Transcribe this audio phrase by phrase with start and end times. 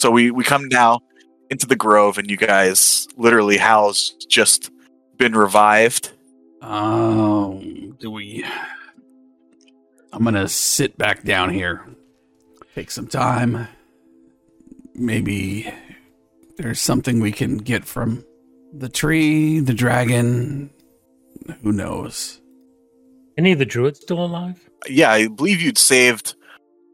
[0.00, 1.00] So we we come now
[1.50, 4.70] into the grove, and you guys literally Hal's just
[5.18, 6.12] been revived.
[6.62, 7.62] Oh,
[7.98, 8.42] do we?
[10.10, 11.84] I'm gonna sit back down here,
[12.74, 13.68] take some time.
[14.94, 15.70] Maybe
[16.56, 18.24] there's something we can get from
[18.72, 20.70] the tree, the dragon.
[21.62, 22.40] Who knows?
[23.36, 24.66] Any of the druids still alive?
[24.88, 26.36] Yeah, I believe you'd saved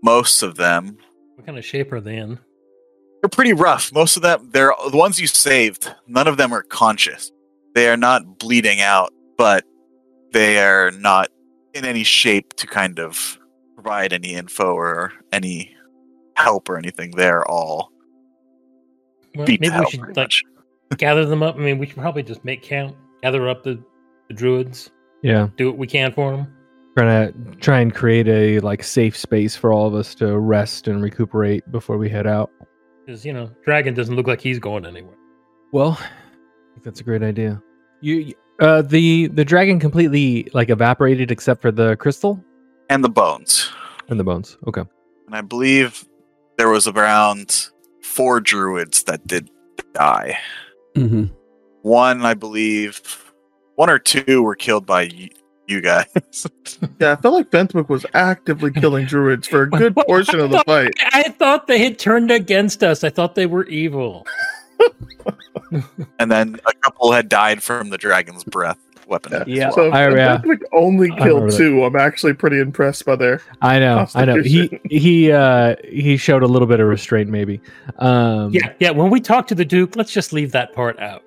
[0.02, 0.98] most of them.
[1.36, 2.40] What kind of shape are they in?
[3.26, 3.92] They're pretty rough.
[3.92, 5.92] Most of them, they're the ones you saved.
[6.06, 7.32] None of them are conscious.
[7.74, 9.64] They are not bleeding out, but
[10.32, 11.30] they are not
[11.74, 13.36] in any shape to kind of
[13.74, 15.74] provide any info or any
[16.36, 17.10] help or anything.
[17.16, 17.90] They're all
[19.34, 20.30] Well, beat maybe to we hell, should like
[20.98, 21.56] gather them up.
[21.56, 23.82] I mean, we should probably just make camp, gather up the,
[24.28, 24.88] the druids,
[25.22, 26.46] Yeah, do what we can for them.
[26.96, 30.86] trying to try and create a like safe space for all of us to rest
[30.86, 32.52] and recuperate before we head out.
[33.06, 35.14] Because you know, dragon doesn't look like he's going anywhere.
[35.72, 37.62] Well, I think that's a great idea.
[38.00, 42.42] You, uh, the the dragon completely like evaporated except for the crystal
[42.90, 43.70] and the bones.
[44.08, 44.56] and the bones.
[44.66, 44.82] Okay.
[45.26, 46.06] And I believe
[46.58, 47.68] there was around
[48.02, 49.50] four druids that did
[49.92, 50.38] die.
[50.94, 51.26] Mm-hmm.
[51.82, 53.32] One, I believe,
[53.76, 55.30] one or two were killed by y-
[55.68, 56.06] you guys.
[57.00, 60.62] Yeah, I felt like Fenthwick was actively killing druids for a good portion of the
[60.66, 60.94] fight.
[61.12, 63.02] I thought they had turned against us.
[63.04, 64.26] I thought they were evil.
[66.18, 69.32] and then a couple had died from the dragon's breath weapon.
[69.32, 69.44] Yeah.
[69.46, 69.70] Yeah.
[69.70, 70.36] So if I- yeah.
[70.38, 71.56] Fenthwick only I killed that.
[71.56, 71.84] two.
[71.84, 73.40] I'm actually pretty impressed by their.
[73.62, 74.06] I know.
[74.14, 74.42] I know.
[74.42, 77.60] He he uh he showed a little bit of restraint maybe.
[77.98, 78.90] Um Yeah, yeah.
[78.90, 81.25] When we talk to the Duke, let's just leave that part out.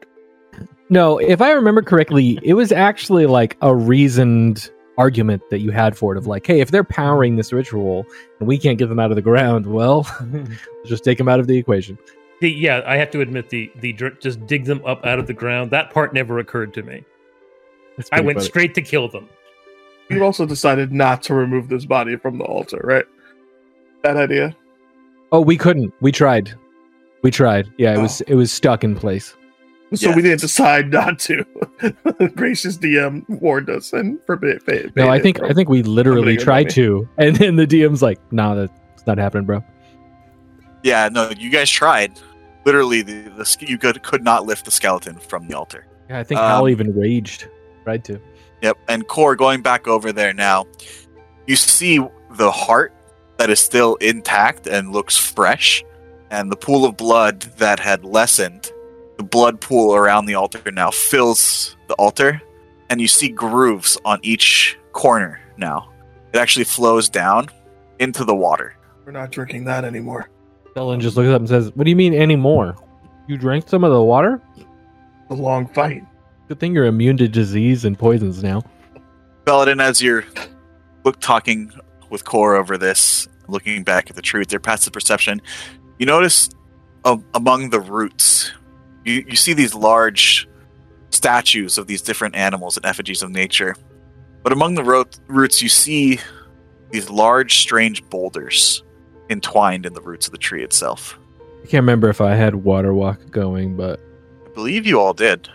[0.90, 5.98] No, if I remember correctly, it was actually like a reasoned argument that you had
[5.98, 8.06] for it of like, hey, if they're powering this ritual
[8.40, 11.40] and we can't get them out of the ground, well, let's just take them out
[11.40, 11.98] of the equation.
[12.42, 15.34] The, yeah, I have to admit the the just dig them up out of the
[15.34, 15.72] ground.
[15.72, 17.04] That part never occurred to me.
[18.14, 18.48] I went funny.
[18.48, 19.28] straight to kill them.
[20.10, 23.06] You also decided not to remove this body from the altar, right?
[24.04, 24.56] That idea.
[25.32, 25.94] Oh, we couldn't.
[26.02, 26.54] We tried.
[27.21, 27.71] We tried.
[27.77, 28.02] Yeah, it oh.
[28.04, 29.36] was it was stuck in place.
[29.95, 30.16] So Yeah.
[30.16, 31.44] we didn't decide not to.
[32.36, 34.61] Gracious DM warned us and forbid.
[34.64, 38.20] forbade No, I think I think we literally tried to, and then the DM's like,
[38.32, 39.64] "Nah, that's not happening, bro."
[40.83, 42.20] Yeah, no, you guys tried.
[42.66, 45.86] Literally, the, the sk- you could could not lift the skeleton from the altar.
[46.10, 47.48] Yeah, I think Um, Hal even raged.
[47.83, 48.20] Tried to.
[48.61, 50.66] Yep, and Core going back over there now,
[51.48, 52.00] you see
[52.32, 52.94] the heart
[53.38, 55.83] that is still intact and looks fresh,
[56.30, 58.70] and the pool of blood that had lessened.
[59.20, 62.42] The blood pool around the altar now fills the altar,
[62.90, 65.92] and you see grooves on each corner now.
[66.32, 67.48] It actually flows down
[68.00, 68.78] into the water.
[69.06, 70.30] We're not drinking that anymore.
[70.74, 72.78] Dylan just looks up and says, "What do you mean anymore?
[73.28, 74.42] You drank some of the water?
[75.30, 76.02] A long fight.
[76.48, 78.64] Good thing you're immune to disease and poisons now."
[79.44, 80.24] Belladin, as you're
[81.04, 81.74] look talking
[82.10, 85.42] with Core over this, looking back at the truth, their passive perception,
[85.98, 86.50] you notice
[87.04, 88.54] uh, among the roots,
[89.09, 90.47] you, you see these large
[91.09, 93.75] statues of these different animals and effigies of nature.
[94.43, 96.20] But among the ro- roots, you see
[96.92, 98.83] these large, strange boulders
[99.30, 101.17] entwined in the roots of the tree itself.
[101.64, 103.99] I can't remember if I had water walk going, but
[104.45, 105.49] I believe you all did.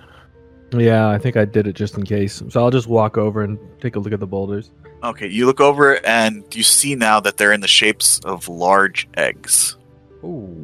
[0.72, 2.42] yeah, I think I did it just in case.
[2.50, 4.71] So I'll just walk over and take a look at the boulders.
[5.03, 9.09] Okay, you look over and you see now that they're in the shapes of large
[9.16, 9.76] eggs.
[10.22, 10.64] Oh,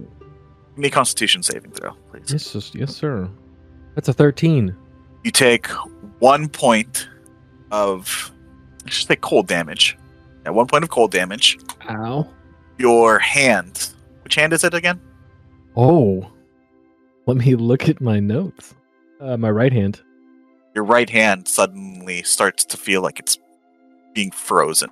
[0.71, 2.33] Give me constitution saving throw, please.
[2.33, 3.29] yes, yes, yes, sir.
[3.95, 4.75] That's a thirteen.
[5.25, 5.67] you take
[6.21, 7.09] one point
[7.71, 8.33] of
[8.85, 9.99] I just say cold damage.
[10.45, 11.59] Yeah, one point of cold damage.
[11.89, 12.29] Ow.
[12.79, 13.91] Your hand.
[14.25, 15.01] Which hand is it again?
[15.77, 16.31] Oh,
[17.27, 18.75] let me look at my notes.
[19.21, 20.01] Uh, my right hand.
[20.75, 23.37] Your right hand suddenly starts to feel like it's
[24.15, 24.89] being frozen.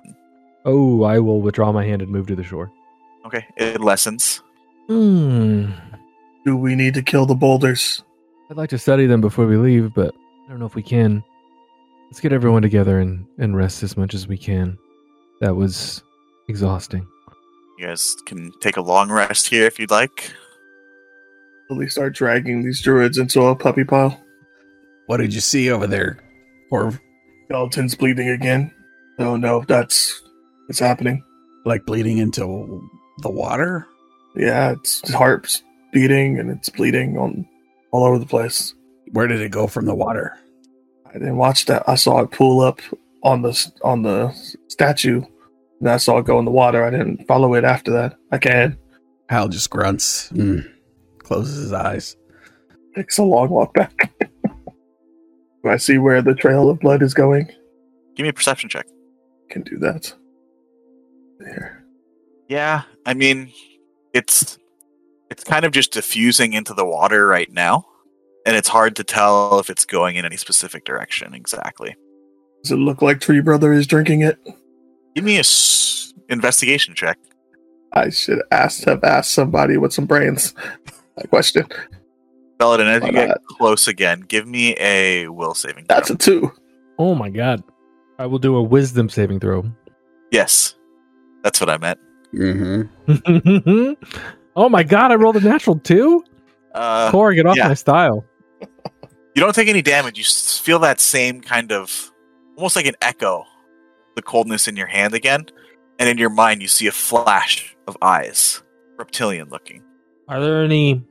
[0.65, 2.71] Oh, I will withdraw my hand and move to the shore.
[3.25, 4.43] Okay, it lessens.
[4.89, 5.67] Hmm.
[6.45, 8.03] Do we need to kill the boulders?
[8.49, 10.15] I'd like to study them before we leave, but
[10.45, 11.23] I don't know if we can.
[12.07, 14.79] Let's get everyone together and, and rest as much as we can.
[15.41, 16.01] That was
[16.47, 17.07] exhausting.
[17.77, 20.33] You guys can take a long rest here if you'd like.
[21.69, 24.19] Will we start dragging these druids into a puppy pile?
[25.05, 26.17] What did you see over there?
[26.71, 26.99] Or
[27.45, 28.73] Skeleton's bleeding again.
[29.19, 30.19] Oh no, that's
[30.67, 31.23] it's happening.
[31.63, 33.85] like bleeding into the water?
[34.35, 37.47] Yeah, its heart's beating and it's bleeding on
[37.91, 38.73] all over the place.
[39.11, 40.37] Where did it go from the water?
[41.07, 41.83] I didn't watch that.
[41.87, 42.81] I saw it pull up
[43.23, 44.31] on the on the
[44.67, 45.21] statue,
[45.79, 46.83] and I saw it go in the water.
[46.83, 48.15] I didn't follow it after that.
[48.31, 48.77] I can.
[49.27, 50.67] Hal just grunts, mm,
[51.19, 52.15] closes his eyes.
[52.95, 54.11] Takes a long walk back.
[55.63, 57.47] Do I see where the trail of blood is going?
[58.15, 58.85] Give me a perception check.
[59.49, 60.13] Can do that.
[61.39, 61.83] There.
[62.47, 63.51] Yeah, I mean,
[64.13, 64.57] it's
[65.29, 67.85] it's kind of just diffusing into the water right now,
[68.45, 71.95] and it's hard to tell if it's going in any specific direction exactly.
[72.63, 74.37] Does it look like Tree Brother is drinking it?
[75.15, 77.17] Give me a s- investigation check.
[77.93, 80.53] I should ask have asked somebody with some brains.
[81.17, 81.65] That question.
[82.59, 85.85] Belladin, as Why you get close again, give me a will saving.
[85.85, 85.95] throw.
[85.95, 86.51] That's a two.
[86.97, 87.63] Oh my god.
[88.17, 89.63] I will do a wisdom saving throw.
[90.31, 90.75] yes,
[91.43, 91.99] that's what I meant.
[92.33, 93.93] Mm-hmm.
[94.55, 96.23] oh my god, I rolled a natural two?
[96.73, 97.67] Uh, Core, get off yeah.
[97.67, 98.25] my style.
[98.61, 100.17] you don't take any damage.
[100.17, 102.11] You feel that same kind of,
[102.55, 103.45] almost like an echo,
[104.15, 105.47] the coldness in your hand again,
[105.97, 108.61] and in your mind you see a flash of eyes,
[108.97, 109.83] reptilian looking.
[110.27, 111.03] Are there any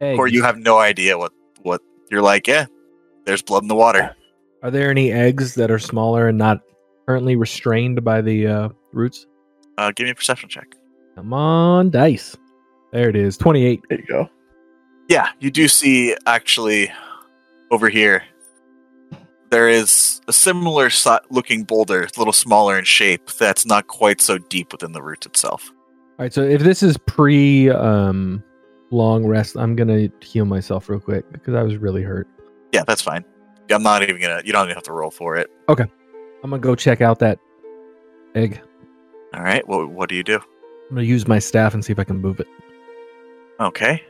[0.00, 0.18] eggs?
[0.18, 1.32] Or you have no idea what
[1.62, 1.80] what
[2.10, 2.46] you're like.
[2.46, 2.66] Yeah,
[3.24, 4.14] there's blood in the water.
[4.62, 6.60] Are there any eggs that are smaller and not
[7.06, 9.26] currently restrained by the uh, roots?
[9.78, 10.74] Uh, give me a perception check.
[11.14, 12.36] Come on, dice.
[12.92, 13.36] There it is.
[13.36, 13.82] 28.
[13.88, 14.30] There you go.
[15.08, 16.92] Yeah, you do see actually
[17.70, 18.22] over here.
[19.50, 24.20] There is a similar si- looking boulder, a little smaller in shape, that's not quite
[24.20, 25.70] so deep within the root itself.
[25.70, 28.42] All right, so if this is pre um,
[28.90, 32.28] long rest, I'm going to heal myself real quick because I was really hurt.
[32.72, 33.24] Yeah, that's fine.
[33.70, 34.42] I'm not even gonna.
[34.44, 35.50] You don't even have to roll for it.
[35.68, 35.84] Okay,
[36.42, 37.38] I'm going to go check out that
[38.34, 38.60] egg.
[39.34, 39.66] All right.
[39.66, 40.36] What What do you do?
[40.36, 42.46] I'm going to use my staff and see if I can move it.
[43.60, 44.02] Okay.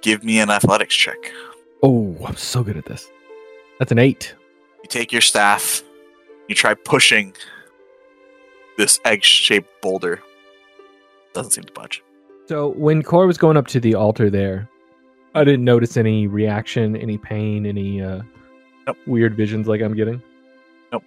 [0.00, 1.32] Give me an athletics check.
[1.82, 3.10] Oh, I'm so good at this.
[3.78, 4.34] That's an eight.
[4.82, 5.82] You take your staff.
[6.48, 7.34] You try pushing
[8.78, 10.22] this egg-shaped boulder.
[11.34, 12.02] Doesn't seem to budge.
[12.46, 14.68] So when Core was going up to the altar there,
[15.34, 18.22] I didn't notice any reaction, any pain, any uh,
[18.86, 18.96] Nope.
[19.06, 20.22] weird visions like I'm getting.
[20.90, 21.04] Nope.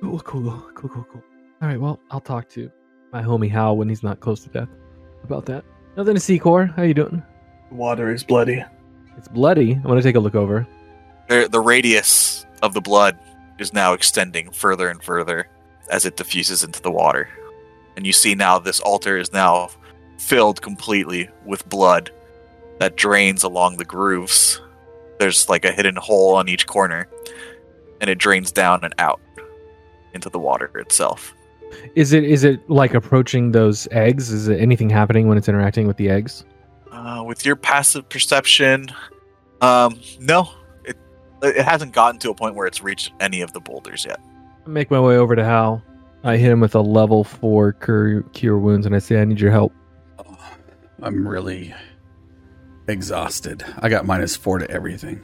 [0.00, 1.22] Cool, cool, cool, cool, cool.
[1.62, 2.70] All right, well, I'll talk to
[3.12, 4.68] my homie Hal when he's not close to death
[5.24, 5.64] about that.
[5.96, 6.66] Nothing to see, Core.
[6.66, 7.22] How you doing?
[7.70, 8.62] The water is bloody.
[9.16, 9.72] It's bloody.
[9.72, 10.66] I'm gonna take a look over.
[11.28, 13.18] The, the radius of the blood
[13.58, 15.48] is now extending further and further
[15.90, 17.28] as it diffuses into the water.
[17.96, 19.70] And you see now this altar is now
[20.18, 22.10] filled completely with blood
[22.80, 24.60] that drains along the grooves.
[25.18, 27.08] There's like a hidden hole on each corner,
[28.02, 29.20] and it drains down and out
[30.12, 31.34] into the water itself.
[31.94, 34.30] Is it is it like approaching those eggs?
[34.30, 36.44] Is it anything happening when it's interacting with the eggs?
[36.92, 38.88] Uh, with your passive perception,
[39.60, 40.50] um, no,
[40.84, 40.96] it
[41.42, 44.20] it hasn't gotten to a point where it's reached any of the boulders yet.
[44.66, 45.82] I make my way over to Hal.
[46.24, 49.40] I hit him with a level four cure, cure wounds, and I say, "I need
[49.40, 49.72] your help."
[50.18, 50.38] Oh,
[51.02, 51.74] I'm really
[52.88, 53.64] exhausted.
[53.78, 55.20] I got minus four to everything.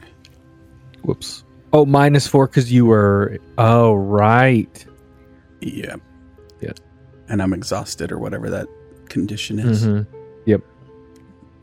[1.03, 1.43] Whoops.
[1.73, 3.37] Oh, minus four because you were.
[3.57, 4.85] Oh, right.
[5.59, 5.95] Yeah.
[5.95, 5.95] Yeah.
[7.33, 8.67] And I'm exhausted or whatever that
[9.09, 9.87] condition is.
[9.87, 10.05] Mhm.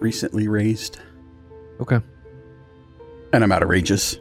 [0.00, 0.98] Recently raised.
[1.80, 2.00] Okay.
[3.34, 4.18] And I'm outrageous.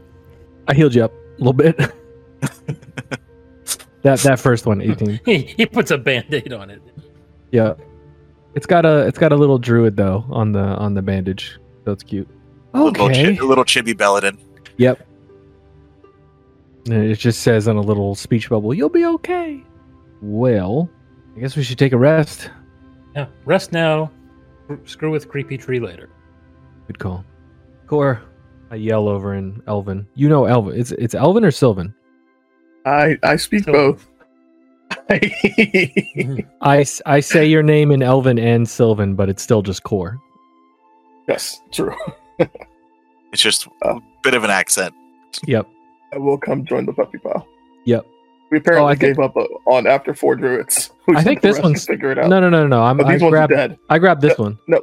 [0.67, 1.77] I healed you up a little bit.
[4.03, 5.21] that that first one, 18.
[5.25, 6.81] He, he puts a band-aid on it.
[7.51, 7.75] Yeah.
[8.55, 11.57] It's got a it's got a little druid though on the on the bandage.
[11.85, 12.27] So it's cute.
[12.73, 13.37] Little, Okay.
[13.37, 14.37] chi- little chibi Belladin.
[14.77, 15.07] Yep.
[16.85, 19.63] And it just says on a little speech bubble, "You'll be okay."
[20.21, 20.89] Well,
[21.35, 22.49] I guess we should take a rest.
[23.15, 24.11] Yeah, rest now.
[24.85, 26.09] Screw with creepy tree later.
[26.87, 27.23] Good call.
[27.87, 28.21] Core,
[28.69, 30.07] I yell over in Elvin.
[30.15, 30.79] You know Elvin.
[30.79, 31.93] It's it's Elvin or Sylvan.
[32.85, 34.05] I I speak So- both.
[36.61, 40.17] I say your name in Elvin and Sylvan, but it's still just Core.
[41.27, 41.95] yes, true.
[43.31, 44.01] It's just a Oh.
[44.23, 44.91] bit of an accent.
[45.45, 45.67] Yep.
[46.11, 47.47] I will come join the puppy pile.
[47.85, 48.03] Yep.
[48.49, 50.89] We apparently Oh, I think- gave up uh, on after four druids.
[51.09, 52.29] We I think this one's- figure it out.
[52.29, 52.83] No, no, no, no, no.
[52.83, 53.77] I'm, But I these ones grabbed dead.
[53.89, 54.59] I grabbed this No, one.
[54.67, 54.81] no.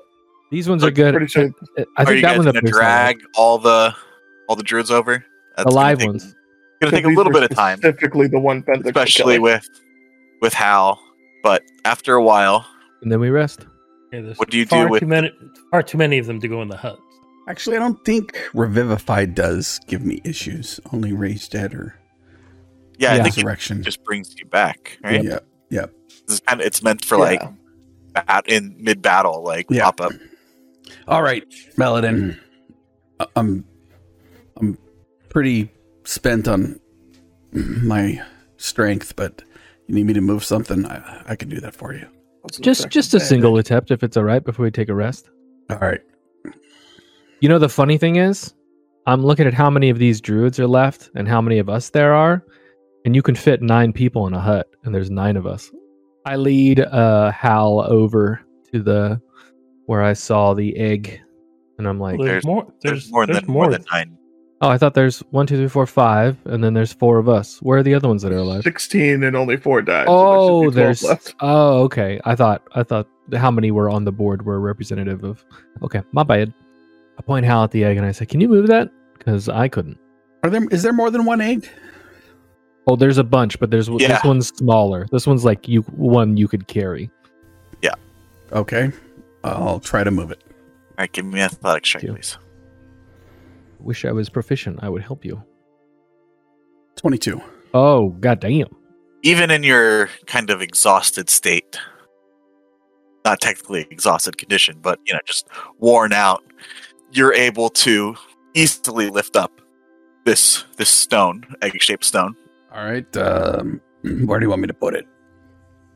[0.51, 1.15] These ones are good.
[1.15, 1.45] Pretty sure
[1.79, 3.95] I Are think you that guys one's a gonna bit drag all the
[4.49, 5.25] all the druids over?
[5.57, 6.35] That's the gonna live take- ones.
[6.81, 9.41] Gonna take a little bit of time, Specifically, the one pentacle especially killer.
[9.43, 9.69] with
[10.43, 11.01] with Hal.
[11.43, 12.67] But after a while,
[13.03, 13.67] And then we rest.
[14.13, 15.31] Yeah, What do you do far with- too many?
[15.71, 16.99] Far too many of them to go in the hut.
[17.49, 20.81] Actually, I don't think Revivify does give me issues.
[20.93, 21.95] Only Raised Dead or
[22.99, 23.23] yeah, I Yeah.
[23.25, 23.83] think it Resurrection.
[23.83, 24.99] just brings you back.
[25.05, 25.23] Right?
[25.23, 25.39] Yeah.
[25.71, 25.87] Yeah.
[26.27, 27.23] This is it's meant for Yeah.
[27.25, 27.43] like
[28.27, 29.85] bat in mid battle, like Yeah.
[29.85, 30.13] pop up.
[31.09, 31.45] All right,
[31.77, 32.39] Belladin.
[33.21, 33.65] I- I'm
[34.61, 34.79] I'm
[35.29, 35.71] pretty
[36.05, 36.81] spent on
[37.53, 38.23] my
[38.57, 39.43] strength, but
[39.87, 42.07] you need me to move something, I, I can do that for you.
[42.61, 45.29] Just just a single attempt if it's all right before we take a rest.
[45.71, 46.01] All right.
[47.41, 48.55] You know the funny thing is,
[49.07, 51.91] I'm looking at how many of these druids are left and how many of us
[51.91, 52.45] there are,
[53.05, 55.71] and you can fit nine people in a hut, and there's nine of us.
[56.27, 58.41] I lead uh Hal over
[58.73, 59.21] to the
[59.87, 61.21] where I saw the egg,
[61.79, 62.65] and I'm like, there's, There's- more.
[62.83, 64.19] There's, There's, more there's than more than nine.
[64.61, 67.59] oh, I thought there's one, two, three, four, five, and then there's four of us.
[67.63, 68.63] Where are the other ones that are alive?
[68.65, 70.07] 16 and only four died.
[70.09, 70.99] Oh, so there there's.
[71.01, 71.35] should be 12 left.
[71.41, 72.21] Oh, okay.
[72.25, 75.45] I thought I thought how many were on the board were representative of.
[75.85, 76.53] Okay, my bad.
[77.19, 79.69] I point Hal at the egg and I say, "Can you move that?" Because I
[79.69, 79.99] couldn't.
[80.43, 81.69] Are there is there more than one egg?
[82.87, 84.09] Oh, there's a bunch, but there's Yeah.
[84.09, 85.07] this one's smaller.
[85.11, 87.11] This one's like you one you could carry.
[87.83, 87.95] Yeah.
[88.53, 88.93] Okay.
[89.45, 90.43] I'll try to move it.
[90.47, 90.53] All
[91.03, 92.39] right, give me an athletics check, please.
[93.81, 94.79] Wish I was proficient.
[94.83, 95.43] I would help you.
[96.97, 97.41] 22.
[97.75, 98.69] Oh, goddamn.
[99.23, 101.79] Even in your kind of exhausted state,
[103.25, 106.43] not technically exhausted condition, but you know, just worn out,
[107.13, 108.15] you're able to
[108.55, 109.61] easily lift up
[110.25, 112.35] this this stone, egg-shaped stone.
[112.77, 113.17] All right.
[113.17, 113.81] Um,
[114.27, 115.07] where do you want me to put it?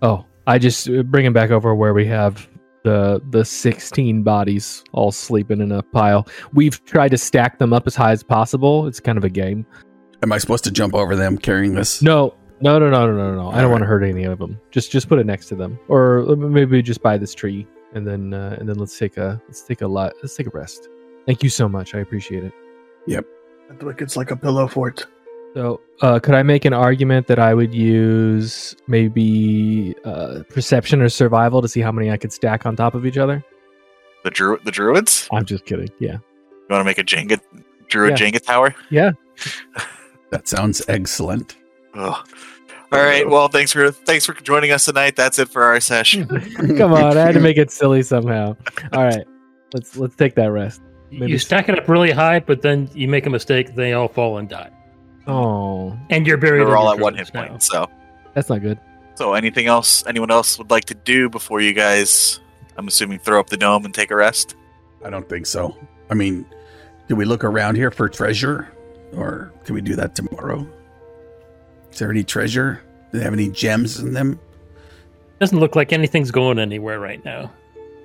[0.00, 2.48] Oh, I just uh, bring him back over where we have
[2.82, 6.26] the the 16 bodies all sleeping in a pile.
[6.54, 8.86] We've tried to stack them up as high as possible.
[8.86, 9.66] It's kind of a game.
[10.22, 12.00] Am I supposed to jump over them carrying this?
[12.00, 13.50] No, no, no, no, no, no, no.
[13.50, 14.58] I don't All want to hurt any of them.
[14.70, 18.32] Just just put it next to them, or maybe just by this tree, and then
[18.32, 20.88] uh, and then let's take a let's take a lot let's take a rest.
[21.26, 21.94] Thank you so much.
[21.94, 22.52] I appreciate it.
[23.82, 25.06] Like it's like a pillow fort.
[25.54, 31.08] So, uh, could I make an argument that I would use maybe uh, perception or
[31.08, 33.44] survival to see how many I could stack on top of each other?
[34.22, 35.28] The dru- the druids.
[35.32, 35.88] I'm just kidding.
[35.98, 36.18] Yeah.
[36.52, 37.40] You want to make a Jenga
[37.88, 38.30] druid Yeah.
[38.30, 38.74] Jenga tower?
[38.90, 39.12] Yeah.
[40.30, 41.56] that sounds excellent.
[41.94, 42.28] Ugh.
[42.92, 43.28] All right.
[43.28, 45.16] Well, thanks for thanks for joining us tonight.
[45.16, 46.26] That's it for our session.
[46.76, 48.56] Come on, I had to make it silly somehow.
[48.92, 49.24] All right,
[49.72, 50.80] let's let's take that rest.
[51.12, 54.08] Maybe you stack it up really high, but then you make a mistake, they all
[54.08, 54.70] fall and die.
[55.26, 56.66] Oh, And you're buried.
[56.66, 57.48] We're all at one druids hit now.
[57.48, 57.62] point.
[57.62, 57.90] So,
[58.34, 58.78] that's not good.
[59.14, 62.40] so anything else anyone else would like to do before you guys?
[62.76, 64.56] I'm assuming throw up the dome and take a rest.
[65.04, 65.76] I don't think so.
[66.10, 66.46] I mean,
[67.08, 68.72] do we look around here for treasure?
[69.14, 70.66] Or can we do that tomorrow?
[71.92, 72.80] Is there any treasure?
[73.12, 74.38] Do they have any gems in them?
[75.40, 77.50] Doesn't look like anything's going anywhere right now.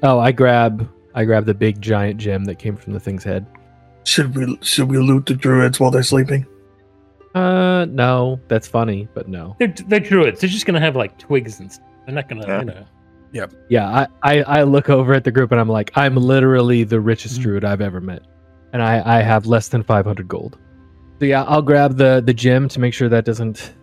[0.04, 3.46] Oh, I grab I grab the big giant gem that came from the thing's head.
[4.04, 6.46] Should we should we loot the druids while they're sleeping?
[7.36, 9.56] Uh, no, that's funny, but no.
[9.60, 10.40] They're, they're druids.
[10.42, 11.86] They're just gonna have like twigs and stuff.
[12.06, 12.60] They're not gonna, Yeah.
[12.60, 12.86] you know.
[13.68, 17.00] Yeah, I, I I look over at the group and I'm like, I'm literally the
[17.02, 18.22] richest druid I've ever met,
[18.72, 20.58] and I I have less than 500 gold.
[21.20, 23.74] So yeah, I'll grab the the gem to make sure that doesn't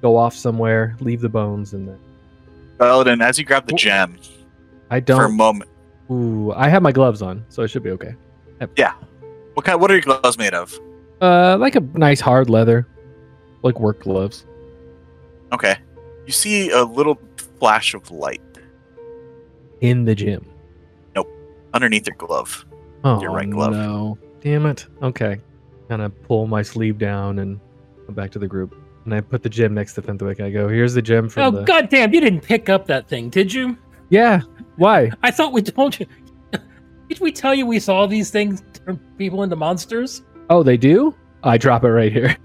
[0.00, 0.96] go off somewhere.
[1.00, 1.98] Leave the bones and then
[2.78, 4.16] Belladin, as you grab the gem
[4.90, 5.70] I don't for a moment,
[6.10, 8.14] Ooh, I have my gloves on, so I should be okay.
[8.76, 8.94] Yeah.
[9.54, 9.78] What kind?
[9.80, 10.72] What are your gloves made of?
[11.20, 12.86] Uh, like a nice hard leather,
[13.62, 14.46] like work gloves.
[15.52, 15.76] Okay,
[16.26, 17.18] you see a little
[17.58, 18.40] flash of light
[19.80, 20.46] in the gym.
[21.14, 21.28] Nope.
[21.74, 22.64] Underneath your glove.
[23.04, 23.72] Oh, Your right glove.
[23.72, 24.86] No, damn it.
[25.02, 25.40] Okay,
[25.88, 27.58] kind of pull my sleeve down and
[28.06, 30.40] go back to the group, and I put the gem next to Fenthwick.
[30.40, 32.14] I go, "Here's the gem from Oh the." goddamn!
[32.14, 33.76] You didn't pick up that thing, did you?
[34.08, 34.42] Yeah.
[34.76, 35.10] Why?
[35.22, 36.06] I thought we told you.
[37.08, 40.22] Did we tell you we saw these things turn people into monsters?
[40.48, 41.14] Oh, they do.
[41.42, 42.36] I drop it right here.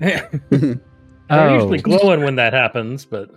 [1.30, 3.30] They're Oh, usually glowing when that happens, but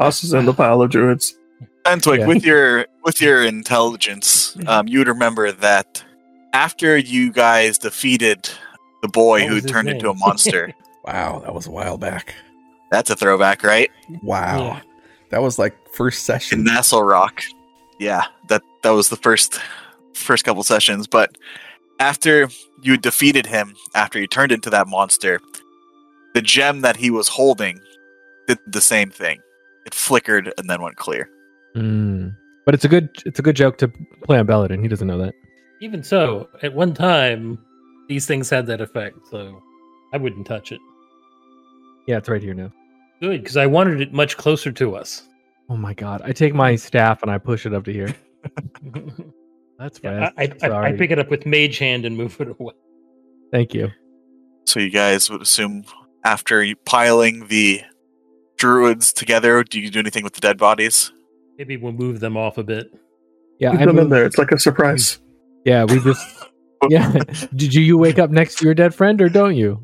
[0.00, 1.36] Us is in the pile of druids.
[1.84, 2.26] Fenthwick, Yeah.
[2.26, 6.04] with your with your intelligence, um, you would remember that
[6.52, 8.48] after you guys defeated
[9.02, 10.72] the boy who was his turned into a monster,
[11.04, 12.34] Wow, that was a while back.
[12.92, 13.90] that's a throwback, right?
[14.22, 14.58] Wow.
[14.66, 14.80] Yeah.
[15.30, 16.64] That was like first In session.
[16.64, 17.42] Nestlerock.
[17.98, 19.58] Yeah, that that was the first
[20.14, 21.06] first couple sessions.
[21.08, 21.36] But
[21.98, 22.48] after
[22.82, 25.40] you defeated him, after he turned into that monster,
[26.34, 27.80] the gem that he was holding
[28.46, 29.40] did the same thing.
[29.86, 31.28] It flickered and then went clear.
[31.76, 32.36] Mm.
[32.64, 33.88] But it's a good it's a good joke to
[34.24, 34.82] play on Belladin.
[34.82, 35.34] He doesn't know that.
[35.80, 37.58] even so, at one time,
[38.08, 39.16] these things had that effect.
[39.30, 39.60] So
[40.12, 40.80] I wouldn't touch it.
[42.06, 42.72] Yeah, it's right here now.
[43.20, 45.22] Good, because I wanted it much closer to us.
[45.68, 46.22] Oh my god!
[46.24, 48.14] I take my staff and I push it up to here.
[49.78, 50.34] That's Yeah, fast.
[50.38, 50.92] I, I, I, Sorry.
[50.94, 52.74] I pick it up with mage hand and move it away.
[53.50, 53.90] Thank you.
[54.66, 55.84] So you guys would assume
[56.24, 57.82] after piling the
[58.56, 61.12] druids together, do you do anything with the dead bodies?
[61.58, 62.90] Maybe we'll move them off a bit.
[63.58, 64.24] Yeah, Keep I them in moved- there.
[64.24, 65.20] It's like a surprise.
[65.64, 66.26] Yeah, we just.
[66.88, 67.12] yeah.
[67.54, 69.80] Did you wake up next to your dead friend or don't you?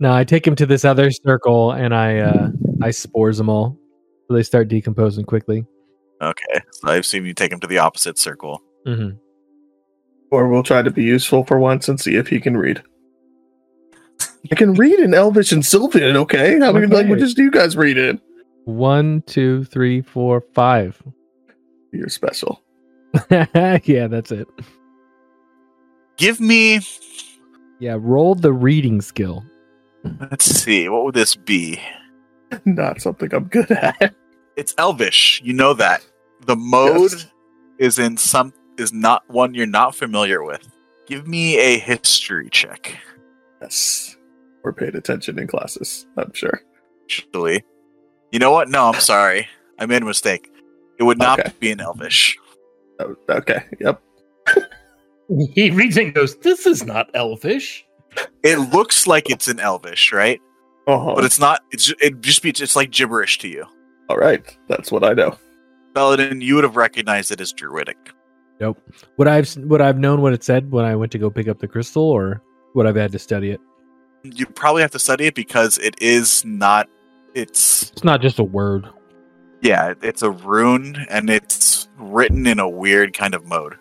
[0.00, 2.48] No, I take him to this other circle and I uh
[2.82, 3.78] I spores them all,
[4.26, 5.64] so they start decomposing quickly.
[6.22, 8.60] Okay, so I assume you take him to the opposite circle.
[8.86, 9.16] Mm-hmm.
[10.30, 12.82] Or we'll try to be useful for once and see if he can read.
[14.50, 16.58] I can read in Elvish and Sylvan, okay?
[16.58, 16.94] How many Okay.
[16.96, 18.20] languages do you guys read in?
[18.64, 21.00] One, two, three, four, five.
[21.92, 22.62] You're special.
[23.30, 24.48] yeah, that's it.
[26.16, 26.80] Give me.
[27.78, 29.44] Yeah, roll the reading skill.
[30.20, 30.88] Let's see.
[30.88, 31.80] What would this be?
[32.64, 34.14] Not something I'm good at.
[34.56, 35.40] It's Elvish.
[35.44, 36.04] You know that.
[36.46, 37.26] The mode Yes.
[37.78, 40.68] is in some is not one you're not familiar with.
[41.06, 42.96] Give me a history check.
[43.60, 44.16] Yes.
[44.64, 46.62] We're paying attention in classes, I'm sure.
[47.04, 47.64] Actually,
[48.30, 48.68] you know what?
[48.68, 49.48] No, I'm sorry.
[49.78, 50.48] I made a mistake.
[50.98, 51.52] It would not Okay.
[51.58, 52.36] be an Elvish.
[53.00, 53.64] Oh, okay.
[53.80, 54.02] Yep.
[55.54, 57.86] He reads and goes, This is not Elvish.
[58.42, 60.38] It looks like it's an Elvish, right?
[60.86, 61.14] Uh-huh.
[61.14, 61.62] But it's not.
[61.70, 62.50] It's it just be.
[62.50, 63.64] It's like gibberish to you.
[64.10, 64.44] All right.
[64.68, 65.38] That's what I know.
[65.94, 67.96] Belladin, you would have recognized it as Druidic.
[68.60, 68.78] Nope.
[69.16, 71.60] Would I've would I've known what it said when I went to go pick up
[71.60, 72.42] the crystal, or
[72.74, 73.60] would I've had to study it?
[74.24, 76.88] You probably have to study it because it is not.
[77.34, 78.86] It's It's not just a word.
[79.62, 79.94] yeah.
[80.02, 83.76] It's a rune and it's written in a weird kind of mode.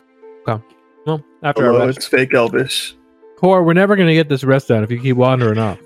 [0.47, 0.63] Okay.
[1.05, 2.95] Well, after Although our rest, it's fake Elvish.
[3.37, 5.79] core, we're never gonna get this rest done if you keep wandering off.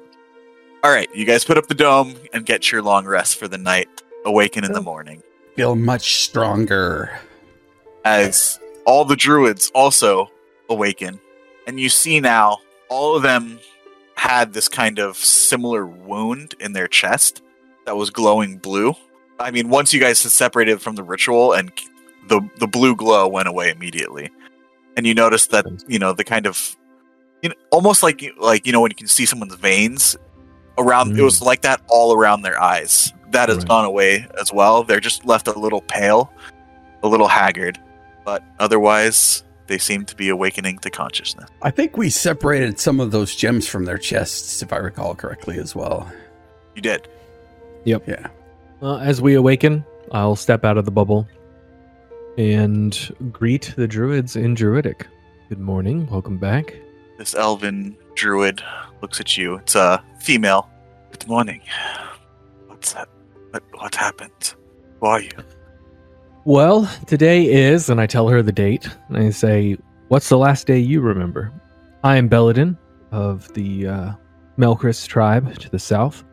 [0.83, 3.57] All right, you guys put up the dome and get your long rest for the
[3.57, 3.89] night.
[4.25, 5.21] Awaken in the morning
[5.55, 7.11] Feel much stronger.
[8.03, 10.29] as all the druids also
[10.69, 11.19] awaken,
[11.67, 12.57] and you see now
[12.89, 13.59] all of them
[14.25, 17.43] had this kind of similar wound in their chest
[17.85, 18.95] that was glowing blue.
[19.39, 21.71] I mean, once you guys had separated from the ritual, and
[22.27, 24.31] the the blue glow went away immediately,
[24.97, 26.75] and you noticed that you know the kind of
[27.43, 30.17] you know almost like like you know when you can see someone's veins
[30.77, 31.17] around.
[31.17, 31.45] It was mm.
[31.45, 33.13] like that all around their eyes.
[33.31, 33.67] That has Right.
[33.67, 34.83] gone away as well.
[34.83, 36.31] They're just left a little pale,
[37.03, 37.79] a little haggard,
[38.23, 41.49] but otherwise they seem to be awakening to consciousness.
[41.61, 45.57] I think we separated some of those gems from their chests, if I recall correctly,
[45.57, 46.11] as well.
[46.75, 47.07] You did.
[47.85, 48.07] Yep.
[48.07, 48.27] Yeah.
[48.81, 51.27] Uh, as we awaken, I'll step out of the bubble
[52.37, 55.07] and greet the druids in Druidic.
[55.49, 56.07] Good morning.
[56.07, 56.75] Welcome back.
[57.17, 58.61] This elven druid
[59.01, 59.55] looks at you.
[59.55, 60.69] It's a female.
[61.11, 61.61] Good morning.
[62.67, 63.07] What's that?
[63.51, 64.53] What, what happened?
[64.99, 65.31] Who are you?
[66.47, 69.77] Well, today is, and I tell her the date, and I say,
[70.09, 71.51] What's the last day you remember?
[72.03, 72.77] I am Belladin
[73.11, 74.11] of the uh,
[74.55, 76.23] Melchris tribe to the south.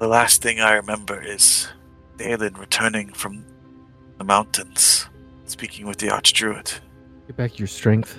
[0.00, 1.68] The last thing I remember is
[2.16, 3.44] Dalen returning from
[4.18, 5.08] the mountains,
[5.44, 6.80] speaking with the Archdruid.
[7.28, 8.18] Get back your strength.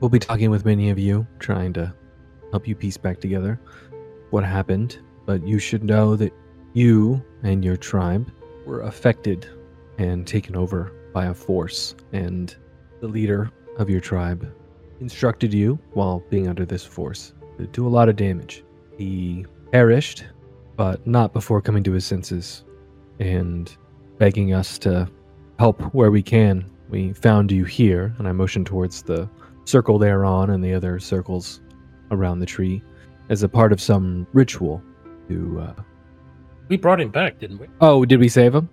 [0.00, 1.94] We'll be talking with many of you, trying to
[2.50, 3.60] help you piece back together
[4.30, 4.98] what happened.
[5.26, 6.32] But you should know that
[6.72, 8.32] you and your tribe
[8.66, 9.48] were affected
[10.02, 12.56] and taken over by a force, and
[13.00, 14.52] the leader of your tribe
[15.00, 18.64] instructed you, while being under this force, to do a lot of damage.
[18.98, 20.24] He perished,
[20.76, 22.64] but not before coming to his senses
[23.20, 23.74] and
[24.18, 25.08] begging us to
[25.58, 26.70] help where we can.
[26.88, 29.28] We found you here, and I motioned towards the
[29.64, 31.60] circle there on and the other circles
[32.10, 32.82] around the tree
[33.28, 34.82] as a part of some ritual
[35.28, 35.60] to.
[35.60, 35.82] Uh...
[36.68, 37.68] We brought him back, didn't we?
[37.80, 38.68] Oh, did we save him?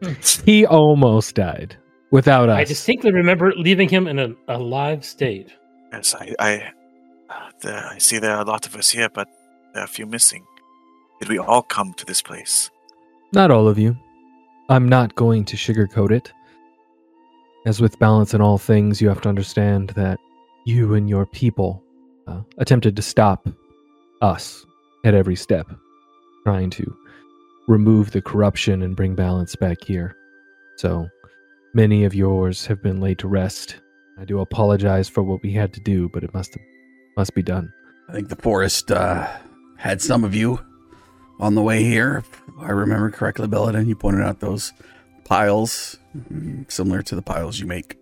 [0.44, 1.76] he almost died
[2.10, 2.56] without us.
[2.56, 5.52] I distinctly remember leaving him in a alive state.
[5.92, 6.72] Yes, I, I,
[7.60, 9.28] there, I see there are a lot of us here, but
[9.74, 10.44] there are a few missing.
[11.20, 12.70] Did we all come to this place?
[13.32, 13.96] Not all of you.
[14.68, 16.32] I'm not going to sugarcoat it.
[17.66, 20.18] As with balance in all things, you have to understand that
[20.64, 21.82] you and your people
[22.26, 23.48] uh, attempted to stop
[24.22, 24.64] us
[25.04, 25.70] at every step,
[26.44, 26.96] trying to
[27.68, 30.16] remove the corruption and bring balance back here.
[30.76, 31.08] So
[31.74, 33.76] many of yours have been laid to rest.
[34.18, 36.56] I do apologize for what we had to do, but it must
[37.16, 37.72] must be done.
[38.08, 39.28] I think the forest uh,
[39.76, 40.58] had some of you
[41.38, 42.18] on the way here.
[42.18, 44.72] If I remember correctly, Belladin, you pointed out those
[45.24, 47.96] piles mm, similar to the piles you make.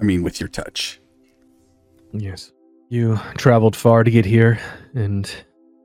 [0.00, 1.00] I mean, with your touch.
[2.12, 2.52] Yes.
[2.88, 4.58] You traveled far to get here,
[4.94, 5.30] and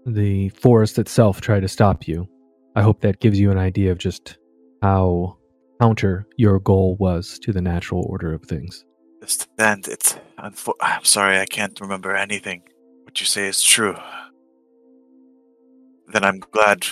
[0.06, 2.28] the forest itself tried to stop you.
[2.76, 4.38] I hope that gives you an idea of just
[4.82, 5.38] how
[5.82, 8.86] counter your goal was to the natural order of things.
[9.22, 10.18] Understand it's.
[10.38, 12.64] Unfo- I'm sorry, I can't remember anything.
[13.04, 13.98] What you say is true.
[16.08, 16.88] Then I'm glad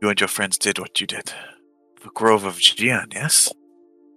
[0.00, 1.32] you and your friends did what you did.
[2.02, 3.52] The Grove of Gian, yes?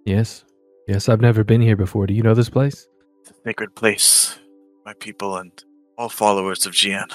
[0.04, 0.44] Yes.
[0.86, 2.06] Yes, I've never been here before.
[2.06, 2.86] Do you know this place?
[3.22, 4.38] It's a sacred place.
[4.86, 5.52] My people and
[5.98, 7.08] all followers of Gian.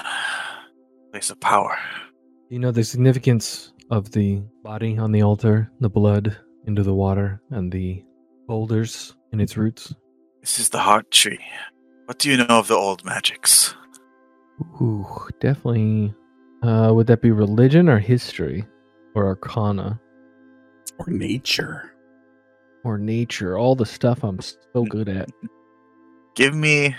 [1.10, 1.78] Place of power.
[2.50, 7.40] You know the significance of the body on the altar, the blood into the water
[7.50, 8.04] and the
[8.48, 9.94] boulders in its roots.
[10.40, 11.38] This is the heart tree.
[12.06, 13.74] What do you know of the old magics?
[14.80, 15.06] Ooh,
[15.40, 16.12] definitely.
[16.62, 18.64] Uh, would that be religion or history
[19.14, 20.00] or arcana
[20.98, 21.92] Or nature.
[22.84, 23.56] or nature?
[23.56, 25.28] All the stuff I'm so good at.
[26.34, 26.94] Give me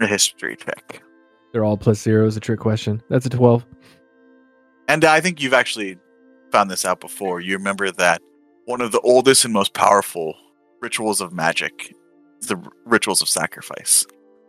[0.00, 1.02] a history check.
[1.52, 3.02] They're all plus zero is a trick question.
[3.08, 3.64] That's a 12.
[4.88, 5.96] And I think you've actually
[6.52, 7.40] found this out before.
[7.40, 8.22] You remember that
[8.66, 10.34] one of the oldest and most powerful
[10.80, 11.94] rituals of magic
[12.40, 14.06] is the r- rituals of sacrifice.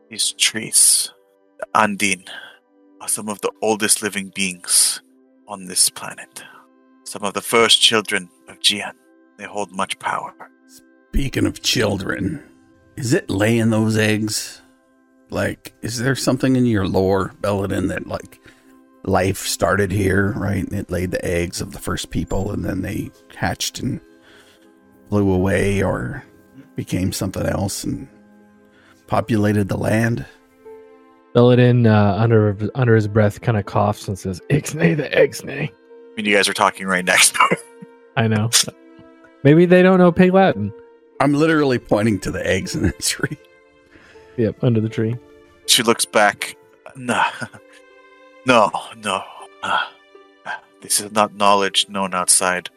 [0.09, 1.11] These trees,
[1.59, 2.27] the Andin,
[3.01, 5.01] are some of the oldest living beings
[5.47, 6.43] on this planet.
[7.03, 8.93] Some of the first children of Jian.
[9.37, 10.33] They hold much power.
[11.11, 12.43] Speaking of children,
[12.95, 14.61] is it laying those eggs?
[15.29, 18.39] Like, is there something in your lore, Belladin, that like
[19.07, 20.63] life started here, right?
[20.63, 24.01] And it laid the eggs of the first people and then they hatched and
[25.09, 26.23] flew away or
[26.75, 28.07] became something else and
[29.07, 30.25] populated the land?
[31.33, 35.69] Belladin, uh, under under his breath, kind of coughs and says, Ixnay the Ixnay.
[35.69, 37.49] I mean, you guys are talking right next door.
[38.17, 38.49] I know.
[39.43, 40.73] Maybe they don't know Pig Latin.
[41.19, 43.37] I'm literally pointing to the eggs in the tree.
[44.37, 45.17] Yep, under the tree.
[45.67, 46.55] She looks back.
[46.95, 47.21] No,
[48.45, 48.71] no,
[49.03, 49.23] no.
[49.63, 49.91] Ah,
[50.81, 52.69] This is not knowledge known outside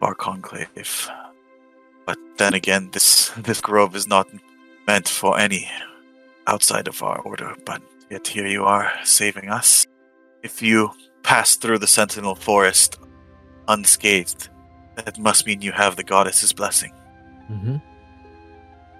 [0.00, 1.10] our conclave.
[2.06, 4.28] But then again, this this grove is not
[4.86, 5.68] meant for any
[6.46, 7.54] outside of our order.
[7.66, 9.86] But yet here you are, saving us.
[10.42, 10.90] If you
[11.22, 12.98] pass through the Sentinel Forest
[13.68, 14.48] unscathed,
[14.96, 16.92] that must mean you have the goddess's blessing.
[17.50, 17.76] Mm-hmm.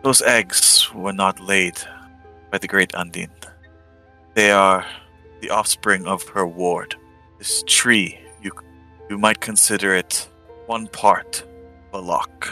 [0.03, 1.77] Those eggs were not laid
[2.51, 3.31] by the great Undine.
[4.35, 4.85] They are
[5.41, 6.95] the offspring of her ward.
[7.39, 8.51] This tree, you
[9.09, 10.29] you might consider it
[10.67, 11.43] one part
[11.93, 12.49] of a lock.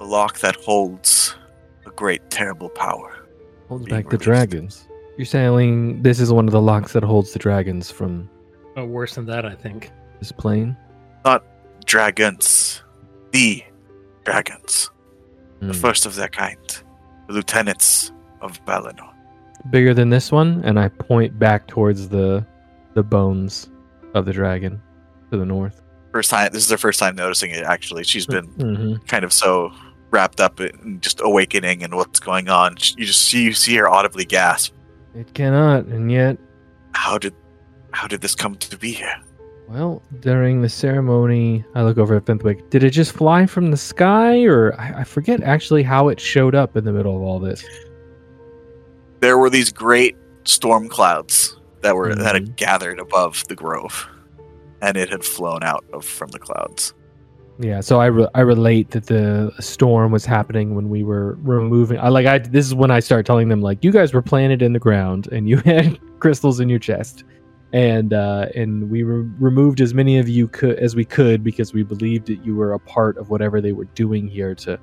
[0.00, 1.34] A lock that holds
[1.86, 3.26] a great terrible power.
[3.68, 4.88] Holds Being back the dragons.
[5.18, 8.28] You're saying this is one of the locks that holds the dragons from
[8.76, 9.90] Oh, worse than that, I think.
[10.20, 10.76] this plane?
[11.24, 11.44] Not
[11.84, 12.82] dragons.
[13.32, 13.62] The
[14.24, 14.90] dragons.
[15.60, 15.72] The Hmm.
[15.72, 16.56] first of their kind.
[17.26, 19.09] The lieutenants of Valinor.
[19.68, 22.44] Bigger than this one, and I point back towards the
[22.94, 23.68] the bones
[24.14, 24.80] of the dragon
[25.30, 25.82] to the north.
[26.12, 28.04] First time this is her first time noticing it actually.
[28.04, 29.72] She's been hmm kind of so
[30.10, 32.76] wrapped up in just awakening and what's going on.
[32.96, 34.72] You just see you see her audibly gasp.
[35.14, 36.38] It cannot, and yet,
[36.94, 37.34] How did
[37.92, 39.14] how did this come to be here?
[39.68, 42.70] well, during the ceremony, I look over at Fenthwick.
[42.70, 46.56] Did it just fly from the sky, or I, I forget actually how it showed
[46.56, 47.64] up in the middle of all this?
[49.20, 52.56] There were these great storm clouds that were that had Mhm.
[52.56, 54.08] gathered above the grove,
[54.82, 56.94] and it had flown out of from the clouds.
[57.58, 61.98] Yeah, so I, re- I relate that the storm was happening when we were removing.
[61.98, 64.62] I like I this is when I start telling them like you guys were planted
[64.62, 67.24] in the ground and you had crystals in your chest,
[67.74, 71.74] and uh, and we re- removed as many of you could as we could because
[71.74, 74.78] we believed that you were a part of whatever they were doing here to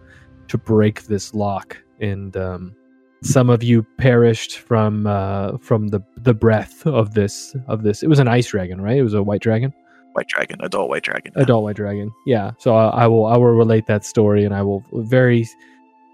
[0.49, 1.77] to break this lock.
[1.99, 2.75] And um,
[3.23, 8.03] some of you perished from uh, from the the breath of this of this.
[8.03, 8.97] It was an ice dragon, right?
[8.97, 9.73] It was a white dragon
[10.13, 11.31] White dragon, adult white dragon.
[11.35, 14.63] adult white dragon yeah so I, I will i will relate that story and i
[14.63, 15.47] will very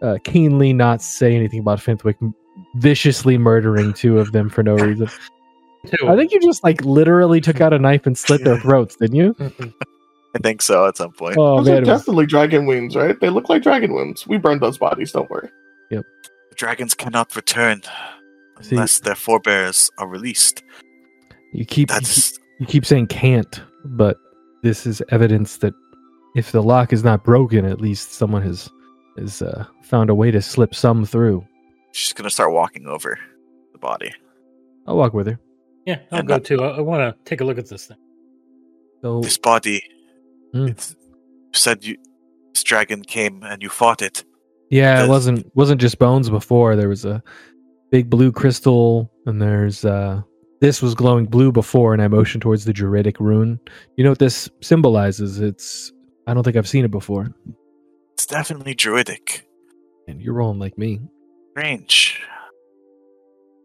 [0.02, 2.18] uh, keenly not say anything about Fenthwick
[2.76, 5.08] viciously murdering two of them for no reason
[6.10, 9.16] i think you just like literally took out a knife and slit their throats didn't
[9.16, 9.34] you
[10.36, 11.38] I think so at some point.
[11.38, 13.18] oh Those are man it was- definitely dragon wounds, right?
[13.18, 14.26] They look like dragon wounds.
[14.28, 15.48] We burned those bodies, don't worry.
[16.54, 17.82] The dragons cannot return
[18.62, 20.62] See- unless their forebears are released.
[21.52, 24.18] you keep you keep, That's you keep saying can't but
[24.62, 25.74] this is evidence that
[26.36, 28.70] if the lock is not broken at least someone has
[29.18, 31.44] has uh, found a way to slip some through
[31.92, 33.18] she's gonna start walking over
[33.72, 34.14] the body.
[34.86, 35.40] i'll walk with her
[35.88, 36.64] yeah, I'll And go that- too.
[36.64, 37.98] I, I want to take a look at this thing.
[39.02, 39.82] so This body.
[40.54, 40.96] It's,
[41.52, 41.98] said you
[42.54, 44.24] this dragon came and you fought it.
[44.74, 46.76] Yeah, it wasn't wasn't just bones before.
[46.76, 47.22] There was a
[47.92, 50.24] big blue crystal, and there's uh
[50.62, 53.60] this was glowing blue before, and I motioned towards the Druidic rune.
[53.98, 55.40] You know what this symbolizes?
[55.40, 55.92] It's
[56.26, 57.36] I don't think I've seen it before.
[58.14, 59.46] It's definitely druidic.
[60.08, 61.02] And you're rolling like me.
[61.52, 62.24] Strange.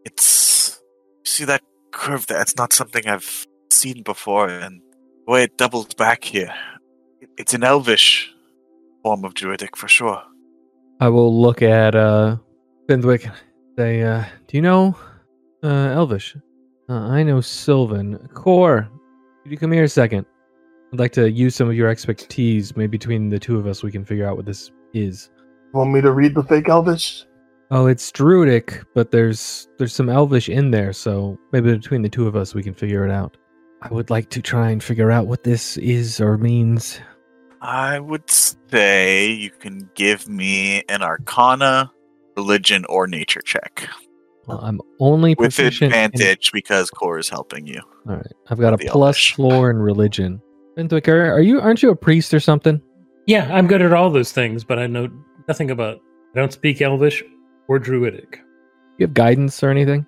[0.05, 0.79] It's
[1.25, 2.39] see that curve there.
[2.39, 4.79] It's not something I've seen before, and
[5.25, 6.53] the way it doubles back here.
[7.35, 8.31] It's an elvish
[9.01, 10.21] form of druidic for sure.
[10.99, 12.37] I will look at uh
[12.89, 13.03] and
[13.77, 14.95] say, uh, do you know
[15.63, 16.35] uh Elvish?
[16.89, 18.17] Uh, I know Sylvan.
[18.33, 18.89] Core,
[19.43, 20.25] could you come here a second?
[20.91, 22.75] I'd like to use some of your expertise.
[22.75, 25.29] Maybe between the two of us, we can figure out what this is.
[25.71, 27.25] Want me to read the fake Elvish?
[27.71, 32.27] Oh, it's Druidic, but there's there's some Elvish in there, so maybe between the two
[32.27, 33.37] of us, we can figure it out.
[33.83, 36.99] I would like to try and figure out what this is or means.
[37.61, 41.91] I would say you can give me an Arcana,
[42.37, 43.87] Religion, or Nature check
[44.47, 47.81] Well, I'm only with proficient in- advantage because Core is helping you.
[48.07, 49.35] All right, I've got a plus Elvish.
[49.35, 50.41] four in religion.
[50.77, 51.59] Bentwicker, are you?
[51.59, 52.81] Aren't you a priest or something?
[53.27, 55.09] Yeah, I'm good at all those things, but I know
[55.47, 55.99] nothing about.
[56.33, 57.23] I don't speak Elvish
[57.67, 58.41] or Druidic.
[58.97, 60.05] You have guidance or anything?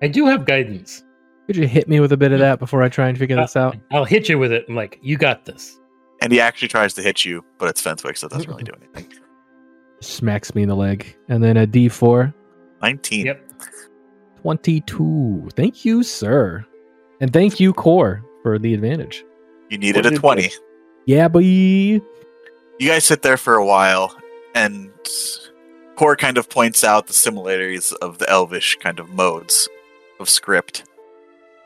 [0.00, 1.02] I do have guidance.
[1.46, 2.42] Could you hit me with a bit of mm.
[2.42, 3.76] that before I try and figure uh, this out?
[3.90, 4.66] I'll hit you with it.
[4.68, 5.78] I'm like, you got this.
[6.20, 8.72] And he actually tries to hit you, but it's Fenthwick, so it doesn't really do
[8.94, 9.12] anything.
[10.00, 12.32] Smacks me in the leg, and then a D4.
[12.82, 13.26] 19.
[13.26, 13.52] Yep.
[14.42, 15.48] 22.
[15.54, 16.64] Thank you, sir.
[17.20, 19.24] And thank you, Core, for the advantage.
[19.68, 20.50] You needed What a did 20.
[21.06, 21.40] Yeah, boy.
[21.40, 22.00] You
[22.80, 24.16] guys sit there for a while,
[24.54, 24.92] and
[25.96, 29.68] Core kind of points out the similarities of the Elvish kind of modes
[30.20, 30.84] of script.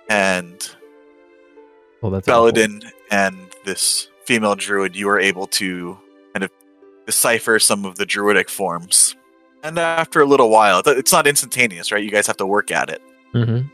[0.08, 0.66] And
[2.00, 2.52] well, that's awful.
[2.52, 5.98] Belladin and this female druid, you are able to
[6.34, 6.50] kind of
[7.06, 9.16] decipher some of the druidic forms.
[9.62, 12.02] And after a little while, it's not instantaneous, right?
[12.02, 13.02] You guys have to work at it.
[13.34, 13.70] Mhm.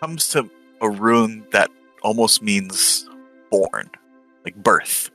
[0.00, 1.70] Comes to a rune that
[2.02, 3.08] almost means
[3.50, 3.90] born,
[4.44, 5.10] like birth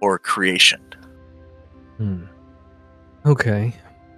[0.00, 0.80] or creation.
[1.98, 2.24] Hmm.
[3.26, 3.74] Okay.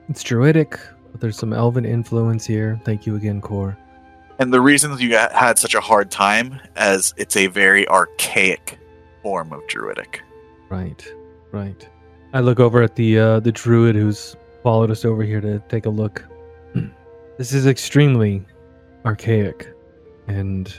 [0.09, 0.79] It's druidic,
[1.13, 2.81] but there's some elven influence here.
[2.85, 3.77] Thank you again, Core.
[4.39, 8.79] And the reasons you had such a hard time, as it's a very archaic
[9.27, 10.23] form of druidic.
[10.69, 11.05] Right,
[11.51, 11.89] right.
[12.33, 15.87] I look over at the uh, the druid who's followed us over here to take
[15.87, 16.25] a look.
[17.37, 18.45] this is extremely
[19.05, 19.69] archaic,
[20.29, 20.73] and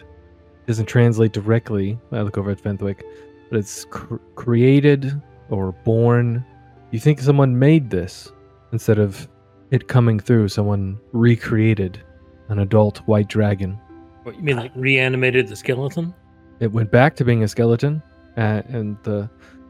[0.65, 1.99] doesn't translate directly.
[2.13, 3.03] I look over at Fenthwick,
[3.49, 6.45] but it's cr- created or born.
[6.91, 8.31] You think someone made this
[8.71, 9.27] instead of
[9.71, 10.47] it coming through?
[10.47, 12.01] Someone recreated
[12.47, 13.77] an adult white dragon.
[14.23, 16.13] What you mean, like reanimated the skeleton?
[16.61, 18.01] It went back to being a skeleton,
[18.37, 19.29] uh, and the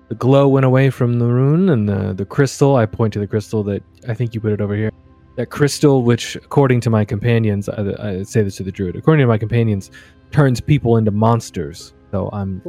[0.10, 2.76] the glow went away from the rune and the the crystal.
[2.76, 4.92] I point to the crystal that I think you put it over here.
[5.36, 8.96] That crystal, which according to my companions, I, I say this to the druid.
[8.96, 9.92] According to my companions,
[10.32, 11.94] turns people into monsters.
[12.12, 12.62] So I'm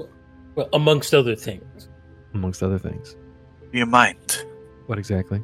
[0.54, 1.88] Well, amongst other things.
[2.34, 3.16] amongst other things.
[3.72, 4.44] Do you mind
[4.86, 5.42] What exactly?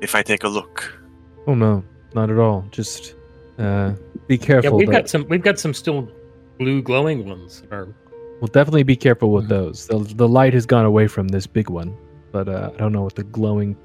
[0.00, 0.92] if I take a look?
[1.46, 1.82] Oh no,
[2.14, 2.64] not at all.
[2.70, 3.14] Just
[3.58, 3.94] uh,
[4.26, 4.70] be careful.
[4.70, 5.26] Yeah, we've that- got some.
[5.28, 6.08] We've got some still
[6.58, 7.62] blue glowing ones.
[7.70, 7.94] Or
[8.40, 9.48] We'll definitely be careful with Mhm.
[9.48, 9.86] those.
[9.86, 11.96] The, the light has gone away from this big one,
[12.32, 13.76] but uh, I don't know what the glowing,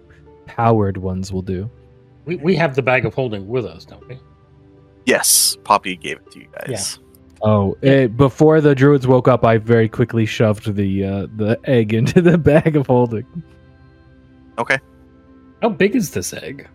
[0.46, 1.70] powered ones will do.
[2.26, 4.18] we, we have the bag of holding with us, don't we?
[5.06, 6.98] Yes, Poppy gave it to you guys.
[6.98, 7.04] Yeah.
[7.46, 11.94] Oh, eh, before the druids woke up, I very quickly shoved the uh, the egg
[12.00, 13.26] into the bag of holding.
[14.58, 14.78] Okay.
[15.62, 16.70] How big is this egg?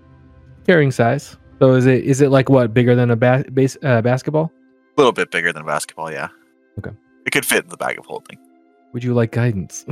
[0.67, 1.37] Carrying size.
[1.59, 4.53] So is it is it like what bigger than a ba- base, uh, basketball?
[4.97, 6.29] A little bit bigger than a basketball, yeah.
[6.79, 6.95] Okay.
[7.29, 8.39] It could fit in the bag of holding.
[8.95, 9.85] Would you like guidance?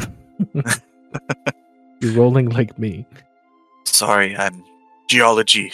[2.01, 3.07] You're rolling like me.
[3.85, 4.65] Sorry, I'm
[5.07, 5.71] geology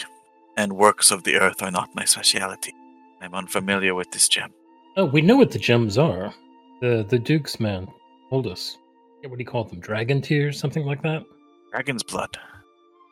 [0.57, 2.73] and works of the earth are not my speciality.
[3.21, 4.51] I'm unfamiliar with this gem.
[4.97, 6.33] Oh, we know what the gems are.
[6.81, 7.87] The the Duke's man
[8.29, 8.77] told us.
[9.21, 9.79] What do you call them?
[9.79, 11.23] Dragon tears, something like that.
[11.71, 12.37] Dragon's blood.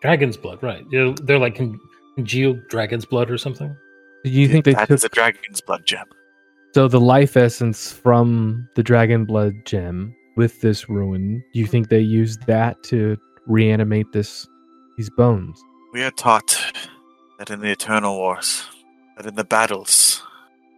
[0.01, 0.83] Dragon's blood, right?
[0.91, 1.79] They're, they're like con-
[2.15, 3.73] congealed dragon's blood or something.
[4.25, 6.07] Do you think they That took is a dragon's blood gem.
[6.73, 11.43] So the life essence from the dragon blood gem with this ruin?
[11.53, 14.47] Do you think they used that to reanimate this
[14.97, 15.61] these bones?
[15.93, 16.57] We are taught
[17.37, 18.65] that in the eternal wars,
[19.17, 20.23] that in the battles,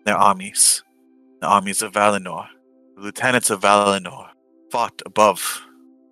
[0.05, 0.83] their armies,
[1.41, 2.47] the armies of Valinor,
[2.95, 4.29] the lieutenants of Valinor,
[4.71, 5.61] fought above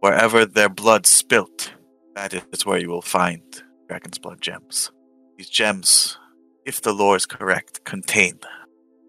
[0.02, 1.74] wherever their blood spilt.
[2.16, 3.42] That is where you will find
[3.88, 4.92] dragon's blood gems.
[5.38, 6.18] These gems,
[6.66, 8.40] if the lore is correct, contain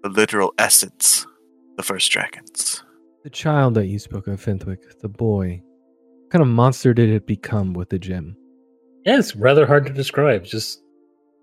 [0.02, 1.26] the literal essence
[1.76, 2.82] the first dragons.
[3.24, 5.62] The child that you spoke of, Fenthwick, the boy.
[6.22, 8.36] What kind of monster did it become with the gem?
[9.04, 10.44] Yeah, it's rather hard to describe.
[10.44, 10.82] Just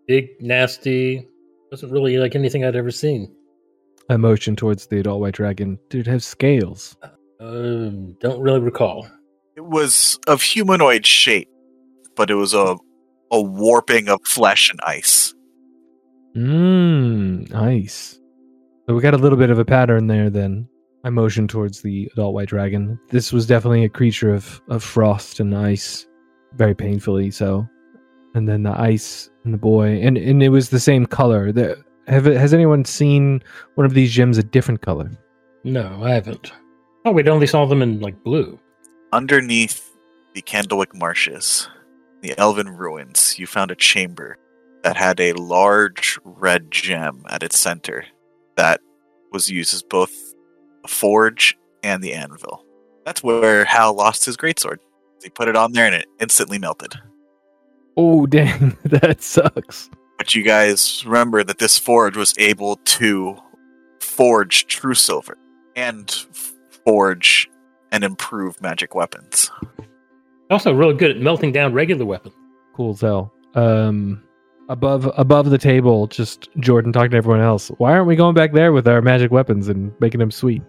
[0.08, 1.28] big, nasty.
[1.72, 3.34] Wasn't really like anything I'd ever seen.
[4.10, 5.78] I motioned towards the adult white dragon.
[5.90, 6.98] Did it have scales?
[7.40, 9.08] Um, don't really recall.
[9.56, 11.50] It was of humanoid shape,
[12.16, 12.78] but it was a
[13.32, 15.34] a warping of flesh and ice.
[16.36, 18.20] Mmm, nice.
[18.90, 20.68] So we got a little bit of a pattern there then.
[21.04, 23.00] I motioned towards the adult white dragon.
[23.10, 26.08] This was definitely a creature of, of frost and ice,
[26.56, 27.70] very painfully so.
[28.34, 31.52] And then the ice and the boy, and, and it was the same color.
[31.52, 33.44] The, have has anyone seen
[33.76, 35.12] one of these gems a different color?
[35.64, 36.52] No, I haven't.
[37.06, 38.60] Oh, we'd only saw them in like blue.
[39.14, 39.88] Underneath
[40.34, 41.70] the Candlewick Marshes,
[42.22, 44.40] the Elven Ruins, you found a chamber
[44.82, 48.06] that had a large red gem at its center
[48.60, 48.82] that
[49.32, 50.12] was used as both
[50.84, 52.66] a forge and the anvil.
[53.06, 54.80] That's where Hal lost his greatsword.
[55.24, 56.94] He put it on there and it instantly melted.
[57.96, 59.90] Oh dang, that sucks.
[60.18, 63.38] But you guys remember that this forge was able to
[64.02, 65.38] forge true silver
[65.78, 66.12] and
[66.84, 67.50] forge
[67.94, 69.50] and improve magic weapons.
[70.50, 72.34] Also, really good at melting down regular weapons.
[72.74, 73.34] Cool as hell.
[73.56, 74.22] Um,
[74.70, 77.68] above above the table, just Jordan talking to everyone else.
[77.78, 80.62] Why aren't we going back there with our magic weapons and making them sweet?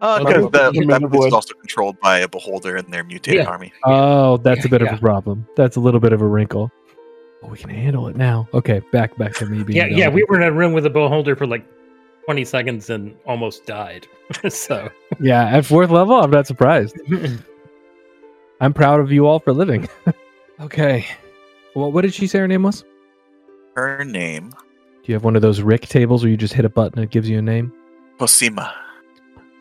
[0.00, 3.42] Uh, because the, The the weapons is also controlled by a beholder and their mutated
[3.42, 3.50] Yeah.
[3.50, 3.72] army.
[3.84, 5.46] Oh, that's a Yeah, bit of a problem.
[5.56, 6.70] That's a little bit of a wrinkle.
[7.42, 8.48] But we can handle it now.
[8.54, 9.76] Okay, back back to me being.
[9.76, 10.14] Yeah, yeah, dumb.
[10.14, 11.64] we were in a room with a beholder for like
[12.26, 14.06] 20 seconds and almost died.
[14.48, 14.88] so,
[15.20, 16.14] yeah at fourth level.
[16.20, 16.96] I'm not surprised.
[18.60, 19.88] I'm proud of you all for living.
[20.60, 21.06] okay,
[21.74, 22.84] well, what did she say her name was?
[23.78, 26.68] Her name, Do you have one of those Rick tables where you just hit a
[26.68, 27.72] button and it gives you a name?
[28.18, 28.72] Posima.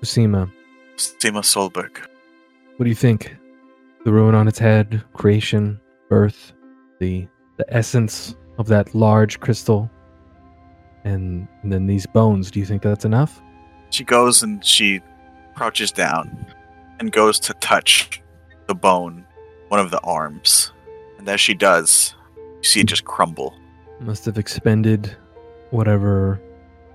[0.01, 0.51] Posima.
[0.95, 1.99] Posima Solberg.
[2.77, 3.37] What do you think?
[4.05, 6.53] The ruin on its head, creation, birth,
[6.99, 7.27] the
[7.57, 9.87] the essence of that large crystal,
[11.03, 12.49] and, and then these bones.
[12.49, 13.39] Do you think that's enough?
[13.91, 14.99] She goes and she
[15.53, 16.47] crouches down
[16.99, 18.19] and goes to touch
[18.65, 19.25] the bone,
[19.67, 20.71] one of the arms.
[21.19, 23.53] And as she does, you see it just crumble.
[23.99, 25.15] Must have expended
[25.71, 26.39] whatever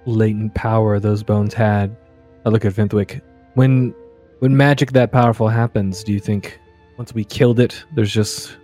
[0.06, 1.96] latent power those bones had.
[2.44, 3.22] I look at Fenthwick.
[3.54, 3.94] When
[4.38, 6.58] when magic that powerful happens, do you think
[6.96, 8.56] once we killed it, there's just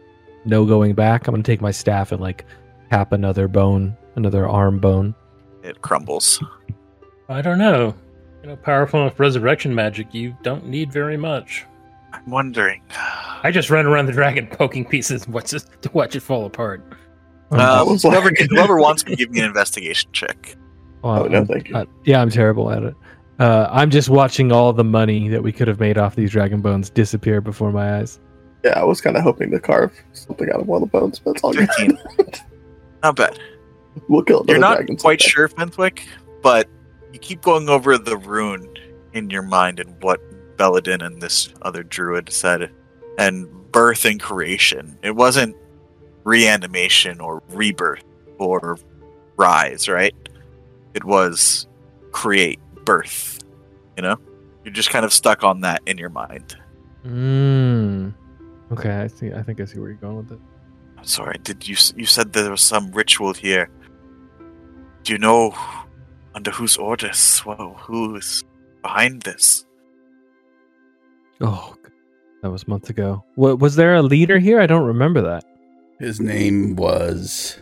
[0.45, 1.27] no going back?
[1.27, 2.45] I'm gonna take my staff and like
[2.91, 5.15] tap another bone, another arm bone.
[5.63, 6.43] It crumbles.
[7.29, 7.95] I don't know.
[8.43, 11.67] You know, powerful enough resurrection magic, you don't need very much.
[12.13, 12.83] I'm wondering.
[13.43, 16.47] I just run around the dragon poking pieces and watch it, to watch it fall
[16.47, 16.83] apart.
[17.51, 20.57] Uh, whoever, whoever wants to give me an investigation check.
[21.03, 21.77] Well, Oh, no, thank you.
[21.77, 22.95] uh, yeah, I'm terrible at it.
[23.39, 26.61] Uh, I'm just watching all the money that we could have made off these dragon
[26.61, 28.19] bones disappear before my eyes.
[28.65, 31.21] Yeah, I was kind of hoping to carve something out of one of the bones,
[31.21, 31.69] but it's all good.
[31.79, 31.99] 15.
[33.05, 33.39] Not bad.
[34.09, 35.31] we'll kill another You're not quite someday.
[35.31, 36.05] sure, Fenthwick,
[36.43, 36.69] but
[37.13, 38.69] you keep going over the rune
[39.13, 40.21] in your mind and what
[40.57, 42.73] Belladin and this other druid said,
[43.19, 44.99] and birth and creation.
[45.03, 45.57] It wasn't
[46.29, 48.05] reanimation or rebirth
[48.39, 48.79] or
[49.37, 50.15] rise, right?
[50.93, 51.67] It was
[52.13, 53.39] create, birth.
[53.97, 54.17] You know?
[54.63, 56.57] You're just kind of stuck on that in your mind.
[57.05, 58.15] Mm.
[58.71, 59.33] Okay, I see.
[59.33, 60.39] I think I see where you're going with it.
[60.99, 63.71] I'm sorry, did you you said there was some ritual here?
[65.05, 65.55] Do you know
[66.35, 67.39] under whose orders?
[67.39, 68.45] Whoa, who is
[68.83, 69.65] behind this?
[71.41, 71.77] Oh,
[72.43, 73.25] that was months ago.
[73.37, 74.61] Wa was there a leader here?
[74.61, 75.45] I don't remember that.
[75.99, 77.59] His name was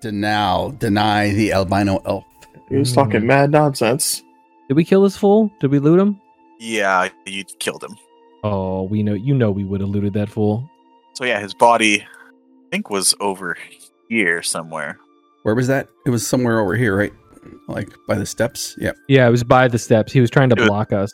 [0.00, 2.24] Denal, Deny the albino elf.
[2.68, 2.94] He was Mm.
[2.94, 4.22] talking mad nonsense.
[4.68, 5.50] Did we kill this fool?
[5.60, 6.20] Did we loot him?
[6.58, 7.94] Yeah, you killed him.
[8.42, 9.14] Oh, we know.
[9.14, 10.68] You know, we would have looted that fool.
[11.14, 12.06] So yeah, his body, I
[12.72, 13.56] think, was over
[14.08, 14.98] here somewhere.
[15.44, 15.88] Where was that?
[16.06, 17.12] It was somewhere over here, right?
[17.68, 18.74] Like by the steps.
[18.78, 18.92] Yeah.
[19.08, 20.12] Yeah, it was by the steps.
[20.12, 21.12] He was trying to It was- block us.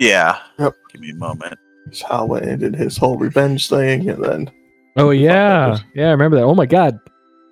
[0.00, 0.38] Yeah.
[0.58, 0.72] Yep.
[0.92, 1.58] Give me a moment.
[1.84, 4.50] That's How went ended his whole revenge thing, and then
[4.96, 6.08] Oh yeah, yeah.
[6.08, 6.44] I remember that.
[6.44, 6.98] Oh my god.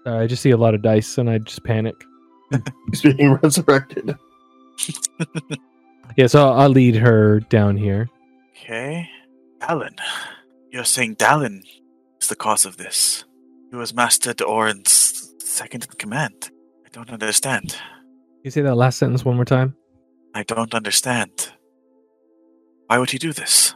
[0.07, 1.95] Uh, I just see a lot of dice and I just panic.
[2.91, 4.17] he's being resurrected.
[6.17, 8.09] Yeah, so I'll lead her down here.
[8.51, 9.09] Okay,
[9.61, 9.99] Dallin.
[10.71, 11.63] You're saying Dallin
[12.21, 13.25] is the cause of this?
[13.71, 16.51] He was Master Doran's second in command.
[16.85, 17.71] I don't understand.
[17.71, 17.79] Can
[18.45, 19.75] you say that last sentence one more time?
[20.35, 21.51] I don't understand.
[22.89, 23.75] Why would he do this?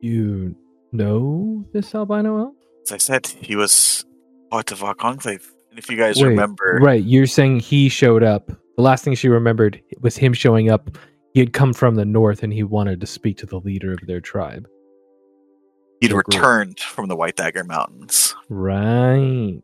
[0.00, 0.54] You
[0.92, 2.54] know this albino elf?
[2.88, 4.06] As I said, he was
[4.50, 5.46] part of our conclave.
[5.68, 8.46] And if you guys Wait, remember, Right, you're saying he showed up.
[8.46, 10.96] The last thing she remembered was him showing up.
[11.34, 13.98] He had come from the north and he wanted to speak to the leader of
[14.06, 14.66] their tribe.
[16.00, 16.28] he'd group.
[16.28, 18.34] returned from the White Dagger Mountains.
[18.48, 19.60] Right.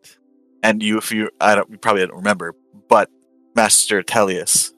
[0.62, 2.54] And you, if you, I don't, you probably don't remember,
[2.90, 3.08] but
[3.56, 4.70] Master Tellius,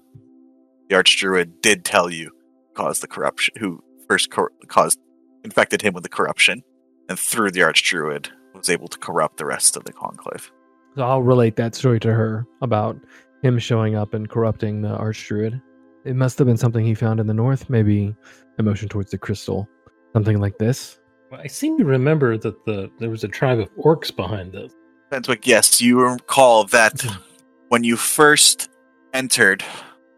[0.88, 2.30] the Archdruid, did tell you
[2.74, 5.00] caused the corruption, who first cor- caused,
[5.42, 6.62] infected him with the corruption,
[7.08, 10.50] and through the Archdruid was able to corrupt the rest of the conclave.
[10.96, 12.98] So I'll relate that story to her about
[13.42, 15.60] him showing up and corrupting the archdruid.
[16.04, 18.14] It must have been something he found in the north, maybe
[18.58, 19.68] emotion towards the crystal.
[20.12, 20.98] Something like this.
[21.30, 24.72] Well, I seem to remember that the there was a tribe of orcs behind this.
[25.10, 27.04] Fenthwick, yes, you recall that
[27.68, 28.70] when you first
[29.12, 29.64] entered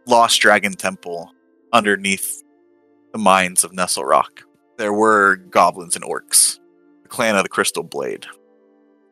[0.07, 1.33] Lost Dragon Temple
[1.73, 2.43] underneath
[3.13, 4.43] the mines of Nestlerock,
[4.77, 6.59] there were goblins and orcs.
[7.09, 8.27] The clan of the Crystal Blade.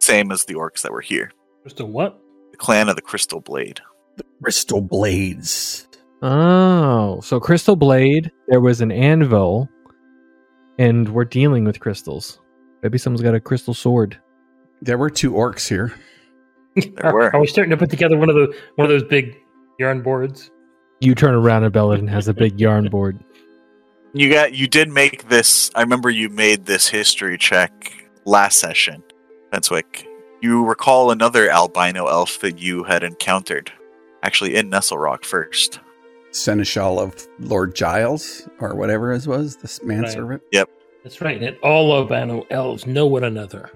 [0.03, 1.30] Same as the orcs that were here.
[1.64, 2.20] Just a what?
[2.51, 3.80] The clan of the Crystal Blade.
[4.18, 5.88] The Crystal blades.
[6.20, 8.30] Oh, so crystal blade.
[8.49, 9.66] There was an anvil,
[10.78, 12.38] and we're dealing with crystals.
[12.82, 14.20] Maybe someone's got a crystal sword.
[14.82, 15.94] There were two orcs here.
[16.76, 17.34] There were.
[17.34, 19.38] Are we starting to put together one of the one of those big
[19.78, 20.51] yarn boards?
[21.01, 23.18] You turn around and Belladin has a big yarn board.
[24.16, 29.02] You got you did make this I remember you made this history check last session.
[29.52, 30.08] Fenthwick.
[30.40, 33.70] You recall another albino elf that you had encountered.
[34.22, 35.80] Actually in Nestlerock first.
[36.30, 40.42] Seneschal of Lord Giles, or whatever his was, this manservant.
[40.50, 40.70] Yep.
[41.04, 41.42] That's right.
[41.42, 43.70] And all albino elves know one another.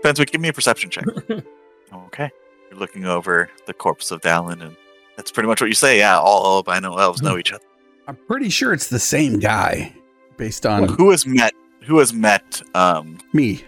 [0.00, 1.06] Fenthwick, give me a perception check.
[1.92, 2.30] okay.
[2.70, 4.76] You're looking over the corpse of Dallin and
[5.16, 5.98] that's pretty much what you say.
[5.98, 7.40] Yeah, all albino elves know hmm.
[7.40, 7.64] each other.
[8.08, 9.94] I'm pretty sure it's the same guy,
[10.36, 11.52] based on Who has met
[11.84, 13.64] who has met um me,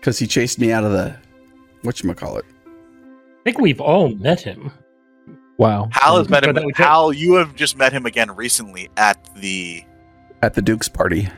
[0.00, 1.16] because he chased me out of the
[1.82, 2.42] whatchamacallit.
[2.66, 4.70] I think we've all met him.
[5.58, 5.88] Wow.
[5.92, 8.88] Hal has met him But that was- Hal, you have just met him again recently
[8.96, 9.84] at the
[10.42, 11.28] at the Duke's party.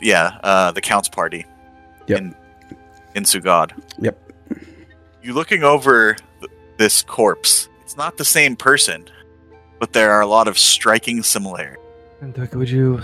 [0.00, 1.44] yeah, uh, the Count's party
[2.06, 2.18] Yep.
[2.18, 2.34] in
[3.14, 3.72] in Sugod.
[4.00, 4.32] Yep.
[5.22, 7.68] You looking over th- this corpse.
[7.82, 9.06] It's not the same person,
[9.78, 11.82] but there are a lot of striking similarities.
[12.20, 13.00] Fenthwick, would you?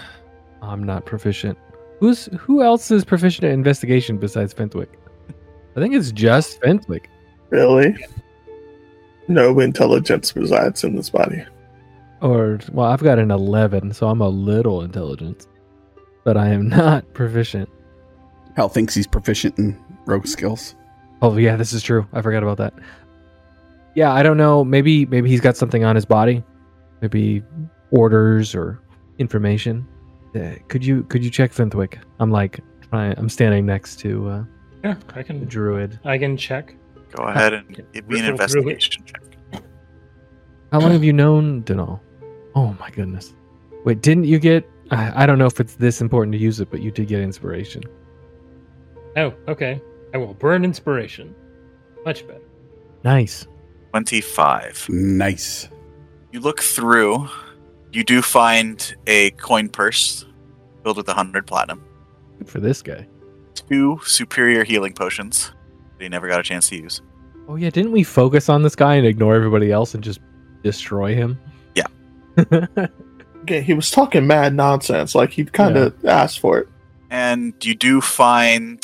[0.62, 1.58] I'm not proficient.
[2.00, 4.98] Who's who else is proficient at investigation besides Fenthwick?
[5.76, 7.08] I think it's just Fenthwick.
[7.50, 7.96] Really?
[9.28, 11.44] No intelligence resides in this body.
[12.20, 15.46] Or well, I've got an 11, so I'm a little intelligent,
[16.24, 17.68] but I am not proficient.
[18.56, 20.74] Hal thinks he's proficient in rogue skills.
[21.22, 22.06] Oh yeah, this is true.
[22.12, 22.74] I forgot about that.
[23.94, 24.64] Yeah, I don't know.
[24.64, 26.42] Maybe maybe he's got something on his body.
[27.00, 27.42] Maybe
[27.90, 28.80] orders or
[29.18, 29.86] information.
[30.34, 31.98] Uh, could you could you check Fenthwick?
[32.18, 33.14] I'm like trying.
[33.18, 34.44] I'm standing next to uh,
[34.82, 35.44] Yeah, I the can.
[35.44, 35.98] druid.
[36.04, 36.74] I can check.
[37.12, 38.72] Go ahead and give me an Riddle through it.
[38.72, 39.22] investigation check.
[40.72, 42.00] How long have you known Denal?
[42.56, 43.34] Oh my goodness.
[43.84, 44.68] Wait, didn't you get?
[44.90, 47.20] I, I don't know if it's this important to use it, but you did get
[47.20, 47.82] inspiration.
[49.16, 49.80] Oh, okay.
[50.12, 51.34] I will burn inspiration.
[52.04, 52.40] Much better.
[53.04, 53.46] Nice.
[53.90, 54.86] 25.
[54.90, 55.68] Nice.
[56.34, 57.28] You look through,
[57.92, 60.24] you do find a coin purse
[60.82, 61.80] filled with a 100 platinum,
[62.38, 63.06] Good for this guy.
[63.54, 65.52] two superior healing potions
[65.96, 67.02] that he never got a chance to use.
[67.46, 70.18] Oh yeah, didn't we focus on this guy and ignore everybody else and just
[70.64, 71.38] destroy him?
[71.76, 71.86] Yeah.
[73.42, 75.14] Okay, he was talking mad nonsense.
[75.14, 76.68] Like he'd kind of asked for it.
[77.10, 78.82] And you do find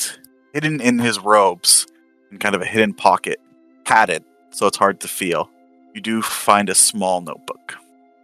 [0.52, 1.86] hidden in his robes,
[2.30, 3.40] in kind of a hidden pocket,
[3.84, 5.50] padded, so it's hard to feel.
[5.94, 7.76] You do find a small notebook.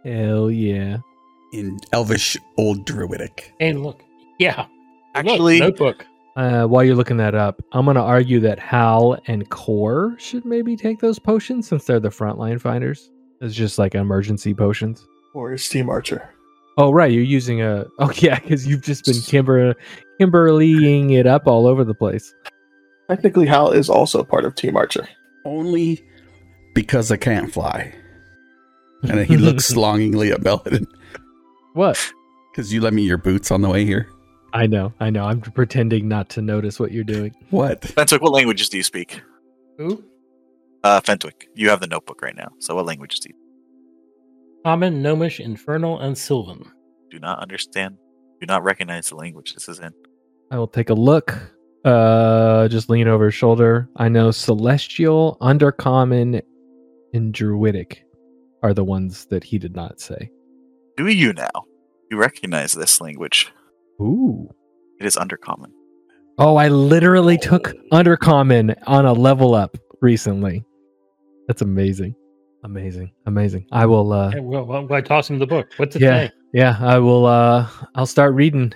[0.03, 0.97] Hell yeah.
[1.53, 3.53] In Elvish Old Druidic.
[3.59, 4.01] And look.
[4.39, 4.57] Yeah.
[4.59, 4.67] Look,
[5.15, 6.05] Actually, notebook.
[6.35, 10.75] Uh, while you're looking that up, I'm gonna argue that Hal and Core should maybe
[10.75, 13.09] take those potions since they're the frontline finders.
[13.41, 15.05] It's just like emergency potions.
[15.33, 16.29] Or his steam archer.
[16.77, 17.85] Oh right, you're using a.
[17.99, 19.73] Oh yeah, because you've just been Kimber,
[20.19, 22.33] Kimberlying it up all over the place.
[23.09, 25.07] Technically, Hal is also part of Team Archer.
[25.45, 26.05] Only
[26.77, 27.91] because I can't fly.
[29.01, 30.85] And he looks longingly at Belladin.
[31.73, 32.13] what?
[32.51, 34.07] Because you lent me your boots on the way here.
[34.53, 35.25] I know, I know.
[35.25, 37.33] I'm pretending not to notice what you're doing.
[37.49, 37.83] What?
[37.83, 39.21] Fenthwick, what languages do you speak?
[39.79, 40.03] Who?
[40.83, 42.49] Uh, Fenthwick, you have the notebook right now.
[42.59, 43.35] So what languages do you
[44.63, 46.63] Common, Gnomish, Infernal, and Sylvan.
[47.09, 47.97] do not understand?
[48.39, 49.93] Do not recognize the language this is in.
[50.51, 51.35] I will take a look.
[51.83, 53.89] Uh, just lean over his shoulder.
[53.95, 56.43] I know Celestial, Undercommon,
[57.17, 58.05] and Druidic
[58.63, 60.29] are the ones that he did not say.
[60.95, 61.49] Do you now?
[62.09, 63.51] You recognize this language.
[63.99, 64.49] Ooh.
[64.99, 65.71] It is undercommon.
[66.39, 70.63] Oh, I literally took Undercommon on a level up recently.
[71.47, 72.15] That's amazing.
[72.63, 73.11] Amazing.
[73.25, 73.65] Amazing.
[73.71, 75.67] I will uh Okay, well, well, I toss him the book.
[75.77, 76.27] What's it yeah.
[76.27, 76.31] say?
[76.53, 78.73] Yeah, I will uh I'll start reading.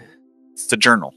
[0.53, 1.13] It's a journal.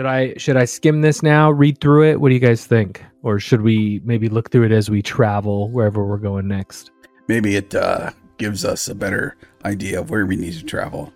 [0.00, 2.22] Should I should I skim this now, read through it?
[2.22, 3.04] What do you guys think?
[3.22, 6.90] Or should we maybe look through it as we travel wherever we're going next?
[7.28, 9.36] Maybe it uh, gives us a better
[9.66, 11.12] idea of where we need to travel.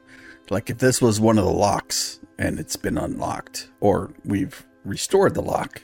[0.50, 5.32] Like if this was one of the locks and it's been unlocked, or we've restored
[5.32, 5.82] the lock.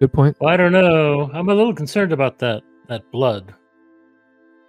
[0.00, 0.38] Good point.
[0.40, 1.30] Well, I don't know.
[1.34, 3.54] I'm a little concerned about that that blood.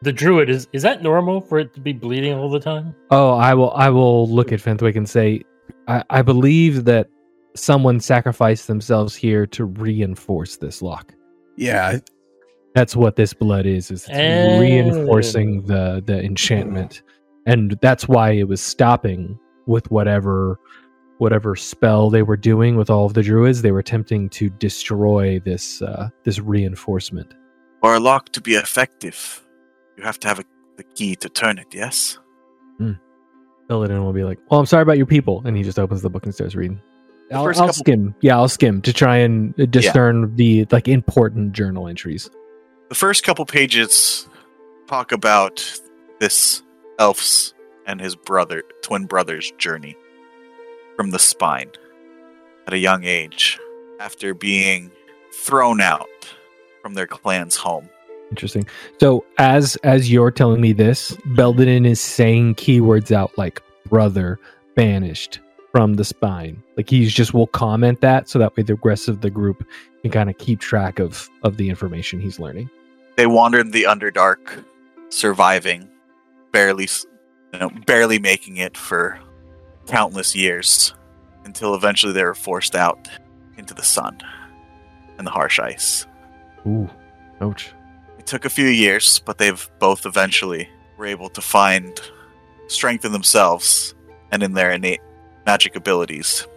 [0.02, 2.94] The druid is is that normal for it to be bleeding all the time?
[3.10, 3.72] Oh, I will.
[3.72, 5.44] I will look at Fenthwick and say,
[5.88, 7.10] I, I believe that
[7.56, 11.14] someone sacrificed themselves here to reinforce this lock.
[11.58, 12.00] Yeah,
[12.74, 13.90] That's what this blood is.
[13.92, 14.60] Is it's Oh.
[14.60, 17.02] reinforcing the the enchantment,
[17.46, 20.60] and that's why it was stopping with whatever
[21.18, 25.40] whatever spell they were doing with all of the druids, they were attempting to destroy
[25.40, 27.34] this uh, this reinforcement.
[27.82, 29.42] For a lock to be effective,
[29.98, 30.44] you have to have a,
[30.76, 32.20] the key to turn it, yes?
[33.68, 36.10] Belladin will be like, "Well, I'm sorry about your people," and he just opens the
[36.10, 36.82] book and starts reading.
[37.30, 38.16] The I'll, I'll couple- skim.
[38.22, 42.30] Yeah, I'll skim to try and uh, discern the like important journal entries.
[42.90, 44.30] The first couple pages
[44.88, 45.80] talk about
[46.20, 46.62] this
[47.00, 47.54] elf's
[47.88, 49.96] and his brother, twin brother's journey
[50.96, 51.72] from the spine
[52.68, 53.60] at a young age
[54.00, 54.92] after being
[55.34, 56.08] thrown out
[56.82, 57.90] from their clan's home.
[58.30, 58.66] Interesting.
[59.00, 64.40] So as as you're telling me this, Belladin is saying keywords out like brother,
[64.76, 65.40] banished
[65.72, 66.62] from the spine.
[66.78, 69.66] Like he's just will comment that so that way the rest of the group
[70.02, 72.70] can kind of keep track of of the information he's learning.
[73.16, 74.66] They wandered the Underdark,
[75.10, 75.90] surviving,
[76.52, 76.88] barely,
[77.54, 79.20] you know, barely making it for
[79.88, 80.94] countless years,
[81.46, 83.08] until eventually they were forced out
[83.58, 84.18] into the sun
[85.18, 86.08] and the harsh ice.
[86.66, 86.90] Ooh.
[87.42, 87.75] Ouch.
[88.26, 90.68] It took a few years, but they've both eventually
[90.98, 92.02] were able to find
[92.66, 93.94] strength in themselves
[94.32, 95.02] and in their innate
[95.46, 96.48] magic abilities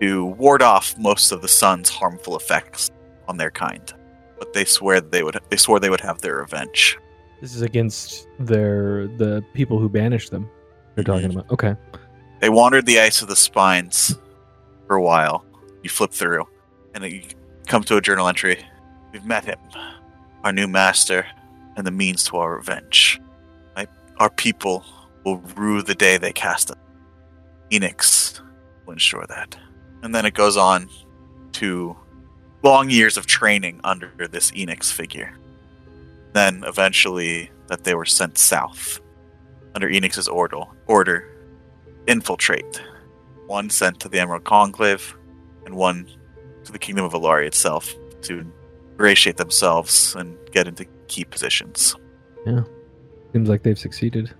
[0.00, 2.90] to ward off most of the sun's harmful effects
[3.28, 3.92] on their kind.
[4.38, 6.98] But they swear that they would they swore they would have their revenge.
[7.42, 10.48] This is against their the people who banished them.
[10.94, 11.34] They're talking mhm.
[11.34, 11.50] about.
[11.50, 11.76] Okay.
[12.40, 14.18] They wandered the ice of the spines
[14.86, 15.44] for a while.
[15.82, 16.48] You flip through,
[16.94, 17.24] and you
[17.66, 18.64] come to a journal entry.
[19.12, 19.58] We've met him,
[20.44, 21.26] our new master,
[21.76, 23.20] and the means to our revenge.
[24.18, 24.84] Our people
[25.24, 26.76] will rue the day they cast us.
[27.72, 28.40] Enix
[28.86, 29.56] will ensure that.
[30.04, 30.88] And then it goes on
[31.54, 31.96] to
[32.62, 35.36] long years of training under this Enix figure.
[36.32, 39.00] Then eventually that they were sent south
[39.74, 41.28] under Enix's order, order
[42.06, 42.80] infiltrate.
[43.48, 45.16] One sent to the Emerald Conclave,
[45.66, 46.08] and one
[46.62, 47.92] to the Kingdom of Alari itself
[48.22, 48.46] to
[48.94, 51.96] ingratiate themselves and get into key positions.
[52.46, 52.62] Yeah.
[53.32, 54.32] Seems like they've succeeded.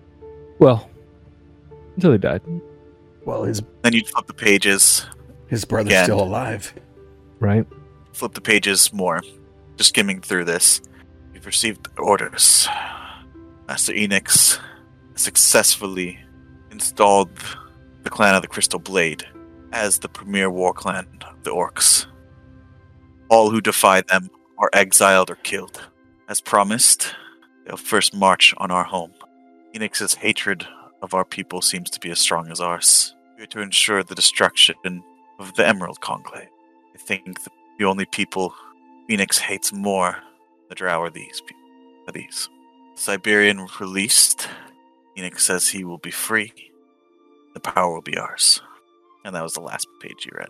[0.59, 0.89] Well,
[1.97, 2.43] until they died,
[3.25, 5.07] Well, his Then you flip the pages,
[5.49, 6.05] his brother's Again.
[6.05, 6.73] still alive.
[7.41, 7.67] right?
[8.13, 9.21] flip the pages more,
[9.77, 10.81] just skimming through this.
[11.35, 12.69] You've received orders.
[13.67, 14.61] Master Enix
[15.17, 16.21] successfully
[16.71, 17.31] installed
[18.05, 19.25] the clan of the Crystal Blade
[19.73, 22.07] as the premier war clan of the Orcs.
[23.31, 25.81] All who defy them are exiled or killed.
[26.29, 27.15] As promised,
[27.67, 29.13] they'll first march on our home.
[29.75, 30.67] Enix's hatred
[31.03, 33.15] of our people seems to be as strong as ours.
[33.39, 34.77] We're to ensure the destruction
[35.39, 36.49] of the Emerald Conclave.
[36.95, 38.55] I think the, the only people
[39.11, 40.17] Enix hates more
[40.69, 41.63] the Drow are these people.
[42.09, 42.49] Are these.
[42.95, 44.49] Siberian released.
[45.17, 46.53] Enix says he will be free.
[47.55, 48.61] The power will be ours.
[49.25, 50.49] And that was the last page you read.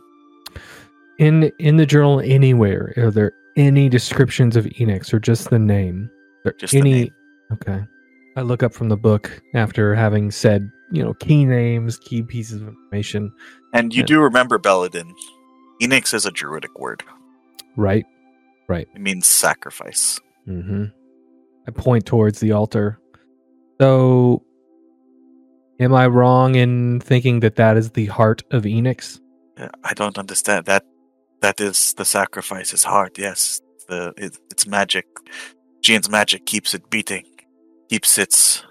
[1.19, 6.11] In in the journal anywhere, are there any descriptions of Enix or just the name?
[6.59, 7.11] Just the any name.
[7.53, 7.83] Okay.
[8.37, 12.61] I look up from the book after having said, you know, key names, key pieces
[12.63, 13.33] of information,
[13.73, 14.07] And you Yeah.
[14.07, 15.13] do remember Belladin.
[15.83, 17.03] Enix is a druidic word.
[17.77, 18.05] right?
[18.69, 18.87] Right.
[18.95, 20.21] It means sacrifice.
[20.49, 20.85] Mm-hmm.
[21.67, 22.99] I point towards the altar.
[23.81, 24.43] So,
[25.81, 29.21] am I wrong in thinking that that is the heart of Enix?
[29.59, 30.85] Uh, I don't understand that.
[31.45, 33.19] That is the sacrifice is hard.
[33.19, 35.05] Yes, the it, it's magic.
[35.83, 37.27] Gian's magic keeps it beating,
[37.91, 38.65] keeps its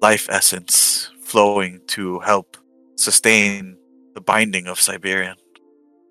[0.00, 2.56] life essence flowing to help
[2.94, 3.76] sustain
[4.14, 5.34] the binding of Siberian.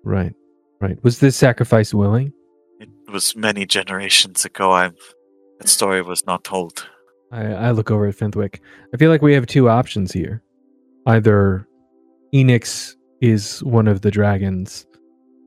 [0.04, 0.34] Right.
[0.78, 1.02] Right.
[1.02, 2.34] Was this sacrifice willing?
[2.80, 4.72] It was many generations ago.
[4.72, 4.96] I'm
[5.58, 6.86] that story was not told.
[7.32, 8.60] I, I look over at Fenthwick.
[8.92, 10.42] I feel like we have two options here.
[11.06, 11.66] Either
[12.34, 14.84] Enix is one of the dragons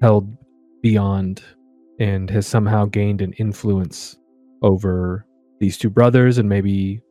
[0.02, 0.36] held
[0.84, 1.42] beyond
[2.00, 4.20] and has somehow gained an influence
[4.62, 5.26] over
[5.60, 7.02] these two brothers and maybe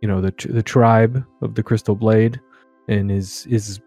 [0.00, 2.40] you know the the tribe of the Crystal Blade
[2.88, 3.80] and is is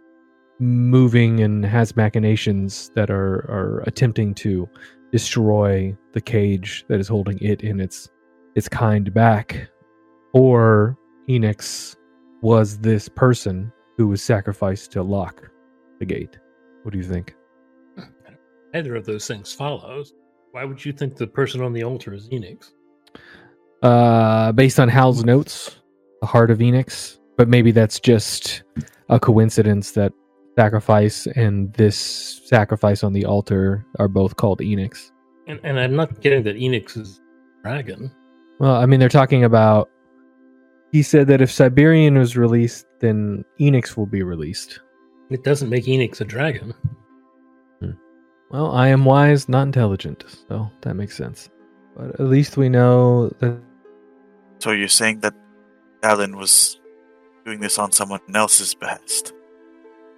[0.59, 4.69] moving and has machinations that are are attempting to
[5.11, 8.09] destroy the cage that is holding it in its
[8.55, 9.69] its kind back
[10.33, 10.97] or
[11.29, 11.95] Enix
[12.41, 15.49] was this person who was sacrificed to lock
[15.99, 16.37] the gate.
[16.83, 17.35] What do you think?
[18.73, 20.13] Either of those things follows.
[20.51, 22.71] Why would you think the person on the altar is Enix?
[23.81, 25.77] Uh, based on Hal's notes,
[26.21, 28.63] the heart of Enix, but maybe that's just
[29.09, 30.13] a coincidence that
[30.57, 35.11] sacrifice and this sacrifice on the altar are both called Enix.
[35.47, 37.19] And and I'm not getting that Enix is
[37.63, 38.11] dragon.
[38.59, 39.89] Well, I mean, they're talking about.
[40.91, 44.81] He said that if Siberian was released, then Enix will be released.
[45.29, 46.73] It doesn't make Enix a dragon.
[48.51, 51.49] Well, I am wise, not intelligent, so that makes sense.
[51.95, 53.57] But at least we know that
[54.59, 55.33] So you're saying that
[56.03, 56.77] Alan was
[57.45, 59.33] doing this on someone else's behest.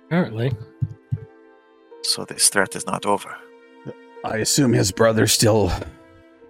[0.08, 0.52] Apparently.
[2.02, 3.36] So this threat is not over.
[4.26, 5.72] I assume his brother still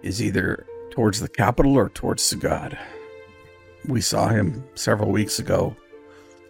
[0.02, 2.78] is either towards the capital or towards Sugad.
[3.86, 5.76] We saw him several weeks ago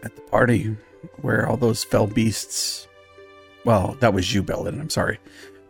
[0.05, 0.77] at the party
[1.23, 2.87] where all those fell beasts.
[3.65, 4.81] Well, that was you, Belladin.
[4.81, 5.19] I'm sorry.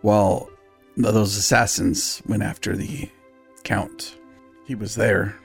[0.03, 0.51] Well,
[0.97, 3.09] those assassins went after the
[3.62, 4.16] count.
[4.66, 5.36] He was there.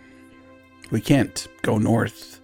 [0.92, 2.42] We can't go north.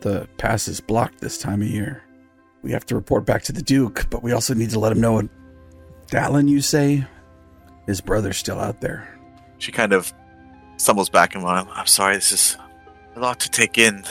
[0.00, 2.02] The pass is blocked this time of year.
[2.62, 5.00] We have to report back to the Duke, but we also need to let him
[5.00, 5.28] know
[6.08, 7.06] Dallin, you say?
[7.86, 9.18] His brother's still out there.
[9.58, 10.12] She kind of
[10.76, 12.56] stumbles back and well, I'm sorry, this is
[13.16, 14.04] a lot to take in.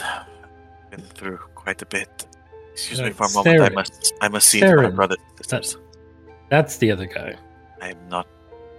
[0.90, 2.26] Been through quite a bit.
[2.74, 3.60] Excuse me for a moment.
[3.60, 5.78] I must I must see to my brother and sisters.
[6.50, 7.36] That's the other guy.
[7.80, 8.26] I am not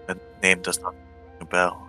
[0.05, 1.87] the name does not ring a bell.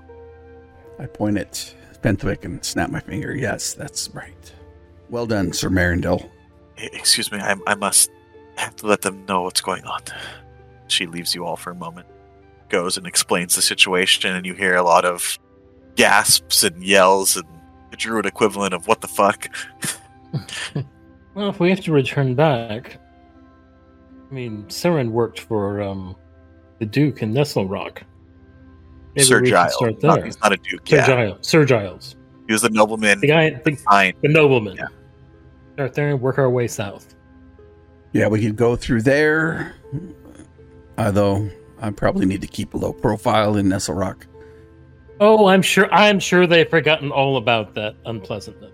[1.00, 3.34] I point at Fenthwick and snap my finger.
[3.34, 4.54] Yes, that's right.
[5.10, 6.30] Well done, Sir Marindel.
[6.76, 8.10] Excuse me, I, I must
[8.56, 10.02] have to let them know what's going on.
[10.86, 12.06] She leaves you all for a moment,
[12.68, 15.38] goes and explains the situation, and you hear a lot of
[15.96, 17.48] gasps and yells and
[17.90, 19.48] the druid equivalent of what the fuck.
[21.36, 22.96] Well, if we have to return back,
[24.30, 26.16] I mean, Siren worked for um,
[26.78, 27.98] the Duke in Nestlerock.
[29.14, 29.74] Maybe Sir Giles.
[29.74, 30.24] start Not- there.
[30.24, 31.06] he's not a duke, Sir yeah.
[31.06, 31.46] Giles.
[31.46, 32.16] Sir Giles.
[32.46, 33.20] He was a nobleman.
[33.20, 34.76] The guy, the, the nobleman.
[34.76, 34.86] Yeah.
[35.74, 37.14] Start there and work our way south.
[38.14, 39.74] Yeah, we could go through there.
[40.96, 41.50] Although
[41.82, 44.22] I probably need to keep a low profile in Nestlerock.
[45.20, 45.92] Oh, I'm sure.
[45.92, 48.72] I'm sure they've forgotten all about that unpleasantness.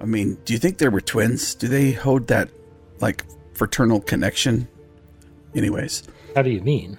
[0.00, 1.54] I mean, do you think they were twins?
[1.54, 2.50] Do they hold that
[3.00, 3.24] like
[3.54, 4.68] fraternal connection?
[5.54, 6.02] Anyways,
[6.34, 6.98] How do you mean?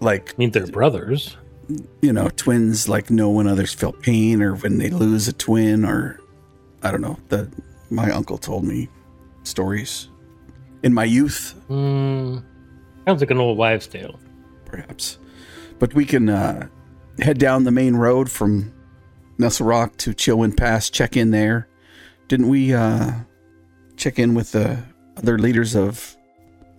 [0.00, 1.36] like I mean, they're brothers.
[2.02, 5.84] you know, twins like know when others feel pain or when they lose a twin
[5.84, 6.20] or
[6.82, 7.18] I don't know.
[7.28, 7.50] The
[7.90, 8.88] my uncle told me
[9.44, 10.08] stories
[10.82, 12.38] in my youth, Hmm.
[13.06, 14.18] Sounds like an old wives' tale.
[14.66, 15.18] perhaps.
[15.78, 16.68] But we can uh,
[17.20, 18.72] head down the main road from
[19.38, 21.68] Nestlerock to Chilwyn Pass, check in there.
[22.28, 23.12] Didn't we uh,
[23.96, 24.78] check in with the
[25.16, 26.16] other leaders of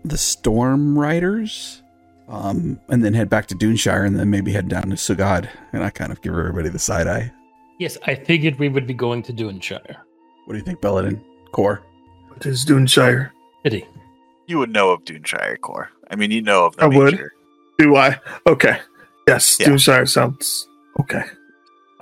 [0.04, 1.82] the Storm Riders?
[2.28, 5.48] Um, and then head back to Duneshire and then maybe head down to Sugad.
[5.72, 7.32] And I kind of give everybody the side eye.
[7.80, 9.96] Yes, I figured we would be going to Duneshire.
[10.46, 11.24] What do you think, Belladin?
[11.54, 11.82] Core?
[12.30, 13.32] What is Duneshire?
[13.64, 13.86] Pity.
[14.48, 15.90] You would know of Duneshire Core.
[16.12, 17.22] I mean, you know of the I would.
[17.80, 18.20] Do I?
[18.46, 18.78] Okay.
[19.28, 19.68] Yes, Yeah.
[19.68, 20.68] Duneshire sounds
[21.00, 21.24] okay.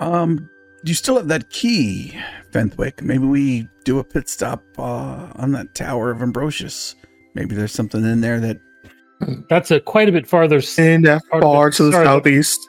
[0.00, 0.48] Um, do
[0.90, 2.12] you still have that key,
[2.52, 3.02] Fenthwick?
[3.02, 6.94] Maybe we do a pit stop uh, on that Tower of Ambrosius.
[7.34, 8.58] Maybe there's something in there that
[9.48, 10.58] That's a quite a bit farther.
[10.58, 12.04] s- And that far it- to the sorry.
[12.06, 12.60] southeast.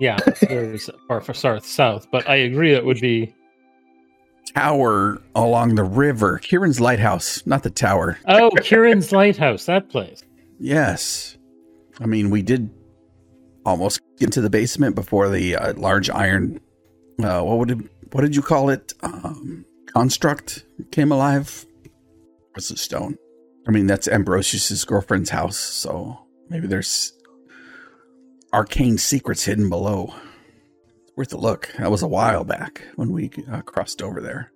[0.00, 0.18] Yeah,
[0.48, 2.06] there's far for south south.
[2.12, 3.34] But I agree it would be.
[4.54, 6.38] tower along the river.
[6.38, 8.18] Kieran's lighthouse, not the tower.
[8.28, 9.66] Oh, Kieran's lighthouse.
[9.66, 10.22] That place.
[10.58, 11.36] Yes.
[12.00, 12.70] I mean, we did
[13.64, 16.60] almost get into the basement before the uh, large iron.
[17.22, 17.78] Uh, what would it,
[18.12, 18.92] what did you call it?
[19.02, 21.64] Um, construct came alive.
[22.54, 23.18] Was the stone?
[23.66, 27.12] I mean, that's Ambrosius's girlfriend's house, so maybe there's
[28.52, 30.14] arcane secrets hidden below.
[31.02, 31.72] It's worth a look.
[31.78, 34.52] That was a while back when we uh, crossed over there.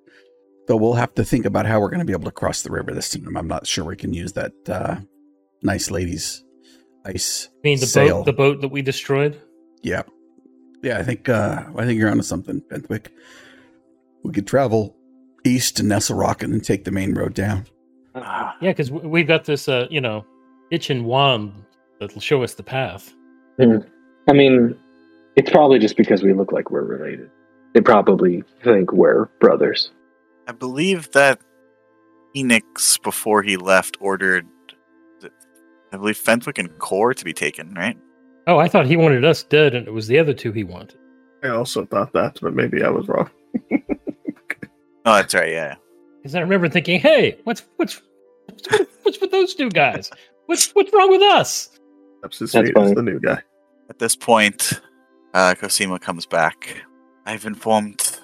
[0.69, 2.71] Though we'll have to think about how we're going to be able to cross the
[2.71, 3.37] river this time.
[3.37, 4.97] I'm not sure we can use that uh,
[5.63, 6.45] nice lady's
[7.05, 8.19] ice I mean, the sail.
[8.19, 8.27] boat.
[8.27, 9.41] The boat that we destroyed.
[9.83, 10.03] Yeah.
[10.83, 13.09] Yeah, I think uh I think you're onto something, Fenthwick.
[14.23, 14.97] We could travel
[15.45, 17.67] east to Nestlerock and then take the main road down.
[18.15, 19.69] Ah, Yeah, because we've got this.
[19.69, 20.25] Uh, you know,
[20.71, 21.53] itch and wand
[22.01, 23.15] that'll show us the path.
[23.61, 24.77] I mean,
[25.37, 27.31] it's probably just because we look like we're related.
[27.75, 29.91] They probably think we're brothers.
[30.49, 31.41] I believe that
[32.37, 34.47] Enix, before he left, ordered,
[35.93, 37.97] I believe, Fenthwick and Core to be taken, right?
[38.51, 40.99] Oh, I thought he wanted us dead, and it was the other two he wanted.
[41.45, 43.31] I also thought that, but maybe I was wrong.
[45.07, 45.77] Oh, that's right, yeah.
[46.19, 48.03] Because I remember thinking, "Hey, what's what's
[48.47, 50.11] what's, what's with those two guys?
[50.45, 51.71] What's what's wrong with us?"
[52.21, 53.43] Perhaps That's is the new guy.
[53.89, 54.79] At this point,
[55.33, 56.85] uh, Cosima comes back.
[57.25, 58.19] I've informed,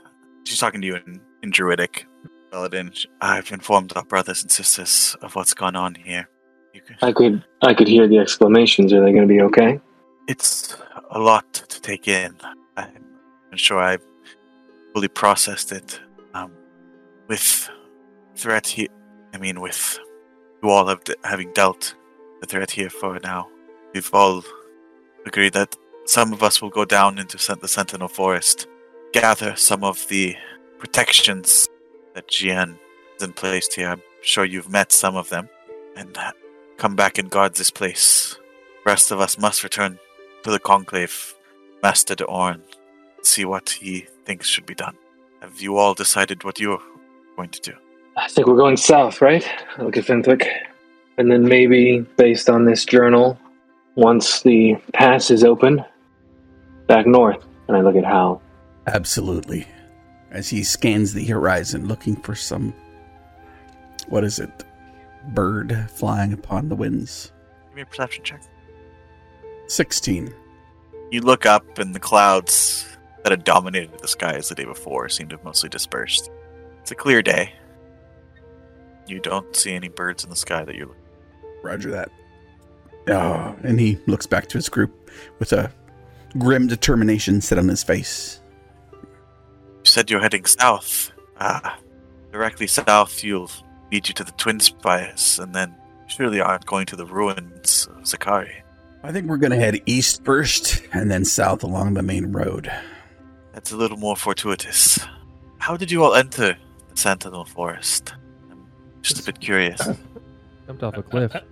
[0.45, 2.07] she's talking to you in, in Druidic,
[2.51, 2.93] Belladin.
[3.23, 6.29] I've informed our brothers and sisters of what's gone on here.
[6.75, 8.93] You can, I could I could hear the exclamations.
[8.93, 9.81] Are they going to be okay?
[10.29, 10.77] It's
[11.11, 12.37] a lot to take in.
[12.77, 14.05] I'm sure I've
[14.93, 16.01] fully processed it.
[16.35, 16.51] Um,
[17.29, 17.71] with
[18.35, 18.89] threat, here,
[19.33, 19.99] I mean, with
[20.63, 21.95] you all have de- having dealt
[22.41, 23.49] the threat here for now,
[23.95, 24.43] we've all
[25.27, 28.67] agreed that some of us will go down into the Sentinel Forest,
[29.13, 30.35] gather some of the
[30.79, 31.69] protections
[32.15, 32.79] that Gian
[33.13, 33.91] has in place here.
[33.91, 35.49] I'm sure you've met some of them,
[35.97, 36.19] and
[36.79, 38.35] come back and guard this place.
[38.85, 39.99] The rest of us must return
[40.43, 41.35] to the Conclave,
[41.83, 42.63] Master de Orn,
[43.23, 44.97] see what he thinks should be done.
[45.41, 46.83] Have you all decided what you're
[47.37, 47.73] going to do?
[48.17, 49.47] I think we're going south, right?
[49.77, 50.49] I look at Fenthwick.
[51.19, 53.39] And then maybe, based on this journal,
[53.95, 55.85] once the pass is open,
[56.87, 57.45] back north.
[57.69, 58.43] And I look at Hal.
[58.87, 59.67] Absolutely.
[60.31, 62.75] As he scans the horizon looking for some.
[64.09, 64.65] What is it?
[65.29, 67.33] Bird flying upon the winds.
[67.69, 68.43] Give me a perception check.
[69.67, 70.35] 16.
[71.11, 72.87] You look up, and the clouds
[73.23, 76.31] that had dominated the skies the day before seem to have mostly dispersed.
[76.81, 77.53] It's a clear day.
[79.07, 80.97] You don't see any birds in the sky that you're.
[81.63, 82.11] Roger that.
[83.09, 85.73] Oh, and he looks back to his group with a
[86.39, 88.41] grim determination set on his face.
[88.93, 88.99] You
[89.85, 91.13] said you're heading south.
[91.41, 91.79] Ah,
[92.33, 93.51] directly south, you'll
[93.93, 95.75] lead you to the Twin Spires, and then
[96.09, 98.63] surely aren't going to the ruins of Zakari.
[99.07, 102.69] I think we're going to head east first and then south along the main road.
[103.53, 104.99] That's a little more fortuitous.
[105.59, 108.15] How did you all enter the Sentinel Forest?
[108.51, 108.67] I'm
[109.03, 109.81] just a bit curious.
[110.67, 111.33] Jumped off a cliff.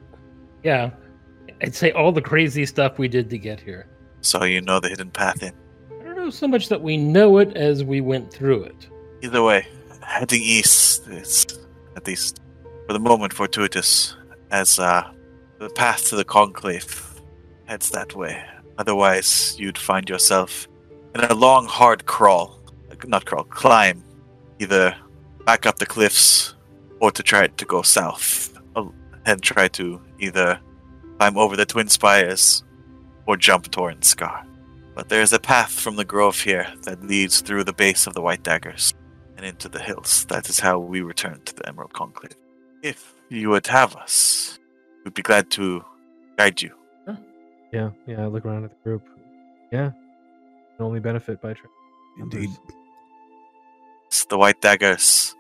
[0.65, 0.91] Yeah.
[1.63, 3.87] I'd say all the crazy stuff we did to get here.
[4.23, 5.53] So you know the hidden path in.
[6.01, 8.89] I don't know so much that we know it as we went through it.
[9.23, 9.67] Either way,
[10.01, 11.47] heading east is,
[11.97, 12.41] at least
[12.87, 14.17] for the moment, fortuitous,
[14.51, 15.09] as uh,
[15.59, 17.14] the path to the Conclave
[17.67, 18.43] heads that way.
[18.79, 20.69] Otherwise, you'd find yourself
[21.15, 22.61] in a long, hard crawl.
[23.07, 24.03] Not crawl, climb.
[24.59, 24.97] Either
[25.45, 26.55] back up the cliffs
[27.01, 28.85] or to try to go south uh,
[29.27, 30.59] and try to either
[31.19, 32.65] climb over the Twin Spires
[33.27, 34.47] or jump Torrent Scar.
[34.95, 38.15] But there is a path from the grove here that leads through the base of
[38.15, 38.95] the White Daggers
[39.37, 40.25] and into the hills.
[40.27, 42.37] That is how we return to the Emerald Conclave.
[42.83, 44.59] If you would have us,
[45.05, 45.85] we'd be glad to
[46.39, 46.73] guide you.
[47.75, 48.23] Yeah, yeah.
[48.23, 49.03] I look around at the group.
[49.73, 49.91] Yeah,
[50.77, 51.69] can only benefit by tra-
[52.19, 52.51] Indeed.
[54.29, 55.35] The White Daggers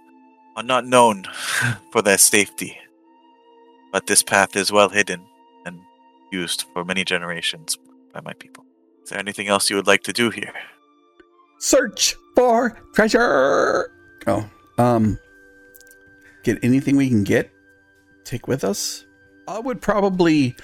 [0.57, 1.24] are not known
[1.93, 2.76] for their safety,
[3.93, 5.24] but this path is well hidden
[5.64, 5.80] and
[6.32, 7.78] used for many generations
[8.12, 8.64] by my people.
[9.05, 10.53] Is there anything else you would like to do here?
[11.61, 13.91] Search for treasure.
[14.26, 15.18] Oh, um,
[16.43, 17.51] get anything we can get.
[18.24, 19.07] Take with us.
[19.47, 20.57] I would probably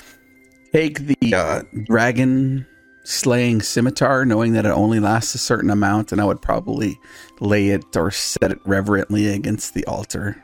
[0.73, 2.67] take the uh, dragon
[3.05, 6.99] slaying scimitar, knowing that it only lasts a certain amount, and I would probably
[7.41, 10.43] lay it or set it reverently against the altar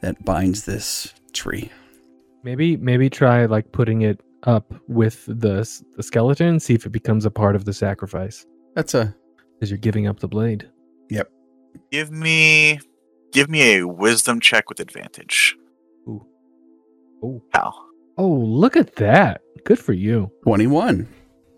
[0.00, 1.70] that binds this tree.
[2.42, 6.90] Maybe maybe try like putting it up with the s- the skeleton, see if it
[6.90, 8.44] becomes a part of the sacrifice.
[8.74, 9.14] That's a
[9.54, 10.68] Because you're giving up the blade.
[11.08, 11.30] Yep.
[11.92, 12.80] Give me
[13.32, 15.56] give me a wisdom check with advantage.
[16.08, 16.26] Ooh.
[17.22, 17.40] Oh.
[17.52, 17.72] How?
[18.22, 19.40] Oh, look at that.
[19.64, 20.30] Good for you.
[20.44, 21.08] 21.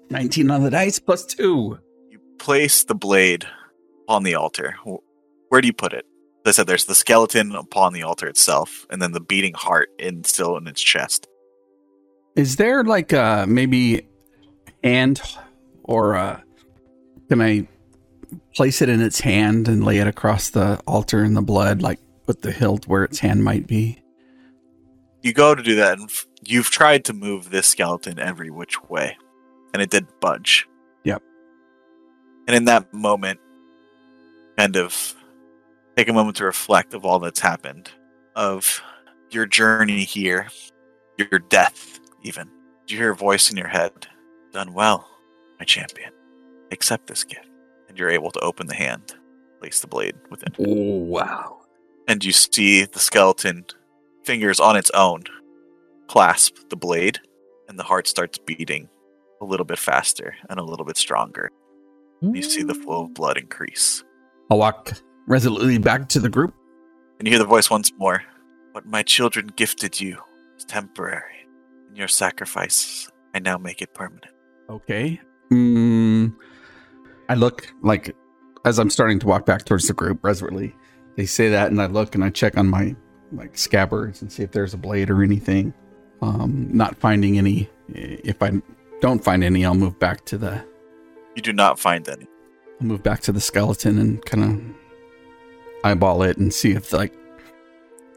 [0.08, 1.78] 19 on the dice plus two.
[2.08, 3.44] You place the blade
[4.08, 4.74] on the altar.
[5.50, 6.06] Where do you put it?
[6.46, 9.90] As I said there's the skeleton upon the altar itself, and then the beating heart
[9.98, 11.28] in still in its chest.
[12.34, 14.06] Is there like uh maybe
[14.82, 15.20] hand
[15.82, 16.40] or uh
[17.28, 17.68] can I
[18.54, 21.98] place it in its hand and lay it across the altar in the blood, like
[22.26, 24.02] put the hilt where its hand might be?
[25.20, 28.82] You go to do that, and f- you've tried to move this skeleton every which
[28.84, 29.16] way,
[29.72, 30.68] and it didn't budge.
[31.05, 31.22] Yep.
[32.47, 33.40] And in that moment,
[34.57, 35.14] kind of
[35.97, 37.90] take a moment to reflect of all that's happened,
[38.36, 38.82] of
[39.30, 40.49] your journey here,
[41.16, 42.49] your death, even.
[42.86, 44.07] You hear a voice in your head
[44.53, 45.09] Done well,
[45.59, 46.12] my champion.
[46.70, 47.49] Accept this gift.
[47.88, 49.14] And you're able to open the hand,
[49.59, 51.62] place the blade within Oh wow.
[52.07, 53.64] and you see the skeleton
[54.22, 55.24] fingers on its own
[56.09, 57.18] clasp the blade
[57.68, 58.88] and the heart starts beating
[59.40, 61.50] a little bit faster and a little bit stronger
[62.22, 64.02] you see the flow of blood increase
[64.50, 64.92] I'll walk
[65.26, 66.55] resolutely back to the group.
[67.18, 68.22] and you hear the voice once more
[68.72, 70.18] what my children gifted you
[70.57, 71.46] is temporary
[71.90, 74.26] in your sacrifice i now make it permanent
[74.70, 75.20] Okay.
[75.52, 76.34] Mm,
[77.28, 78.16] I look like
[78.64, 80.74] as I'm starting to walk back towards the group resolutely.
[81.16, 82.96] They say that, and I look and I check on my
[83.30, 85.74] like scabbards and see if there's a blade or anything.
[86.25, 87.68] Um, not finding any.
[87.89, 88.53] If I
[89.01, 90.64] don't find any, I'll move back to the.
[91.37, 92.27] you do not find any
[92.81, 97.12] I'll move back to the skeleton and kind of eyeball it and see if like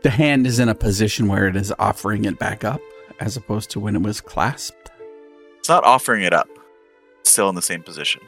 [0.04, 2.80] the hand is in a position where it is offering it back up
[3.20, 4.90] as opposed to when it was clasped.
[5.60, 6.48] It's not offering it up.
[7.20, 8.22] It's still in the same position.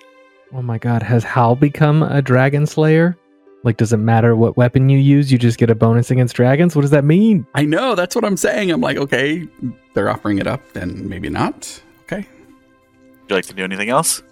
[0.52, 3.16] Oh my god, has Hal become a dragon slayer?
[3.64, 5.32] Like, does it matter what weapon you use?
[5.32, 6.76] You just get a bonus against dragons?
[6.76, 7.46] What does that mean?
[7.56, 8.72] I know, that's what I'm saying.
[8.72, 9.48] I'm like, okay,
[9.94, 11.82] they're offering it up, then maybe not.
[12.04, 12.26] Okay.
[12.28, 14.24] Would you like to do anything else?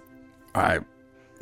[0.54, 0.78] I,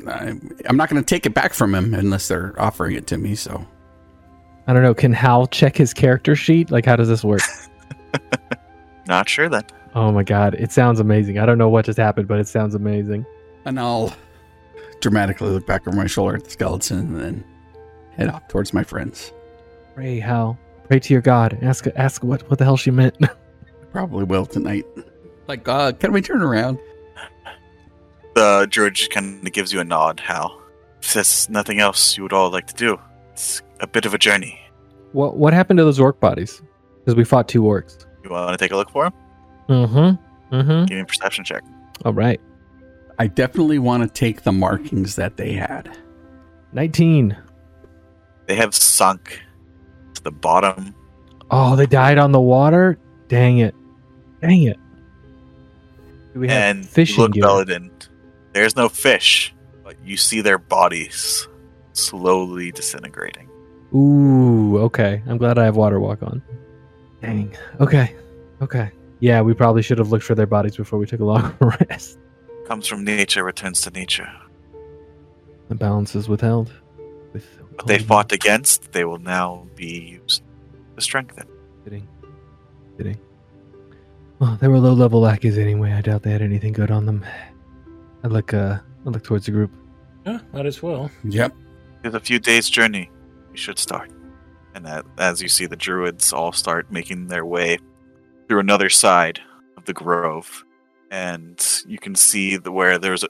[0.05, 0.33] I
[0.65, 3.35] I'm not going to take it back from him unless they're offering it to me,
[3.35, 3.65] so
[4.67, 4.93] I don't know.
[4.93, 6.69] Can Hal check his character sheet?
[6.69, 7.41] Like, how does this work?
[9.07, 9.63] Not sure then.
[9.95, 11.39] oh my god, it sounds amazing.
[11.39, 13.25] I don't know what just happened, but it sounds amazing.
[13.65, 14.13] and I'll
[14.99, 17.43] dramatically look back over my shoulder at the skeleton and then
[18.17, 19.31] head off towards my friends.
[19.95, 20.57] Pray, Hal.
[20.87, 21.57] Pray to your god.
[21.61, 23.17] Ask ask what, what the hell she meant.
[23.91, 24.85] Probably will tonight.
[25.47, 26.77] Like, uh, can we turn around?
[28.35, 30.61] The druid just kind of gives you a nod, Hal.
[31.01, 32.99] If there's nothing else you would all like to do,
[33.31, 34.59] it's a bit of a journey.
[35.13, 36.61] what what happened to those orc bodies?
[36.99, 38.05] Because we fought two orcs.
[38.23, 39.13] You want to take a look for him?
[39.69, 40.55] Mm-hmm.
[40.55, 40.85] Mm-hmm.
[40.85, 41.63] Give me a perception check.
[42.05, 42.39] All right.
[43.19, 45.97] I definitely want to take the markings that they had.
[46.73, 47.35] 19.
[48.47, 49.41] They have sunk
[50.15, 50.95] to the bottom.
[51.51, 52.97] Oh, they died on the water?
[53.27, 53.75] Dang it.
[54.41, 54.77] Dang it.
[56.33, 57.33] Do we have and fishing look?
[57.33, 57.91] Belladin.
[58.53, 61.47] There's no fish, but you see their bodies
[61.93, 63.49] slowly disintegrating.
[63.93, 65.21] Ooh, okay.
[65.27, 66.41] I'm glad I have water walk on.
[67.21, 67.55] Dang.
[67.79, 68.15] Okay.
[68.61, 68.91] Okay.
[69.19, 71.55] Yeah, we probably should have looked for their bodies before we took a long
[71.89, 72.17] rest.
[72.65, 74.29] Comes from nature, returns to nature.
[75.69, 76.71] The balance is withheld.
[77.77, 80.41] With What they fought against, they will now be used
[80.95, 81.47] to strengthen.
[81.83, 82.07] Kidding.
[82.97, 83.19] Kidding.
[84.39, 85.93] Well, they were low level lackeys anyway.
[85.93, 87.23] I doubt they had anything good on them.
[88.23, 89.71] I look uh I look towards the group.
[90.25, 91.09] Yeah, might as well.
[91.23, 91.55] Yep.
[92.03, 93.09] With a few days' journey,
[93.51, 94.11] we should start.
[94.75, 97.79] And that, as you see, the druids all start making their way
[98.47, 99.39] through another side
[99.77, 100.65] of the grove,
[101.09, 103.27] and you can see the, where there's a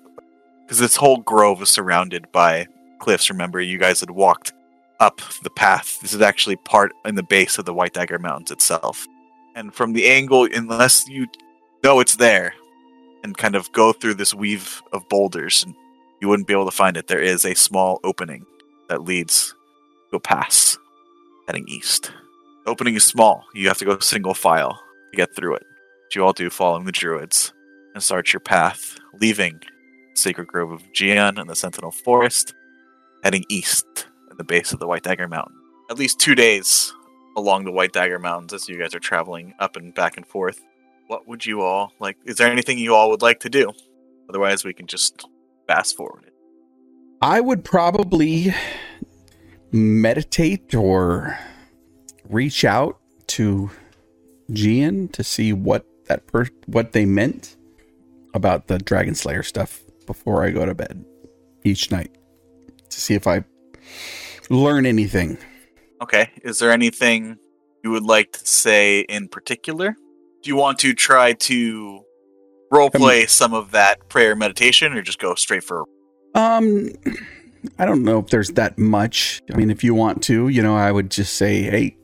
[0.63, 2.67] because this whole grove is surrounded by
[2.99, 3.29] cliffs.
[3.29, 4.53] Remember, you guys had walked
[4.99, 5.99] up the path.
[6.01, 9.05] This is actually part in the base of the White Dagger Mountains itself.
[9.55, 11.27] And from the angle, unless you
[11.83, 12.53] know it's there,
[13.23, 15.75] and kind of go through this weave of boulders, and
[16.21, 17.07] you wouldn't be able to find it.
[17.07, 18.45] There is a small opening
[18.89, 19.53] that leads
[20.09, 20.77] to a pass
[21.47, 22.11] heading east.
[22.65, 23.43] The opening is small.
[23.53, 24.79] You have to go single file
[25.11, 25.63] to get through it.
[26.03, 27.53] But you all do following the druids
[27.93, 29.61] and start your path, leaving
[30.13, 32.53] Sacred Grove of Gian and the Sentinel Forest,
[33.23, 35.55] heading east at the base of the White Dagger Mountain.
[35.89, 36.93] At least two days
[37.35, 40.59] along the White Dagger Mountains as you guys are traveling up and back and forth.
[41.07, 42.17] What would you all like?
[42.25, 43.71] Is there anything you all would like to do?
[44.29, 45.25] Otherwise, we can just
[45.67, 46.33] fast forward it.
[47.21, 48.53] I would probably
[49.71, 51.37] meditate or
[52.29, 53.71] reach out to
[54.51, 57.55] Gian to see what that per- what they meant
[58.33, 61.05] about the Dragon Slayer stuff before I go to bed
[61.63, 62.16] each night
[62.97, 63.43] to see if I
[64.49, 65.37] learn anything.
[66.01, 66.31] Okay.
[66.43, 67.37] Is there anything
[67.83, 69.95] you would like to say in particular?
[70.41, 72.01] Do you want to try to
[72.73, 75.85] roleplay some of that prayer meditation or just go straight for
[76.35, 76.89] Um,
[77.77, 79.41] I don't know if there's that much.
[79.51, 81.97] I mean, if you want to, you know, I would just say, hey,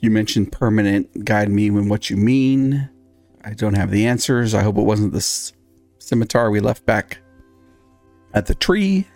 [0.00, 1.24] you mentioned permanent.
[1.24, 2.90] Guide me in what you mean.
[3.42, 4.54] I don't have the answers.
[4.54, 5.52] I hope it wasn't the
[5.98, 7.18] scimitar we left back
[8.34, 9.06] at the tree.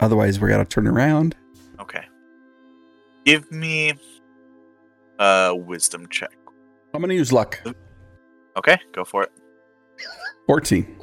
[0.00, 1.36] Otherwise, we got to turn around.
[1.80, 2.04] Okay.
[3.24, 3.94] Give me
[5.18, 6.36] a wisdom check.
[6.94, 7.60] I'm going to use luck.
[8.56, 9.32] Okay, go for it.
[10.46, 10.96] 14.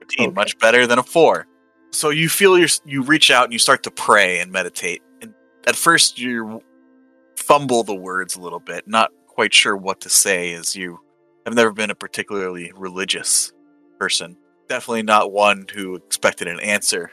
[0.00, 1.46] 15, much better than a 4.
[1.92, 5.02] So you feel your you reach out and you start to pray and meditate.
[5.22, 5.32] And
[5.66, 6.60] at first you
[7.36, 10.98] fumble the words a little bit, not quite sure what to say as you
[11.46, 13.52] have never been a particularly religious
[13.98, 14.36] person.
[14.68, 17.10] Definitely not one who expected an answer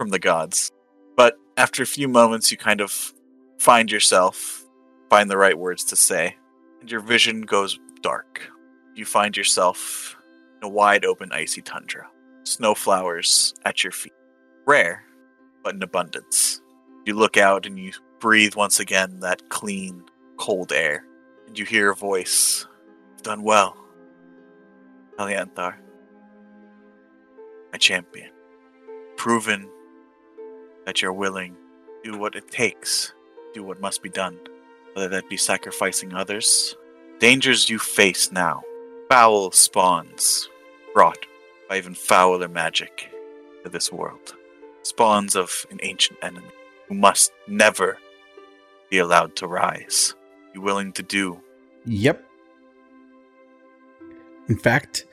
[0.00, 0.72] from the gods.
[1.14, 3.12] But after a few moments you kind of
[3.58, 4.64] find yourself,
[5.10, 6.36] find the right words to say,
[6.80, 8.50] and your vision goes dark.
[8.94, 10.16] You find yourself
[10.56, 12.08] in a wide open icy tundra
[12.44, 14.14] snowflowers at your feet.
[14.66, 15.04] Rare,
[15.62, 16.62] but in abundance.
[17.04, 20.02] You look out and you breathe once again that clean,
[20.38, 21.04] cold air,
[21.46, 22.66] and you hear a voice.
[23.12, 23.76] You've done well,
[25.18, 25.74] Elianthar.
[27.70, 28.30] My champion.
[29.18, 29.70] Proven
[30.90, 31.54] that you're willing
[32.02, 33.12] to do what it takes,
[33.54, 34.36] do what must be done,
[34.94, 36.74] whether that be sacrificing others.
[37.20, 38.64] Dangers you face now,
[39.08, 40.48] foul spawns
[40.92, 41.26] brought
[41.68, 43.08] by even fouler magic
[43.62, 44.34] to this world.
[44.82, 46.50] Spawns of an ancient enemy
[46.88, 47.96] who must never
[48.90, 50.16] be allowed to rise.
[50.54, 51.40] You willing to do?
[51.86, 52.20] Yep.
[54.48, 55.06] In fact,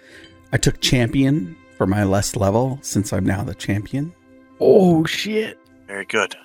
[0.52, 4.12] I took champion for my less level since I'm now the champion.
[4.60, 5.60] Oh shit!
[5.88, 6.36] Very good.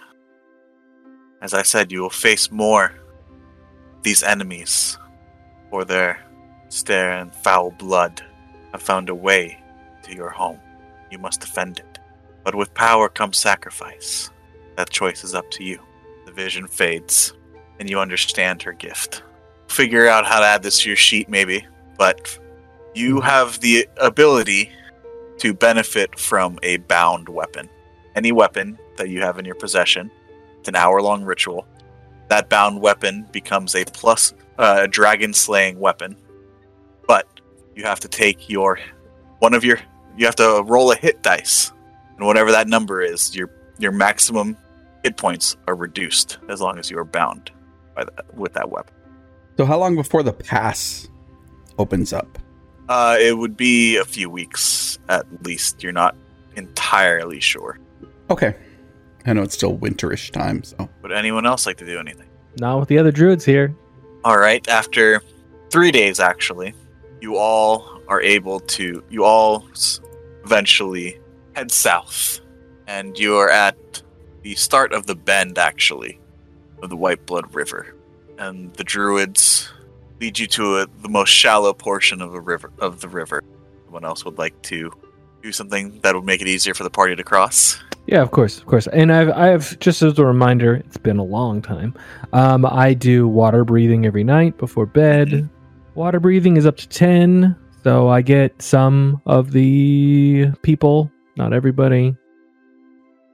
[1.40, 2.94] As I said, you will face more
[4.02, 4.96] these enemies,
[5.70, 6.24] for their
[6.68, 8.22] stare and foul blood
[8.70, 9.60] have found a way
[10.04, 10.60] to your home.
[11.10, 11.98] You must defend it.
[12.44, 14.30] But with power comes sacrifice.
[14.76, 15.80] That choice is up to you.
[16.26, 17.34] The vision fades,
[17.78, 19.22] and you understand her gift.
[19.68, 21.66] Figure out how to add this to your sheet, maybe,
[21.98, 22.38] but
[22.94, 24.70] you have the ability
[25.38, 27.68] to benefit from a bound weapon.
[28.14, 30.10] Any weapon that you have in your possession,
[30.58, 31.66] it's an hour long ritual.
[32.28, 36.16] That bound weapon becomes a plus uh, dragon slaying weapon.
[37.06, 37.26] But
[37.74, 38.78] you have to take your
[39.40, 39.78] one of your
[40.16, 41.72] you have to roll a hit dice.
[42.16, 44.56] And whatever that number is, your your maximum
[45.02, 47.50] hit points are reduced as long as you are bound
[47.94, 48.94] by that with that weapon.
[49.56, 51.08] So, how long before the pass
[51.78, 52.38] opens up?
[52.88, 55.82] Uh, it would be a few weeks at least.
[55.82, 56.16] You're not
[56.56, 57.78] entirely sure.
[58.30, 58.54] Okay.
[59.24, 60.88] I know it's still winterish time, so.
[61.02, 62.28] Would anyone else like to do anything?
[62.58, 63.74] Not with the other druids here.
[64.24, 64.66] All right.
[64.68, 65.22] After
[65.70, 66.74] three days, actually,
[67.20, 69.02] you all are able to.
[69.10, 69.66] You all
[70.44, 71.20] eventually
[71.54, 72.40] head south,
[72.86, 74.02] and you are at
[74.42, 76.18] the start of the bend, actually,
[76.82, 77.94] of the White Blood River,
[78.38, 79.70] and the druids
[80.20, 82.72] lead you to a, the most shallow portion of the river.
[82.78, 83.42] Of the river.
[83.84, 84.92] Someone else would like to
[85.42, 87.82] do something that would make it easier for the party to cross.
[88.06, 88.88] Yeah, of course, of course.
[88.88, 91.94] And I've, I've just as a reminder, it's been a long time.
[92.32, 95.28] Um, I do water breathing every night before bed.
[95.28, 95.50] Mhm.
[95.94, 102.16] Water breathing is up to ten, so I get some of the people, not everybody.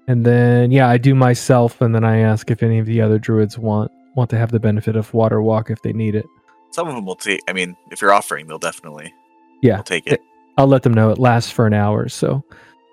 [0.08, 3.18] And then, yeah, I do myself, and then I ask if any of the other
[3.18, 6.26] druids want want to have the benefit of water walk if they need it.
[6.72, 7.40] Some of them will take.
[7.46, 9.14] I mean, if you're offering, they'll definitely.
[9.62, 9.76] Yeah.
[9.76, 10.20] They'll take it.
[10.56, 12.08] I'll let them know it lasts for an hour.
[12.08, 12.42] So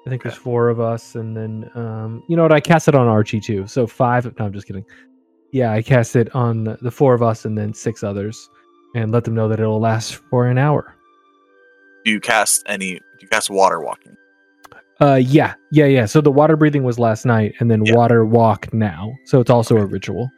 [0.06, 2.51] I think there's four of us, and then um, you know what?
[2.51, 3.66] I cast it on Archie too.
[3.66, 4.26] So five.
[4.38, 4.86] No, I'm just kidding.
[5.51, 8.49] Yeah, I cast it on the four of us, and then six others,
[8.95, 10.95] and let them know that it'll last for an hour.
[12.03, 12.95] Do you cast any?
[12.95, 14.16] Do you cast water walking?
[15.01, 16.06] Uh, yeah, yeah, yeah.
[16.06, 17.95] So the water breathing was last night, and then Yeah.
[17.95, 19.12] water walk now.
[19.26, 20.30] So it's also a ritual.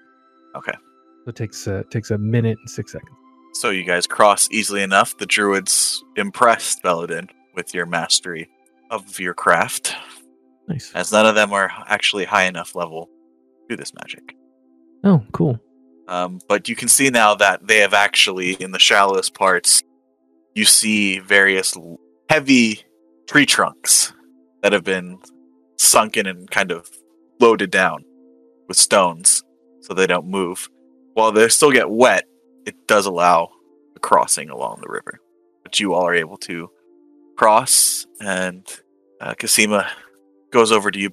[0.56, 0.74] Okay.
[1.26, 3.12] So it takes uh, takes a minute and six seconds.
[3.54, 5.18] So you guys cross easily enough.
[5.18, 8.48] The druids impressed Belladin with your mastery
[8.90, 9.94] of your craft,
[10.68, 10.92] Nice.
[10.94, 13.08] as none of them are actually high enough level
[13.70, 14.36] to do this magic.
[15.04, 15.60] Oh, cool.
[16.08, 19.84] Um, but you can see now that they have actually, in the shallowest parts,
[20.56, 21.76] you see various
[22.30, 22.82] heavy
[23.28, 24.14] tree trunks
[24.64, 25.20] that have been
[25.78, 26.90] sunken and kind of
[27.40, 28.04] loaded down
[28.68, 29.44] with stones
[29.82, 30.70] so they don't move.
[31.14, 32.24] While they still get wet,
[32.66, 33.50] it does allow
[33.96, 35.20] a crossing along the river.
[35.64, 36.70] But you all are able to
[37.38, 38.68] cross, and
[39.22, 39.88] uh, Casima
[40.52, 41.10] goes over to you.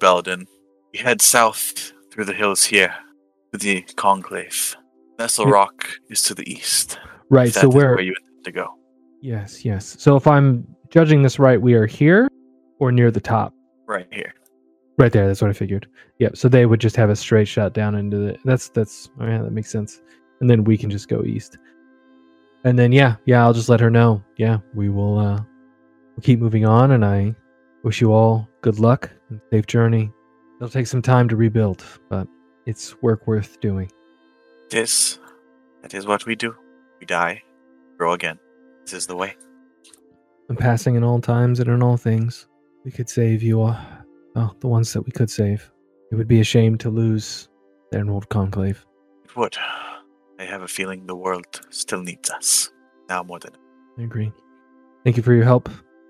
[0.91, 2.93] We head south through the hills here
[3.53, 4.75] to the conclave.
[5.17, 6.99] Nestlerock is to the east.
[7.29, 7.53] Right.
[7.53, 7.95] So where?
[7.95, 8.75] where you intend to go?
[9.21, 9.95] Yes, yes.
[9.99, 12.27] So if I'm judging this right, we are here
[12.79, 13.53] or near the top.
[13.87, 14.33] Right here.
[14.97, 15.27] Right there.
[15.27, 15.87] That's what I figured.
[16.19, 16.37] Yep.
[16.37, 18.37] So they would just have a straight shot down into the.
[18.45, 19.09] That's that's.
[19.19, 20.01] Oh yeah, that makes sense.
[20.41, 21.57] And then we can just go east.
[22.63, 23.43] And then yeah, yeah.
[23.43, 24.23] I'll just let her know.
[24.37, 25.19] Yeah, we will.
[25.19, 25.41] uh
[26.15, 27.35] We'll keep moving on, and I
[27.83, 30.11] wish you all good luck and safe journey.
[30.57, 32.27] It'll take some time to rebuild, but
[32.65, 33.91] it's work worth doing.
[34.69, 35.19] This,
[35.81, 36.55] that is what we do.
[36.99, 37.43] We die,
[37.97, 38.39] grow again.
[38.85, 39.35] This is the way.
[40.47, 42.47] And passing in all times and in all things,
[42.85, 43.77] we could save you all.
[44.35, 45.69] Well, the ones that we could save.
[46.11, 47.49] It would be a shame to lose
[47.91, 48.85] their old conclave.
[49.25, 49.57] It would.
[50.39, 52.69] I have a feeling the world still needs us
[53.09, 53.51] now more than.
[53.97, 54.31] I agree.
[55.03, 55.69] Thank you for your help,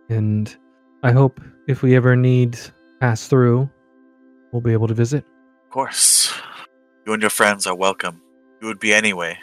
[0.10, 0.56] and
[1.04, 2.58] I hope if we ever need
[3.00, 3.70] pass through,
[4.52, 5.26] we'll be able to visit.
[5.66, 6.34] Of course,
[7.06, 8.22] you and your friends are welcome.
[8.62, 9.38] You would be anyway.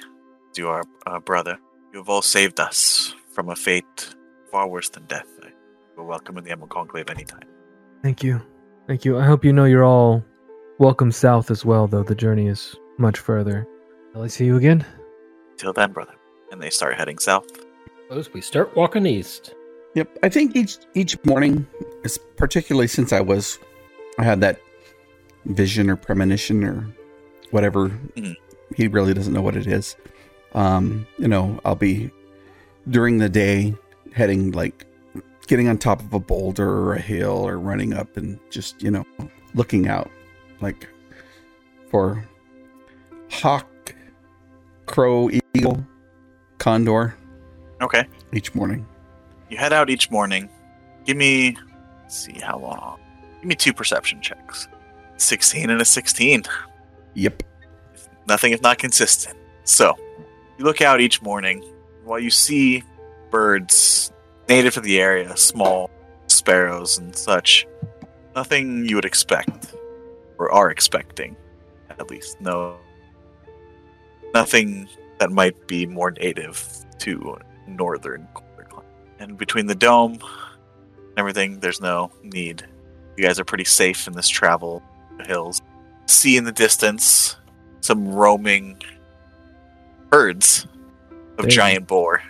[0.50, 1.58] as You are a brother.
[1.92, 4.14] You have all saved us from a fate
[4.50, 5.28] far worse than death.
[5.42, 7.48] You are welcome in the Emerald Conclave anytime.
[8.02, 8.40] Thank you.
[8.86, 9.18] Thank you.
[9.18, 10.24] I hope you know you're all
[10.78, 13.66] welcome south as well, though the journey is much further.
[14.14, 14.84] Will I see you again?
[15.56, 16.14] Till then, brother.
[16.50, 17.46] And they start heading south.
[18.08, 19.54] Suppose we start walking east.
[19.95, 20.18] Yep.
[20.22, 21.66] I think each each morning,
[22.05, 23.59] is particularly since I was,
[24.18, 24.59] I had that
[25.45, 26.86] vision or premonition or
[27.51, 27.88] whatever.
[28.16, 28.36] Mhm.
[28.74, 29.97] He really doesn't know what it is.
[30.55, 32.11] Um, you know, I'll be
[32.88, 33.74] during the day
[34.14, 34.86] heading like
[35.47, 38.90] getting on top of a boulder or a hill or running up and just you
[38.90, 39.05] know
[39.55, 40.11] looking out
[40.61, 40.88] like
[41.90, 42.26] for
[43.30, 43.95] hawk
[44.86, 45.84] crow, eagle,
[46.59, 47.14] condor
[47.82, 48.07] Okay.
[48.32, 48.86] each morning.
[49.53, 50.48] You head out each morning.
[51.05, 51.59] Give me,
[52.00, 52.98] let's see how long.
[53.40, 54.66] Give me two perception checks.
[55.18, 56.44] 16 and a 16.
[57.12, 57.42] Yep.
[58.26, 59.36] Nothing if not consistent.
[59.64, 59.94] So,
[60.57, 61.62] you look out each morning
[62.05, 62.82] while you see
[63.30, 64.11] birds
[64.48, 65.90] native to the area, small
[66.28, 67.66] sparrows and such.
[68.34, 69.74] Nothing you would expect,
[70.38, 71.36] or are expecting,
[71.90, 72.40] at least.
[72.40, 72.78] No.
[74.32, 74.88] Nothing
[75.18, 77.36] that might be more native to
[77.66, 78.26] northern.
[79.22, 82.66] And between the dome and everything, there's no need.
[83.16, 84.82] You guys are pretty safe in this travel
[85.26, 85.62] hills.
[86.06, 87.36] See in the distance
[87.80, 88.82] some roaming
[90.10, 90.66] herds
[91.38, 91.50] of Damn.
[91.50, 92.20] giant boar,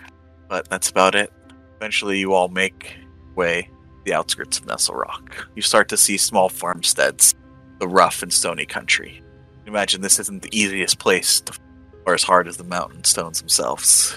[0.47, 1.33] but that's about it.
[1.77, 2.95] Eventually, you all make
[3.35, 3.69] way
[4.05, 5.47] the outskirts of Nestlerock.
[5.55, 7.33] You start to see small farmsteads,
[7.79, 9.23] the rough and stony country.
[9.65, 11.57] Imagine this isn't the easiest place to,
[12.05, 14.15] or as hard as the mountain stones themselves,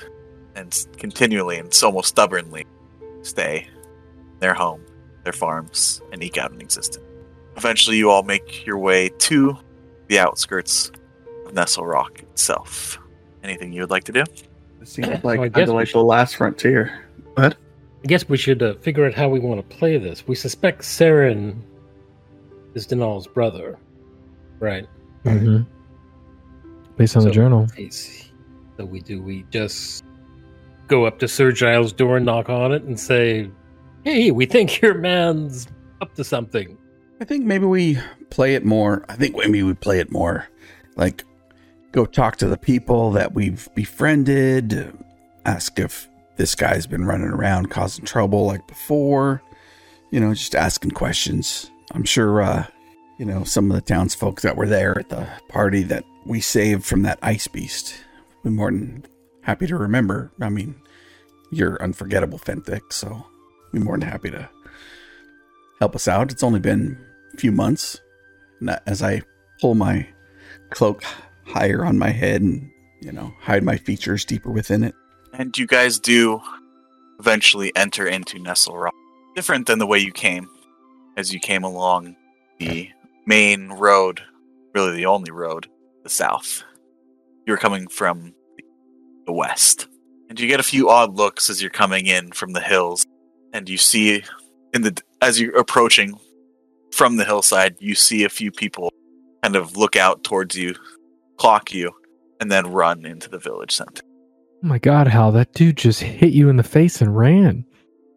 [0.57, 2.67] and continually and so almost stubbornly
[3.23, 3.69] stay
[4.41, 4.81] their home,
[5.25, 7.05] their farms, and eke out an existence.
[7.57, 9.57] Eventually, you all make your way to
[10.09, 10.91] the outskirts
[11.47, 12.99] of Nestlerock itself.
[13.43, 14.25] Anything you would like to do?
[14.81, 17.05] It seems like So I kind guess like should- the last frontier.
[17.35, 17.57] What?
[18.05, 20.27] I guess we should uh, figure out how we want to play this.
[20.29, 21.61] We suspect Saren
[22.75, 23.79] is Denal's brother,
[24.61, 24.87] right?
[25.25, 25.63] Mm-hmm.
[26.97, 27.67] Based on the journal.
[28.77, 30.05] So we do we just
[30.89, 33.51] go up to Sir Giles' door and knock on it and say,
[34.05, 35.67] "Hey, we think your man's
[36.01, 36.77] up to something."
[37.21, 37.99] I think maybe we
[38.31, 39.05] play it more.
[39.09, 40.49] I think maybe we play it more
[40.97, 41.25] like
[41.93, 44.93] go talk to the people that we've befriended,
[45.45, 49.43] ask if this guy's been running around causing trouble like before,
[50.11, 51.71] you know, just asking questions.
[51.93, 52.67] I'm sure, uh,
[53.19, 56.85] you know, some of the townsfolk that were there at the party that we saved
[56.85, 57.95] from that ice beast.
[58.43, 59.05] We're more than
[59.47, 60.33] happy to remember.
[60.41, 60.75] I mean,
[61.53, 63.25] you're unforgettable, Fenthwick, so
[63.73, 64.51] we're more than happy to
[65.79, 66.33] help us out.
[66.33, 66.99] It's only been
[67.33, 68.01] a few months.
[68.59, 69.23] And as I
[69.61, 70.09] pull my
[70.71, 71.05] cloak
[71.47, 72.69] higher on my head and,
[73.01, 74.97] you know, hide my features deeper within it.
[75.33, 76.41] And you guys do
[77.21, 78.91] eventually enter into Nestlerock.
[79.37, 80.49] Different than the way you came,
[81.17, 82.17] as you came along
[82.59, 82.91] the
[83.27, 84.23] main road,
[84.75, 85.69] really the only road,
[86.03, 86.65] the south.
[87.47, 88.35] You were coming from
[89.27, 89.89] the west.
[90.29, 93.05] And you get a few odd looks as you're coming in from the hills.
[93.53, 94.25] And you see
[94.73, 96.19] in the as you're approaching
[96.93, 98.93] from the hillside, you see a few people
[99.43, 100.75] kind of look out towards you,
[101.37, 101.93] clock you,
[102.41, 104.03] and then run into the village center.
[104.65, 107.65] Oh my god, Hal, that dude just hit you in the face and ran.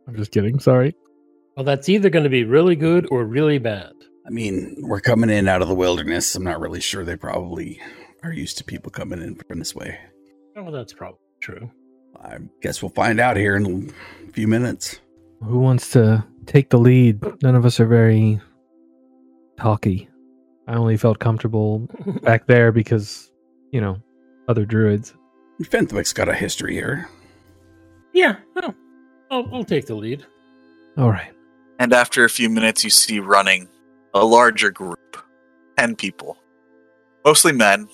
[0.07, 0.59] I'm just kidding.
[0.59, 0.95] Sorry.
[1.55, 3.91] Well, that's either going to be really good or really bad.
[4.25, 6.35] I mean, we're coming in out of the wilderness.
[6.35, 7.81] I'm not really sure they probably
[8.23, 9.99] are used to people coming in from this way.
[10.59, 11.71] Oh, that's probably true.
[12.21, 13.91] I guess we'll find out here in
[14.27, 14.99] a few minutes.
[15.41, 17.23] Who wants to take the lead?
[17.41, 18.41] None of us are very
[19.57, 20.09] talky.
[20.67, 21.87] I only felt comfortable
[22.23, 23.31] back there because,
[23.71, 24.01] you know,
[24.49, 25.13] other druids.
[25.63, 27.07] Fenthwick's got a history here.
[28.13, 28.73] yeah, oh,
[29.31, 30.25] I'll, I'll take the lead.
[30.97, 31.31] All right.
[31.79, 33.69] And after a few minutes, you see running
[34.13, 35.17] a larger group
[35.77, 36.37] 10 people.
[37.25, 37.87] Mostly men,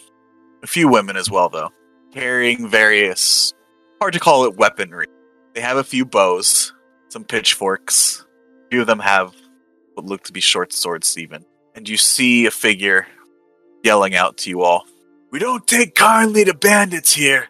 [0.64, 1.70] a few women as well, though,
[2.16, 3.54] carrying various,
[4.00, 5.08] hard to call it weaponry.
[5.54, 6.74] They have a few bows,
[7.10, 8.26] some pitchforks.
[8.66, 9.36] A few of them have
[9.94, 11.46] what look to be short swords, even.
[11.76, 13.06] And you see a figure
[13.84, 14.86] yelling out to you all
[15.32, 17.50] We don't take kindly to bandits here.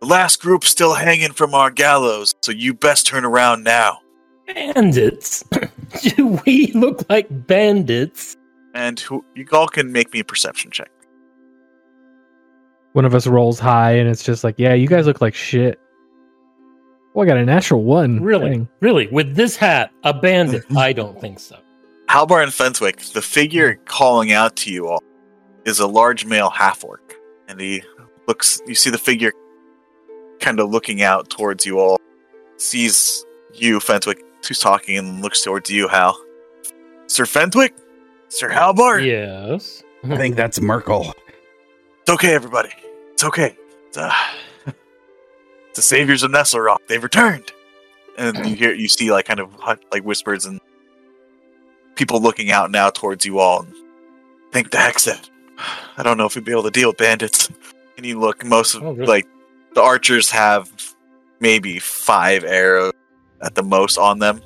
[0.00, 4.00] The last group's still hanging from our gallows, so you best turn around now.
[4.46, 5.44] Bandits?
[6.02, 8.36] Do we look like bandits?
[8.74, 10.90] And who, you all can make me a perception check.
[12.92, 15.78] One of us rolls high and it's just like, yeah, you guys look like shit.
[17.14, 18.22] Oh, I got a natural one.
[18.22, 18.50] Really?
[18.50, 18.68] Dang.
[18.80, 19.06] Really?
[19.08, 20.64] With this hat, a bandit?
[20.76, 21.58] I don't think so.
[22.08, 25.02] Halbar and Fenthwick, the figure calling out to you all
[25.64, 27.14] is a large male half orc.
[27.48, 27.82] And he
[28.26, 29.32] looks, you see the figure
[30.40, 31.98] kind of looking out towards you all,
[32.56, 33.24] sees
[33.54, 36.18] you, Fenthwick, who's talking, and looks towards you, Hal.
[37.06, 37.74] Sir Fenthwick?
[38.28, 39.04] Sir Halbar?
[39.04, 39.82] Yes.
[40.04, 41.12] I think that's Merkel.
[42.00, 42.70] It's okay, everybody.
[43.22, 43.56] It's okay.
[43.86, 44.12] It's, uh,
[45.76, 46.78] the saviors of Nestlerock.
[46.88, 47.52] They've returned.
[48.18, 49.54] And you hear, you see, like, kind of
[49.92, 50.60] like whispers and
[51.94, 53.60] people looking out now towards you all.
[53.62, 53.72] And
[54.50, 55.20] think the heck said,
[55.96, 57.48] I don't know if we'd be able to deal with bandits.
[57.96, 59.06] And you look, most of Oh, really?
[59.06, 59.28] like
[59.74, 60.68] the archers have
[61.38, 62.92] maybe five arrows
[63.40, 64.42] at the most on them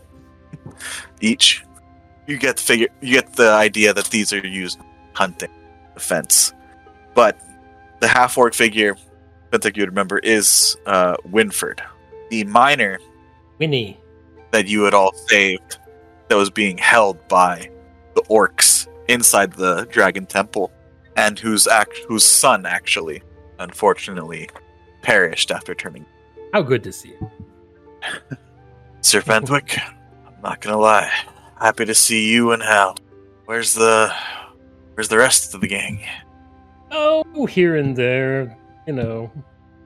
[1.22, 1.64] each.
[2.26, 4.78] You get the figure, you get the idea that these are used
[5.14, 5.48] hunting,
[5.94, 6.52] defense.
[7.14, 7.40] But
[8.00, 8.96] the half orc figure
[9.52, 11.80] I think you'd remember, is uh, Winford,
[12.30, 12.98] the miner
[13.58, 13.98] Winnie.
[14.50, 15.78] that you had all saved
[16.28, 17.70] that was being held by
[18.14, 20.72] the orcs inside the dragon temple
[21.16, 23.22] and whose act whose son actually
[23.60, 24.48] unfortunately
[25.02, 26.04] perished after turning
[26.52, 27.30] How good to see you.
[29.00, 29.78] Sir Fenthwick,
[30.26, 31.10] I'm not gonna lie.
[31.60, 32.96] Happy to see you and Hal.
[33.46, 34.12] Where's the
[34.94, 36.04] where's the rest of the gang?
[36.90, 38.56] Oh, here and there,
[38.86, 39.30] you know.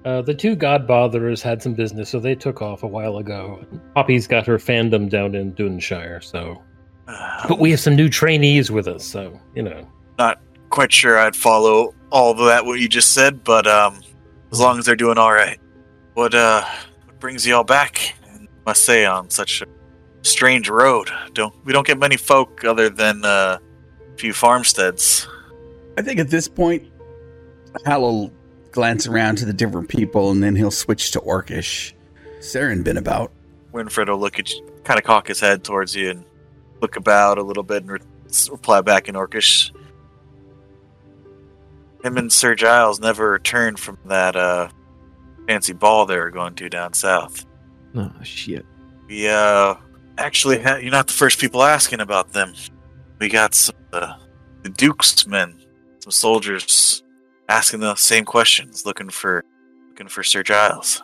[0.04, 3.64] Uh, the two God Botherers had some business, so they took off a while ago.
[3.94, 6.62] Poppy's got her fandom down in Duneshire, so.
[7.06, 9.86] Uh, But we have some new trainees with us, so, you know.
[10.18, 10.40] Not
[10.70, 14.00] quite sure I'd follow all of that what you just said, but um
[14.52, 15.58] as long as they're doing alright.
[16.14, 16.64] What uh
[17.06, 18.14] what brings you all back?
[18.24, 19.66] I must say on such a
[20.22, 21.10] strange road.
[21.32, 25.26] Don't we don't get many folk other than uh, a few farmsteads.
[26.00, 26.90] I think at this point,
[27.84, 28.32] Hal will
[28.70, 31.92] glance around to the different people and then he'll switch to Orcish.
[32.38, 33.32] Saren been about.
[33.74, 36.24] Winfred will look at you, kind of cock his head towards you and
[36.80, 37.98] look about a little bit and re-
[38.50, 39.72] reply back in Orcish.
[42.02, 44.70] Him and Sir Giles never returned from that uh,
[45.46, 47.44] fancy ball they were going to down south.
[47.94, 48.64] Oh shit.
[49.06, 49.74] We uh,
[50.16, 52.54] actually, ha- you're not the first people asking about them.
[53.18, 54.14] We got some uh,
[54.62, 55.59] the Duke's men,
[56.02, 57.02] some soldiers
[57.48, 59.44] asking the same questions, looking for
[59.90, 61.02] looking for Sir Giles.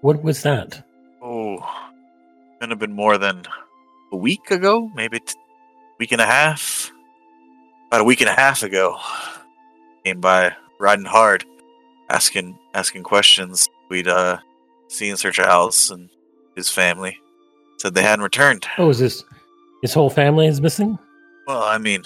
[0.00, 0.86] What was that?
[1.22, 1.58] Oh,
[2.54, 3.42] couldn't have been more than
[4.12, 5.34] a week ago, maybe a
[5.98, 6.90] week and a half.
[7.88, 8.98] About a week and a half ago,
[10.04, 11.44] came by riding hard,
[12.08, 13.68] asking asking questions.
[13.88, 14.38] We'd uh
[14.88, 16.08] seen Sir Giles and
[16.54, 17.18] his family.
[17.78, 18.66] Said they hadn't returned.
[18.78, 19.24] Oh, is this.
[19.82, 20.98] His whole family is missing?
[21.46, 22.02] Well, I mean,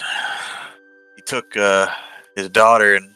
[1.25, 1.87] took uh,
[2.35, 3.15] his daughter and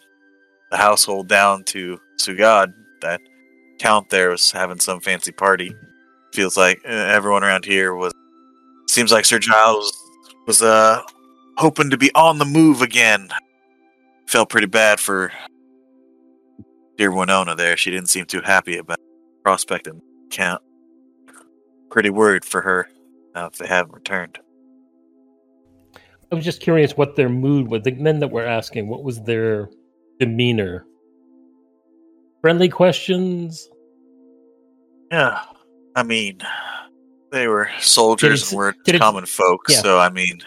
[0.71, 2.73] the household down to Sugad.
[3.01, 3.21] That
[3.79, 5.73] count there was having some fancy party.
[6.33, 8.13] Feels like uh, everyone around here was.
[8.87, 9.93] Seems like Sir Giles
[10.47, 11.01] was uh
[11.57, 13.29] hoping to be on the move again.
[14.27, 15.31] Felt pretty bad for
[16.97, 17.77] dear Winona there.
[17.77, 18.99] She didn't seem too happy about
[19.43, 20.61] prospecting count.
[21.89, 22.89] Pretty worried for her
[23.35, 24.39] now if they haven't returned.
[26.31, 27.83] I was just curious what their mood was.
[27.83, 29.69] The men that were asking, what was their
[30.19, 30.85] demeanor?
[32.41, 33.67] Friendly questions?
[35.11, 35.41] Yeah,
[35.95, 36.39] I mean,
[37.31, 39.81] they were soldiers and we're it- common folk, yeah.
[39.81, 40.39] so I mean,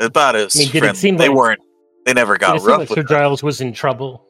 [0.00, 0.98] about as I mean, did it friendly.
[0.98, 1.60] seem they like- weren't.
[2.04, 3.06] They never got rough like with Sir them.
[3.08, 4.24] Giles was in trouble?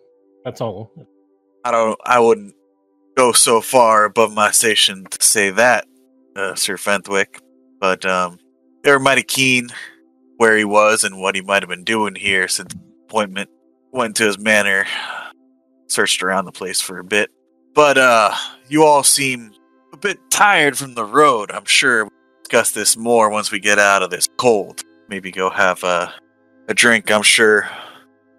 [0.45, 0.93] That's all.
[1.65, 1.99] I don't.
[2.05, 2.55] I wouldn't
[3.17, 5.87] go so far above my station to say that,
[6.37, 7.41] uh, Sir Fenthwick.
[7.81, 8.39] But um,
[8.83, 9.69] they were mighty keen
[10.39, 12.75] where he was and what he might have been doing here since
[13.05, 13.51] appointment.
[13.93, 14.87] Went to his manor,
[15.87, 17.31] searched around the place for a bit.
[17.75, 18.35] But uh,
[18.69, 19.53] you all seem
[19.93, 21.51] a bit tired from the road.
[21.51, 22.13] I'm sure we'll
[22.43, 24.83] discuss this more once we get out of this cold.
[25.09, 26.13] Maybe go have a
[26.69, 27.11] a drink.
[27.11, 27.69] I'm sure.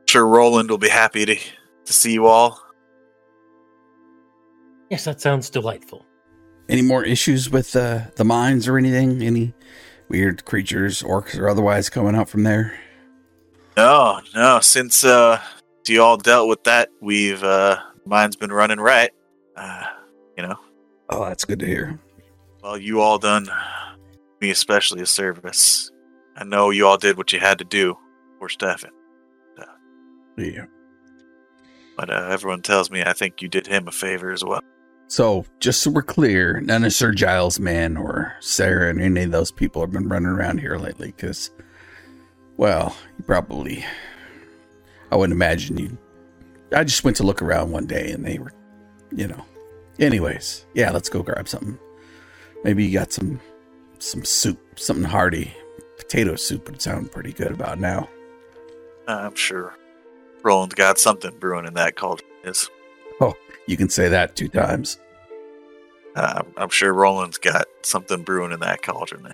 [0.08, 2.62] Sure, Roland will be happy to to see you all.
[4.90, 6.06] Yes, that sounds delightful.
[6.68, 9.22] Any more issues with uh, the mines or anything?
[9.24, 9.54] Any
[10.10, 12.74] weird creatures, orcs or otherwise, coming out from there?
[13.78, 14.60] No, no.
[14.60, 15.40] Since uh,
[15.88, 19.12] you all dealt with that, we've uh, mine's been running right.
[19.56, 19.84] Uh,
[20.38, 20.56] you know,
[21.10, 22.00] Oh, that's good to hear.
[22.62, 23.48] well, you all done
[24.42, 25.92] me especially a service.
[26.36, 27.98] I know you all did what you had to do
[28.38, 28.92] for Stefan,
[30.38, 30.66] Yeah.
[31.98, 34.62] but uh, everyone tells me I think you did him a favor as well.
[35.10, 39.32] So, just so we're clear, none of Sir Giles' men or Sarah and any of
[39.32, 41.50] those people have been running around here lately because,
[42.58, 43.84] well, you probably,
[45.12, 45.98] I wouldn't imagine you.
[46.76, 48.54] I just went to look around one day and they were,
[49.12, 49.44] you know.
[49.98, 51.80] Anyways, yeah, let's go grab something.
[52.64, 53.40] Maybe you got some,
[53.98, 55.52] some soup, something hearty.
[55.98, 58.08] Potato soup would sound pretty good about now.
[59.08, 59.74] I'm sure
[60.44, 62.30] Roland's got something brewing in that cauldron.
[63.22, 63.34] Oh,
[63.68, 65.00] you can say that two times.
[66.16, 69.32] uh, I'm sure Roland's got something brewing in that cauldron.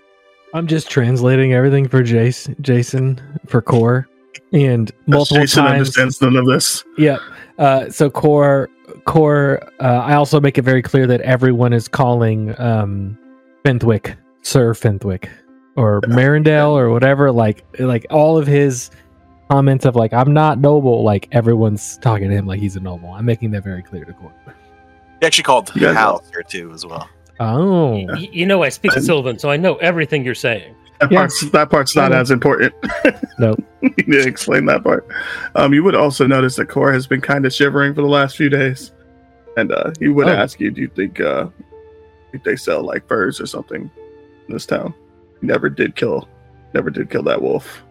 [0.54, 4.08] I'm just translating everything for Jason, Jason for Core,
[4.52, 5.72] and multiple Jason times.
[5.72, 6.84] understands none of this.
[6.98, 7.18] Yeah.
[7.58, 8.68] Uh, so core
[9.04, 9.62] core.
[9.80, 13.18] Uh, I also make it very clear that everyone is calling um,
[13.64, 15.28] Fenthwick Sir Fenthwick
[15.76, 17.32] or Marindale or whatever.
[17.32, 18.90] Like like all of his
[19.50, 21.02] comments of like I'm not noble.
[21.04, 23.10] Like everyone's talking to him like he's a noble.
[23.12, 24.32] I'm making that very clear to core.
[25.20, 27.08] He actually called You guys- Hal here too as well.
[27.40, 27.90] Oh.
[27.92, 30.74] Y- you know, I speak Sylvan, so I know everything you're saying.
[31.00, 31.18] That Yeah.
[31.18, 32.20] part's that part's not Yeah.
[32.20, 32.74] as important.
[33.38, 33.62] Nope.
[33.82, 35.06] you need to explain that part.
[35.54, 38.34] Um, you would also notice that Cora has been kind of shivering for the last
[38.36, 38.92] few days.
[39.58, 40.32] And uh, he would Oh.
[40.32, 41.48] ask you, do you think uh,
[42.32, 43.90] if they sell like furs or something
[44.48, 44.94] in this town?
[45.42, 46.26] He never did kill,
[46.72, 47.82] never did kill that wolf.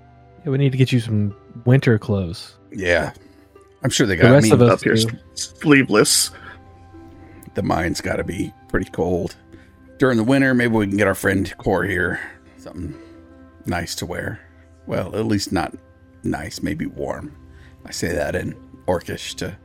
[0.44, 2.56] Yeah, we need to get you some winter clothes.
[2.72, 3.14] Yeah.
[3.84, 4.52] I'm sure they got The got rest me.
[4.52, 4.98] of us Up here,
[5.36, 6.32] sleeveless.
[7.54, 9.36] the mine's got to be pretty cold.
[10.00, 12.20] During the winter, maybe we can get our friend Core here
[12.58, 12.96] something
[13.66, 14.40] nice to wear.
[14.88, 15.74] Well, at least not
[16.24, 17.36] nice, maybe warm.
[17.86, 18.56] I say that in
[18.88, 19.56] Orcish to.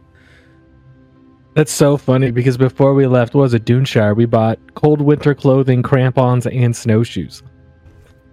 [1.57, 4.15] That's so funny because before we left, what was it Duneshire?
[4.15, 7.43] We bought cold winter clothing, crampons, and snowshoes.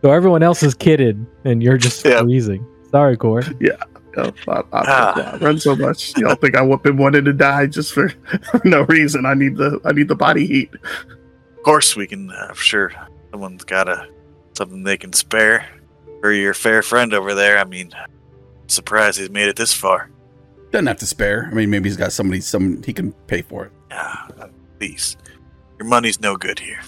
[0.03, 2.21] So everyone else is kitted, and you're just Yeah.
[2.21, 2.65] freezing.
[2.91, 3.43] Sorry, Core.
[3.59, 3.77] Yeah.
[4.17, 5.33] I, I, Ah.
[5.33, 6.17] I run so much.
[6.17, 8.11] Y'all think I would been wanting to die just for
[8.65, 9.25] no reason?
[9.27, 10.71] I need the I need the body heat.
[10.73, 12.31] Of course, we can.
[12.31, 12.91] Uh, sure,
[13.29, 14.07] someone's got a
[14.53, 15.67] something they can spare
[16.21, 17.59] for your fair friend over there.
[17.59, 17.91] I mean,
[18.65, 20.09] surprised he's made it this far.
[20.71, 21.47] Doesn't have to spare.
[21.51, 23.71] I mean, maybe he's got somebody, some he can pay for it.
[23.91, 24.27] Ah,
[24.79, 25.15] please,
[25.77, 26.81] your money's no good here.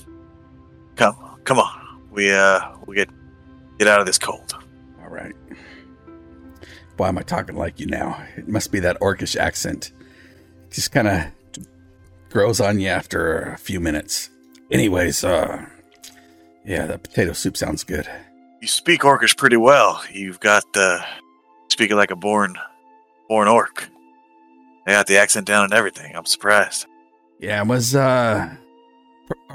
[0.95, 2.01] Come, come on.
[2.09, 3.09] We uh, we get
[3.77, 4.48] get out of this cold.
[6.99, 8.21] Why am I talking like you now?
[8.35, 9.93] It must be that Orcish accent.
[10.69, 11.25] Just kind of
[12.29, 14.29] grows on you after a few minutes.
[14.69, 15.65] Anyways, uh,
[16.65, 18.07] yeah, that potato soup sounds good.
[18.61, 20.03] You speak Orcish pretty well.
[20.11, 20.99] You've got uh,
[21.69, 22.57] speaking like a born
[23.29, 23.87] born orc.
[24.85, 26.13] I got the accent down and everything.
[26.15, 26.85] I'm surprised.
[27.39, 28.53] Yeah, it was uh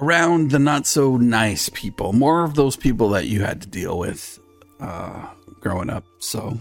[0.00, 3.98] around the not so nice people, more of those people that you had to deal
[3.98, 4.38] with
[4.80, 5.26] uh
[5.60, 6.04] growing up.
[6.20, 6.58] So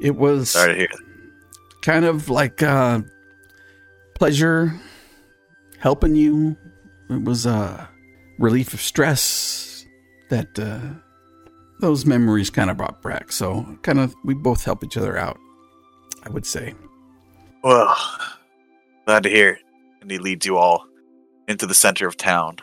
[0.00, 0.88] it was Sorry to hear.
[1.82, 3.00] kind of like uh
[4.14, 4.72] pleasure
[5.78, 6.56] helping you.
[7.10, 7.88] It was a
[8.38, 9.84] relief of stress
[10.30, 10.80] that uh
[11.80, 13.30] those memories kind of brought back.
[13.32, 15.38] So kind of we both help each other out,
[16.24, 16.74] I would say.
[17.62, 17.96] Well,
[19.06, 19.58] glad to hear it.
[20.00, 20.84] And he leads you all
[21.46, 22.56] into the center of town.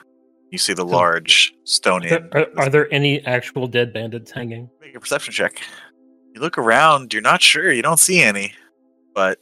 [0.52, 2.30] You see the large stone inn.
[2.34, 4.70] Are, are there any actual dead bandits hanging?
[4.80, 5.62] Make a perception check.
[6.36, 8.54] You look around, you're not sure, you don't see any.
[9.14, 9.40] But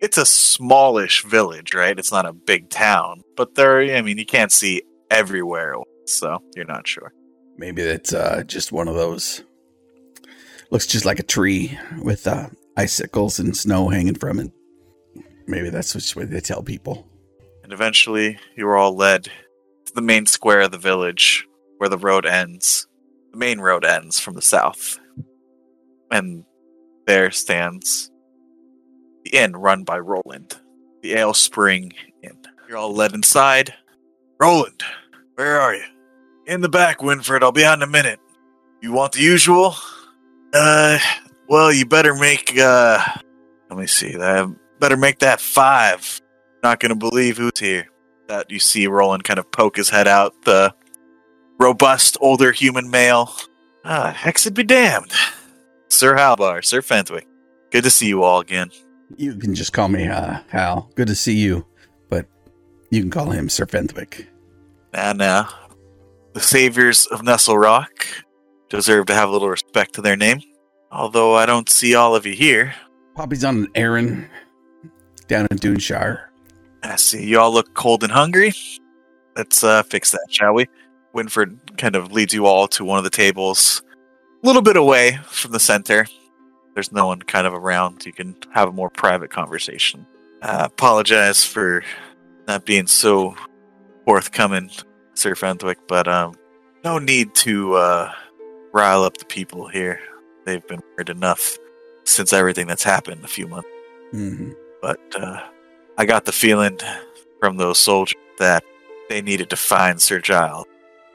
[0.00, 1.96] it's a smallish village, right?
[1.96, 3.22] It's not a big town.
[3.36, 4.82] But there, I mean, you can't see
[5.12, 7.12] everywhere, so you're not sure.
[7.56, 9.44] Maybe it's uh, just one of those.
[10.70, 14.50] Looks just like a tree with uh, icicles and snow hanging from it.
[15.46, 17.06] Maybe that's which way they tell people.
[17.62, 19.30] And eventually, you are all led
[19.84, 21.46] to the main square of the village
[21.78, 22.88] where the road ends.
[23.30, 24.98] The main road ends from the south.
[26.14, 26.44] And
[27.08, 28.08] there stands
[29.24, 30.54] the inn run by Roland,
[31.02, 31.92] the Ale Spring
[32.22, 32.38] Inn.
[32.68, 33.74] You're all led inside.
[34.38, 34.84] Roland,
[35.34, 35.82] where are you?
[36.46, 37.42] In the back, Winfred.
[37.42, 38.20] I'll be out in a minute.
[38.80, 39.74] You want the usual?
[40.52, 41.00] Uh,
[41.48, 43.04] well, you better make, uh,
[43.68, 44.16] let me see.
[44.16, 44.46] I
[44.78, 46.20] better make that five
[46.62, 47.88] not to believe who's here.
[48.28, 50.72] That you see Roland kind of poke his head out, the
[51.58, 53.34] robust older human male.
[53.84, 55.12] Ah, hex it be damned.
[55.88, 57.26] Sir Halbar, Sir Fenthwick.
[57.70, 58.70] Good to see you all again.
[59.16, 60.90] You can just call me uh, Hal.
[60.94, 61.66] Good to see you,
[62.08, 62.26] but
[62.90, 64.28] you can call him Sir Fenthwick.
[64.92, 65.44] And uh,
[66.32, 68.24] the saviors of Nestlerock
[68.68, 70.40] deserve to have a little respect to their name.
[70.90, 72.74] Although I don't see all of you here.
[73.14, 74.28] Poppy's on an errand
[75.28, 76.26] down in Duneshire.
[76.82, 78.52] I see you all look cold and hungry.
[79.36, 80.66] Let's uh, fix that, shall we?
[81.12, 83.82] Winford kind of leads you all to one of the tables,
[84.46, 86.06] little bit away from the center.
[86.74, 88.04] There's no one kind of around.
[88.04, 90.06] You can have a more private conversation.
[90.42, 91.82] Uh, apologize for
[92.46, 93.34] not being so
[94.04, 94.70] forthcoming,
[95.14, 96.34] Sir Fenthwick, but um,
[96.84, 98.12] no need to uh,
[98.72, 100.00] rile up the people here.
[100.44, 101.56] They've been worried enough
[102.04, 103.68] since everything that's happened a few months
[104.14, 105.40] hmm but uh,
[105.96, 106.78] I got the feeling
[107.40, 108.62] from those soldiers that
[109.08, 110.66] they needed to find Sir Giles.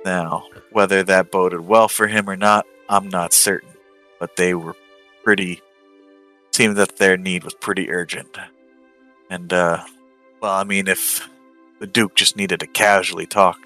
[0.03, 3.69] Now, whether that boded well for him or not, I'm not certain.
[4.19, 4.75] But they were
[5.23, 5.61] pretty.
[6.51, 8.37] Seemed that their need was pretty urgent.
[9.29, 9.83] And, uh,
[10.41, 11.29] well, I mean, if
[11.79, 13.57] the Duke just needed to casually talk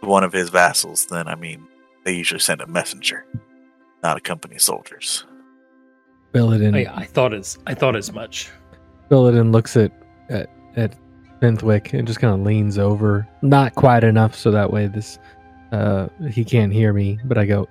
[0.00, 1.66] to one of his vassals, then, I mean,
[2.04, 3.26] they usually send a messenger,
[4.02, 5.24] not a company of soldiers.
[6.32, 8.50] Belladin, I, I thought as I thought as much.
[9.08, 9.92] Belladin looks at
[10.28, 10.94] at at
[11.40, 15.18] Fenthwick and just kind of leans over, not quite enough so that way this
[15.72, 17.18] uh he can't hear me.
[17.24, 17.68] But I go,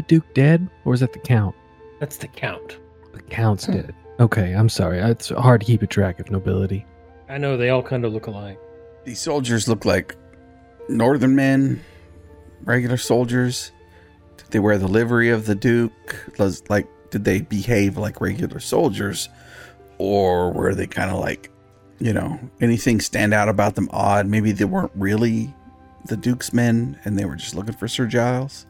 [0.00, 1.54] "The Duke dead, or is that the Count?
[1.98, 2.78] That's the count.
[3.12, 3.72] The Count's hmm.
[3.72, 4.98] dead." Okay, I'm sorry.
[4.98, 6.86] It's hard to keep a track of nobility.
[7.28, 8.58] I know they all kind of look alike.
[9.04, 10.16] These soldiers look like
[10.88, 11.82] northern men,
[12.64, 13.72] regular soldiers.
[14.36, 16.32] Did they wear the livery of the Duke?
[16.38, 19.28] Was- Like, did they behave like regular soldiers,
[19.98, 21.50] or were they kind of like
[22.00, 24.26] you know, anything stand out about them odd?
[24.26, 25.54] Maybe they weren't really
[26.06, 28.66] the Duke's men and they were just looking for Sir Giles.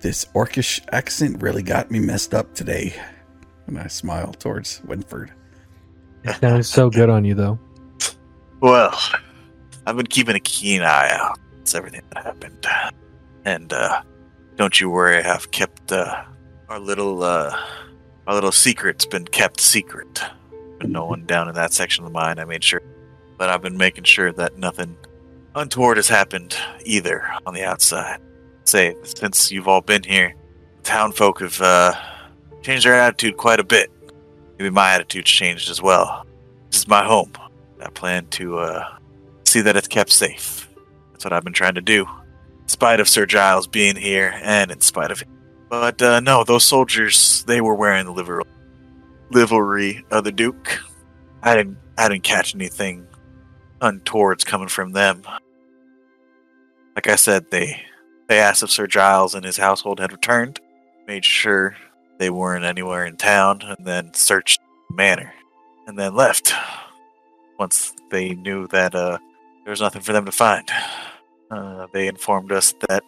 [0.00, 2.94] This orcish accent really got me messed up today.
[3.66, 5.32] And I smile towards Winford.
[6.24, 7.58] It sounds so good on you, though.
[8.60, 8.98] Well,
[9.86, 11.38] I've been keeping a keen eye out.
[11.60, 12.66] It's everything that happened.
[13.44, 14.02] And uh
[14.56, 16.24] don't you worry, I've kept uh
[16.68, 17.56] our little uh
[18.26, 20.22] our little secret's been kept secret.
[20.82, 22.82] No one down in that section of the mine, I made sure.
[23.36, 24.96] But I've been making sure that nothing
[25.54, 28.20] untoward has happened either on the outside.
[28.68, 30.34] Say, since you've all been here,
[30.82, 31.94] town folk have uh
[32.60, 33.90] changed their attitude quite a bit.
[34.58, 36.26] Maybe my attitude's changed as well.
[36.70, 37.32] This is my home.
[37.80, 38.98] I plan to uh,
[39.44, 40.68] see that it's kept safe.
[41.12, 42.04] That's what I've been trying to do,
[42.60, 45.22] in spite of Sir Giles being here, and in spite of.
[45.70, 48.42] But uh, no, those soldiers they were wearing the liver-
[49.30, 50.78] livery of the Duke.
[51.42, 51.78] I didn't.
[51.96, 53.06] I didn't catch anything
[53.80, 55.22] untowards coming from them.
[56.94, 57.80] Like I said, they
[58.28, 60.60] they asked if Sir Giles and his household had returned,
[61.06, 61.76] made sure
[62.18, 65.32] they weren't anywhere in town, and then searched the manor,
[65.86, 66.52] and then left
[67.58, 69.18] once they knew that uh,
[69.64, 70.68] there was nothing for them to find.
[71.50, 73.02] Uh, they informed us that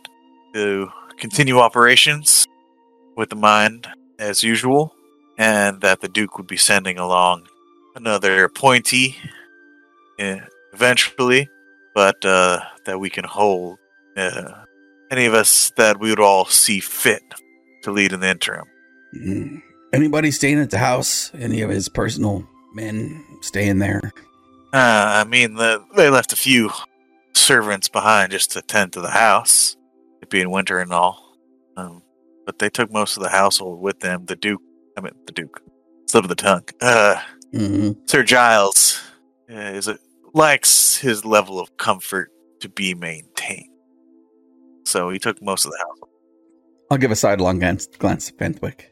[0.55, 0.89] to
[1.19, 2.47] continue operations
[3.17, 3.83] with the mine
[4.19, 4.95] as usual,
[5.39, 7.47] and that the Duke would be sending along
[7.95, 9.17] another appointee
[10.19, 10.37] uh,
[10.73, 11.49] eventually,
[11.95, 13.79] but uh, that we can hold
[14.17, 14.65] uh,
[15.11, 17.23] any of us that we would all see fit
[17.83, 18.67] to lead in the interim.
[19.17, 19.63] Mm.
[19.93, 21.33] Anybody staying at the house?
[21.35, 24.01] Any of his personal men staying there?
[24.73, 26.71] Uh, I mean, the, they left a few
[27.35, 29.77] servants behind just to tend to the house,
[30.23, 31.37] it being winter and all.
[31.77, 32.03] Um,
[32.47, 34.27] but they took most of the household with them.
[34.27, 34.63] The Duke,
[34.97, 35.61] I mean, the Duke,
[36.07, 36.65] slip of the tongue.
[36.81, 37.21] Uh,
[37.53, 39.01] hmm Sir Giles
[39.51, 39.99] uh, is a,
[40.35, 42.31] likes his level of comfort
[42.61, 43.70] to be maintained.
[44.91, 46.11] So he took most of the house.
[46.91, 48.91] I'll give a sidelong glance, glance at Fenthwick,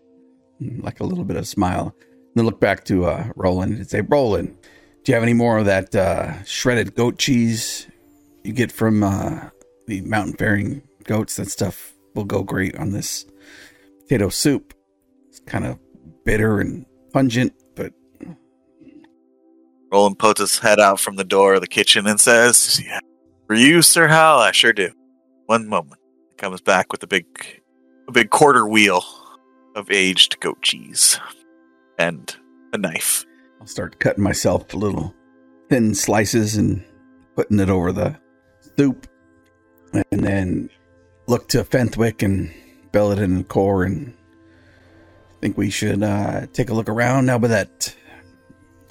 [0.61, 1.95] Mm, like a little bit of smile.
[2.35, 4.57] Then look back to uh, Roland and say, Roland,
[5.05, 7.87] do you have any more of that uh, shredded goat cheese
[8.43, 9.51] you get from uh,
[9.87, 11.37] the mountain faring goats?
[11.37, 13.25] That stuff will go great on this
[14.01, 14.75] potato soup.
[15.29, 15.79] It's kind of
[16.25, 17.93] bitter and pungent, but
[19.93, 23.01] Roland puts his head out from the door of the kitchen and says, yeah,
[23.47, 24.91] For you, Sir Hal, I sure do.
[25.49, 25.99] One moment.
[26.29, 27.25] He comes back with a big
[28.07, 29.03] a big quarter wheel
[29.75, 31.19] of aged goat cheese
[31.99, 32.37] and
[32.75, 33.25] a knife.
[33.59, 35.15] I'll start cutting myself little
[35.71, 36.85] thin slices and
[37.35, 38.21] putting it over the
[38.77, 39.07] soup.
[39.95, 40.69] And then
[41.29, 42.53] look to Fenthwick and
[42.93, 44.13] Belladin and Core and
[45.31, 47.97] I think we should uh, take a look around now but that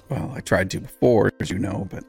[0.10, 2.04] well, I tried to before, as you know, but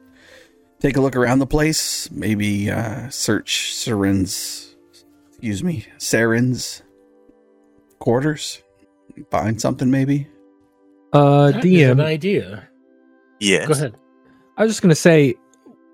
[0.80, 2.10] take a look around the place.
[2.10, 4.76] Maybe uh, search Sarin's
[5.28, 6.82] excuse me, Sarin's
[7.98, 8.62] quarters.
[9.30, 10.28] Find something maybe.
[11.12, 12.68] Uh, That is an DM, idea.
[13.40, 13.66] Yes.
[13.66, 13.94] Go ahead.
[14.56, 15.34] I was just gonna say,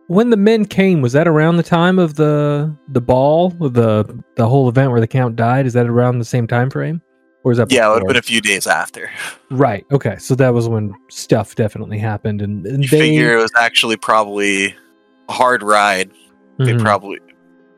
[0.06, 4.48] when the men came, was that around the time of the the ball, the the
[4.48, 5.66] whole event where the count died?
[5.66, 7.00] Is that around the same time frame,
[7.44, 9.10] or is that Yeah, it would have been a few days after.
[9.50, 9.86] right?
[9.92, 13.52] Okay, so that was when stuff definitely happened, and, and You they figure it was
[13.56, 14.74] actually probably
[15.28, 16.10] a hard ride.
[16.58, 16.80] They Mhm.
[16.82, 17.18] probably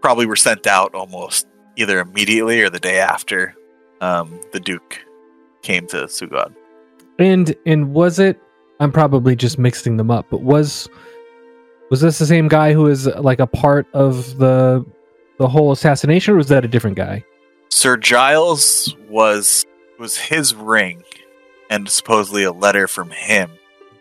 [0.02, 3.54] probably were sent out almost either immediately or the day after
[4.00, 5.00] um, the Duke
[5.62, 6.54] came to Sugod.
[7.18, 8.38] And and was it?
[8.78, 10.86] I'm probably just mixing them up, but was
[11.90, 14.84] was this the same guy who was like a part of the
[15.38, 17.24] the whole assassination, or was that a different guy?
[17.76, 19.66] Sir Giles was
[19.98, 21.02] was his ring,
[21.68, 23.50] and supposedly a letter from him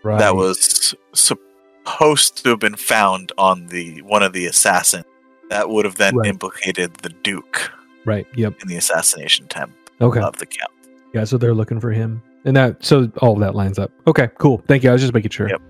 [0.02, 0.18] Right.
[0.18, 5.04] that was supposed to have been found on the one of the assassins.
[5.50, 6.30] That would have then Right.
[6.30, 7.70] implicated the Duke
[8.06, 8.26] right.
[8.36, 8.62] Yep.
[8.62, 10.22] in the assassination attempt Okay.
[10.22, 10.72] of the Count.
[11.14, 11.26] Yeah.
[11.26, 13.92] So they're looking for him, and that so all that lines up.
[14.08, 14.30] Okay.
[14.38, 14.64] Cool.
[14.70, 14.90] Thank you.
[14.90, 15.50] I was just making sure.
[15.50, 15.62] Yep.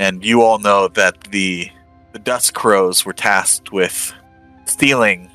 [0.00, 1.70] And you all know that the
[2.12, 4.12] the Dust Crows were tasked with
[4.64, 5.30] stealing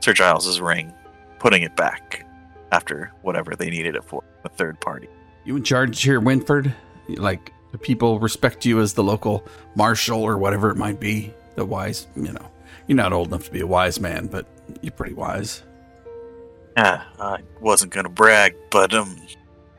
[0.00, 0.90] Sir Giles's ring,
[1.38, 2.26] putting it back
[2.72, 5.08] after whatever they needed it for, a third party.
[5.44, 6.74] You in charge here, Winford?
[7.08, 11.32] Like, do people respect you as the local marshal or whatever it might be?
[11.54, 12.50] The wise, you know,
[12.86, 14.46] you're not old enough to be a wise man, but
[14.82, 15.62] you're pretty wise.
[16.76, 19.16] Yeah, I wasn't gonna brag, but um,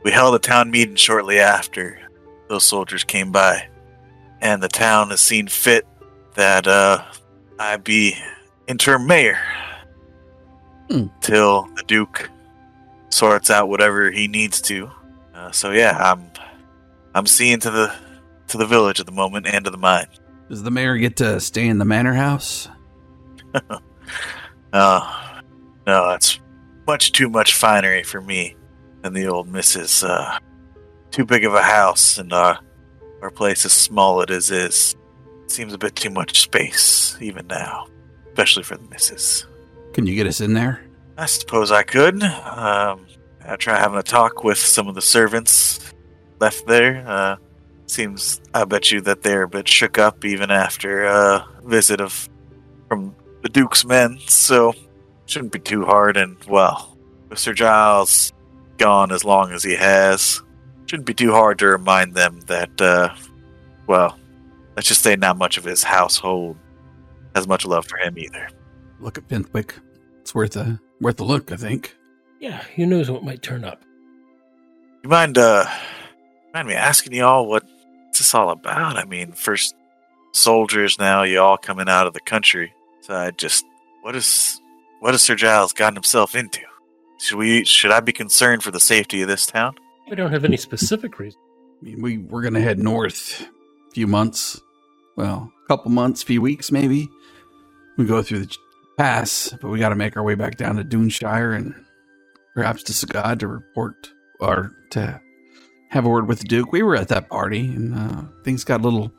[0.04, 2.00] we held a town meeting shortly after
[2.50, 3.68] those soldiers came by,
[4.42, 5.86] and the town has seen fit
[6.34, 7.04] that uh,
[7.60, 8.16] I be
[8.68, 9.40] interim mayor
[10.90, 11.08] Hmm.
[11.22, 12.30] till the Duke
[13.10, 14.90] sorts out whatever he needs to.
[15.34, 16.32] Uh, so yeah, I'm
[17.14, 17.96] I'm seeing to the
[18.48, 20.08] to the village at the moment and to the mine.
[20.50, 22.70] Does the mayor get to stay in the manor house?
[23.54, 23.80] Oh,
[25.88, 26.40] no, that's
[26.86, 28.56] much too much finery for me
[29.04, 30.04] and the old missus.
[30.04, 30.40] Uh,
[31.12, 32.58] too big of a house, and uh,
[33.22, 34.96] our place is small it as is.
[35.48, 37.88] Seems a bit too much space, even now,
[38.28, 39.46] especially for the missus.
[39.98, 40.80] Can you get us in there?
[41.18, 42.22] I suppose I could.
[42.22, 43.08] Um,
[43.44, 45.92] I'll try having a talk with some of the servants
[46.40, 47.04] left there.
[47.08, 47.38] Uh,
[47.88, 52.30] seems, I bet you that they're a bit shook up even after a visit of
[52.88, 54.76] from the Duke's men, so
[55.26, 56.16] shouldn't be too hard.
[56.16, 56.96] And well,
[57.32, 58.32] Mister Giles
[58.78, 60.44] gone as long as he has,
[60.86, 63.16] shouldn't be too hard to remind them that, uh,
[63.88, 64.16] well,
[64.76, 66.56] let's just say not much of his household
[67.34, 68.48] has much love for him either.
[69.00, 69.74] Look at Fenthwick.
[70.28, 71.96] It's worth a worth a look, I think.
[72.42, 73.82] Yeah, who knows what might turn up.
[75.02, 75.66] You mind, uh,
[76.54, 77.64] mind me asking you all what
[78.12, 78.98] this all about?
[78.98, 79.74] I mean, first
[80.34, 82.74] soldiers, now you all coming out of the country.
[83.04, 83.64] So I just,
[84.02, 84.60] what is,
[85.00, 86.60] what has Sir Giles gotten himself into?
[87.22, 89.76] Should we, should I be concerned for the safety of this town?
[90.10, 91.40] We don't have any specific reason.
[91.82, 93.48] I mean, we we're gonna head north
[93.88, 94.60] a few months.
[95.16, 97.08] Well, a couple months, few weeks maybe.
[97.98, 98.58] We go through the
[98.98, 101.74] pass, but we got to make our way back down to Duneshire and
[102.56, 105.22] perhaps to Sagad to report or to
[105.90, 106.72] have a word with the Duke.
[106.72, 109.12] We were at that party, and uh, things got a little,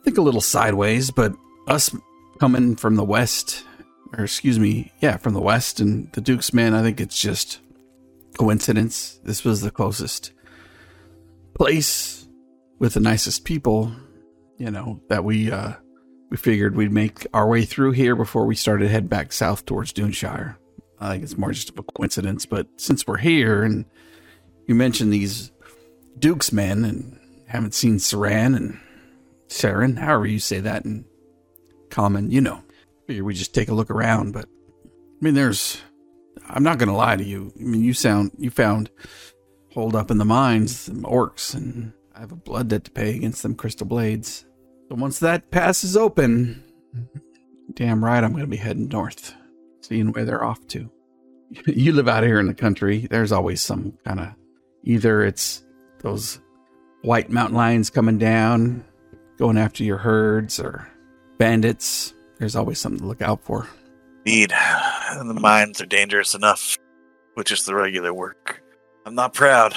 [0.00, 1.10] I think, a little sideways.
[1.10, 1.32] But
[1.66, 1.94] us
[2.38, 3.64] coming from the west,
[4.16, 7.60] or excuse me, yeah, from the west, and the Duke's men, I think it's just
[8.36, 9.18] coincidence.
[9.24, 10.32] This was the closest
[11.54, 12.28] place
[12.78, 13.92] with the nicest people,
[14.58, 15.72] you know, that we uh
[16.30, 19.64] we figured we'd make our way through here before we started to head back south
[19.64, 20.56] towards Duneshire.
[20.98, 23.84] I think it's more just a coincidence, but since we're here and
[24.66, 25.52] you mentioned these
[26.18, 28.80] Duke's men and haven't seen Saran and
[29.48, 31.04] Saren, however you say that in
[31.90, 32.62] common, you know.
[33.06, 35.80] Figure we just take a look around, but I mean there's
[36.48, 37.52] I'm not gonna lie to you.
[37.60, 38.90] I mean you sound you found
[39.72, 43.14] hold up in the mines, some orcs, and I have a blood debt to pay
[43.14, 44.45] against them crystal blades.
[44.88, 46.62] So once that passes open,
[47.74, 49.34] damn right I'm gonna be heading north,
[49.80, 50.90] seeing where they're off to.
[51.66, 54.28] You live out here in the country, there's always some kind of
[54.84, 55.64] either it's
[56.00, 56.40] those
[57.02, 58.84] white mountain lions coming down,
[59.38, 60.88] going after your herds, or
[61.38, 62.14] bandits.
[62.38, 63.68] There's always something to look out for.
[64.24, 66.76] Indeed, and the mines are dangerous enough
[67.36, 68.62] with just the regular work.
[69.04, 69.72] I'm not proud.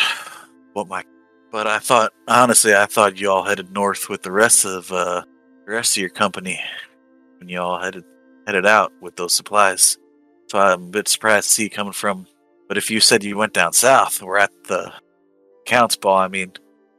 [0.73, 1.03] What my,
[1.51, 5.23] but I thought honestly, I thought you all headed north with the rest of uh,
[5.65, 6.59] the rest of your company
[7.39, 8.03] when you all headed
[8.45, 9.97] headed out with those supplies.
[10.47, 12.27] So I'm a bit surprised to see you coming from.
[12.67, 14.93] But if you said you went down south, we're at the
[15.65, 16.17] Count's Ball.
[16.17, 16.53] I mean,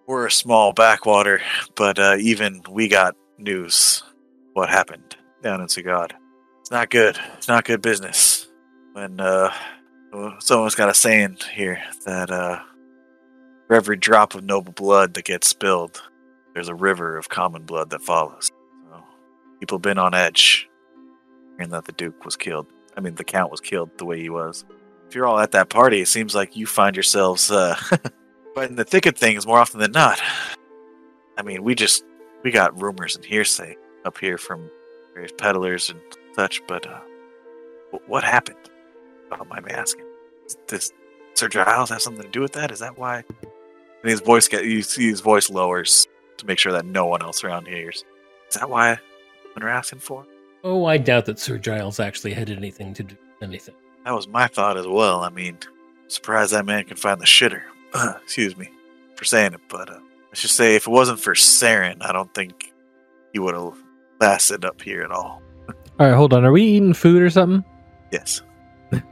[0.07, 1.41] we're a small backwater,
[1.77, 4.03] but uh, even we got news.
[4.53, 6.13] What happened down in Sagad?
[6.61, 7.19] It's not good.
[7.37, 8.49] It's not good business.
[8.93, 9.53] When uh,
[10.41, 12.61] someone's got a saying here that uh,
[13.71, 16.03] for every drop of noble blood that gets spilled,
[16.55, 18.51] there's a river of common blood that follows.
[18.91, 19.05] So,
[19.61, 20.69] people been on edge,
[21.57, 22.67] hearing that the Duke was killed.
[22.97, 24.65] I mean, the Count was killed the way he was.
[25.07, 27.77] If you're all at that party, it seems like you find yourselves uh,
[28.57, 30.21] but in the thick of things more often than not.
[31.39, 32.03] I mean, we just
[32.43, 34.69] we got rumors and hearsay up here from
[35.15, 36.01] various peddlers and
[36.35, 37.03] such, but uh,
[37.93, 38.59] wh- what happened?
[39.31, 40.07] Oh, mind asking.
[40.67, 40.93] Does
[41.35, 42.73] Sir Giles have something to do with that?
[42.73, 43.23] Is that why?
[44.03, 46.07] And his voice get you see his voice lowers
[46.39, 48.05] to make sure that no one else around hears.
[48.49, 48.99] Is that why
[49.53, 50.27] what we're asking for?
[50.65, 53.75] Oh, I doubt that Sir Giles actually had anything to do with anything.
[54.05, 55.21] That was my thought as well.
[55.21, 55.59] I mean,
[56.09, 57.63] surprised that man can find the shitter.
[58.23, 58.71] Excuse me
[59.17, 59.99] for saying it, but uh,
[60.31, 62.73] let's just say if it wasn't for Saren, I don't think
[63.35, 63.75] he would have
[64.19, 65.43] lasted up here at all.
[65.99, 66.45] All right, hold on.
[66.45, 67.63] Are we eating food or something?
[68.11, 68.41] Yes.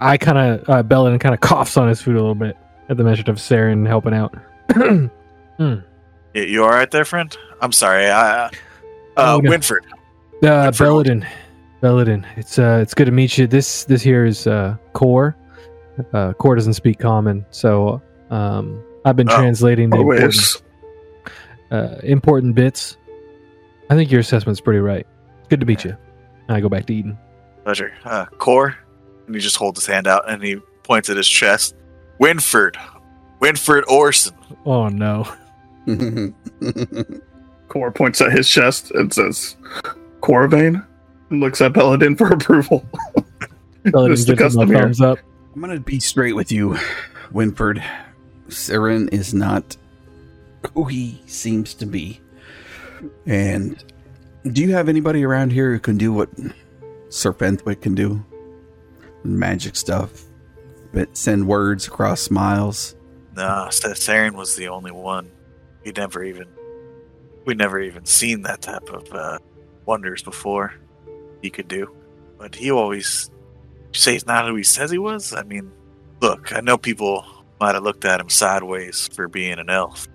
[0.00, 2.56] I kind of uh, Bellin kind of coughs on his food a little bit
[2.88, 4.34] at the mention of Saren helping out.
[4.76, 5.82] You,
[6.34, 7.36] you all right there, friend?
[7.60, 8.06] I'm sorry.
[8.06, 8.50] I, uh,
[9.16, 9.50] Oh, no.
[9.50, 9.84] Winford.
[10.44, 11.26] Uh, for Belladin,
[11.80, 13.48] Belladin, it's uh, it's good to meet you.
[13.48, 15.36] This this here is uh, Core.
[16.12, 18.00] Uh, Core doesn't speak common, so
[18.30, 19.36] um, I've been Oh.
[19.36, 20.62] translating the important,
[21.72, 22.96] uh, important bits.
[23.90, 25.04] I think your assessment's pretty right.
[25.48, 25.96] Good to meet you.
[26.48, 27.18] I go back to Eden.
[27.64, 27.92] Pleasure.
[28.04, 28.76] Uh, Core.
[29.26, 31.74] And he just holds his hand out and he points at his chest.
[32.20, 32.78] Winford.
[33.40, 34.34] Winford Orson.
[34.66, 35.26] Oh no!
[37.68, 39.56] Cor points at his chest and says,
[40.20, 40.84] Corvane?
[41.30, 42.84] And looks at Belladin for approval.
[43.84, 44.82] Belladin gives him a here.
[44.82, 45.18] thumbs up.
[45.54, 46.76] I'm gonna be straight with you,
[47.32, 47.82] Winford.
[48.48, 49.76] Saren is not
[50.74, 52.20] who he seems to be.
[53.26, 53.82] And
[54.52, 56.30] do you have anybody around here who can do what
[57.10, 58.24] Sir Fenthwick can do?
[59.24, 60.24] Magic stuff.
[60.92, 62.94] But send words across miles.
[63.38, 65.30] Nah, Saren was the only one.
[65.84, 66.48] We never even
[67.44, 69.38] we never even seen that type of uh,
[69.86, 70.74] wonders before.
[71.40, 71.94] He could do,
[72.36, 73.30] but he always
[73.92, 75.32] say he's not who he says he was.
[75.32, 75.70] I mean,
[76.20, 77.24] look, I know people
[77.60, 80.08] might have looked at him sideways for being an elf,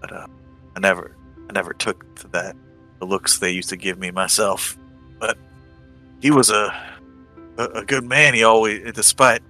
[0.00, 0.26] but uh,
[0.74, 1.14] I never,
[1.50, 2.56] I never took to that
[2.98, 4.78] the looks they used to give me myself.
[5.18, 5.36] But
[6.22, 6.74] he was a
[7.58, 8.32] a, a good man.
[8.32, 9.42] He always, despite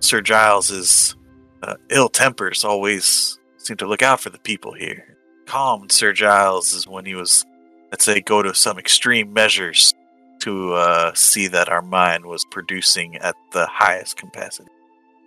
[0.00, 1.16] Sir Giles's
[1.64, 5.16] uh, ill tempers, always seem to look out for the people here.
[5.46, 7.44] Calm Sir Giles is when he was,
[7.90, 9.94] let's say, go to some extreme measures
[10.40, 14.70] to uh, see that our mind was producing at the highest capacity.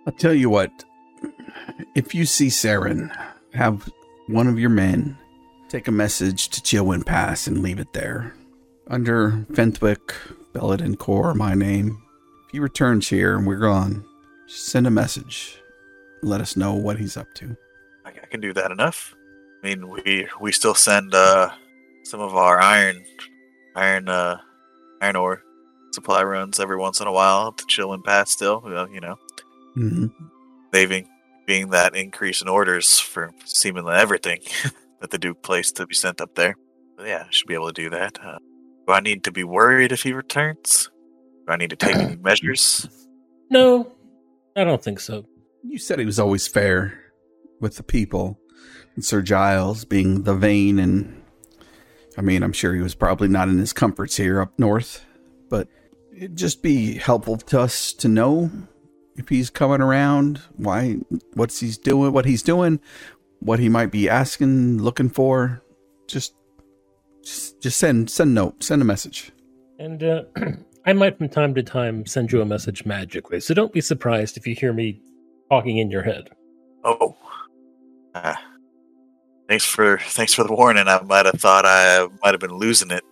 [0.06, 0.70] I'll tell you what.
[1.94, 3.10] If you see Saren,
[3.52, 3.90] have
[4.28, 5.18] one of your men
[5.68, 8.34] take a message to Chilwyn Pass and leave it there.
[8.86, 10.14] Under Fenthwick,
[10.52, 12.02] Belladin Core, my name.
[12.46, 14.04] If he returns here and we're gone,
[14.46, 15.57] send a message.
[16.22, 17.56] Let us know what he's up to.
[18.04, 19.14] I, I can do that enough.
[19.62, 21.50] I mean, we we still send uh,
[22.04, 23.04] some of our iron,
[23.74, 24.38] iron, uh,
[25.00, 25.42] iron ore
[25.92, 28.30] supply runs every once in a while to Chilwyn Pass.
[28.30, 29.16] Still, well, you know,
[29.74, 30.06] hmm
[30.72, 31.08] saving
[31.46, 34.40] being that increase in orders for seemingly everything
[35.00, 36.56] that the Duke placed to be sent up there.
[36.96, 38.18] But yeah, I should be able to do that.
[38.22, 38.38] Uh,
[38.86, 40.90] do I need to be worried if he returns?
[41.46, 42.86] Do I need to take any measures?
[43.50, 43.90] No,
[44.54, 45.24] I don't think so.
[45.62, 46.98] You said he was always fair
[47.60, 48.38] with the people.
[48.94, 51.22] And Sir Giles being the vain and
[52.16, 55.06] I mean, I'm sure he was probably not in his comforts here up north,
[55.48, 55.68] but
[56.12, 58.50] it'd just be helpful to us to know
[59.16, 60.96] if he's coming around, why
[61.34, 62.80] what's he's doing, what he's doing,
[63.38, 65.62] what he might be asking, looking for.
[66.08, 66.34] Just
[67.22, 69.30] just, just send send note, send a message.
[69.78, 70.22] And uh,
[70.86, 74.36] I might from time to time send you a message magically, so don't be surprised
[74.36, 75.00] if you hear me
[75.50, 76.30] talking in your head.
[76.84, 77.16] Oh,
[78.14, 78.34] uh,
[79.48, 80.88] thanks for thanks for the warning.
[80.88, 83.02] I might have thought I might have been losing it.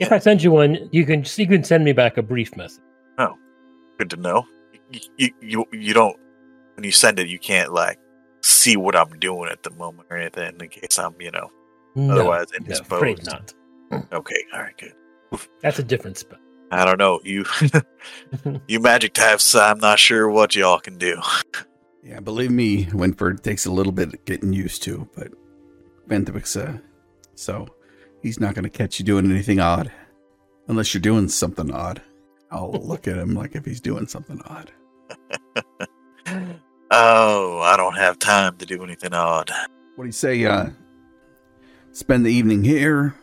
[0.00, 2.82] If I send you one, you can you can send me back a brief message.
[3.18, 3.34] Oh,
[3.98, 4.46] good to know.
[5.16, 6.16] You you you don't
[6.74, 7.98] when you send it, you can't like
[8.42, 11.50] see what I'm doing at the moment or anything in case I'm you know
[11.94, 12.92] No, otherwise no, indisposed.
[12.92, 13.52] afraid not.
[14.12, 14.94] Okay, all right, good.
[15.62, 16.38] That's a different spell.
[16.72, 17.44] I don't know you
[18.68, 19.54] you magic types.
[19.54, 21.20] I'm not sure what y'all can do.
[22.02, 25.28] Yeah, believe me, Winford takes a little bit getting used to, but
[26.08, 26.78] Fenthwick's uh
[27.34, 27.68] so
[28.22, 29.92] he's not gonna catch you doing anything odd.
[30.68, 32.00] Unless you're doing something odd.
[32.50, 34.72] I'll look at him like if he's doing something odd.
[36.94, 39.50] Oh, I don't have time to do anything odd.
[39.96, 40.66] What do you say, uh
[41.92, 43.14] spend the evening here,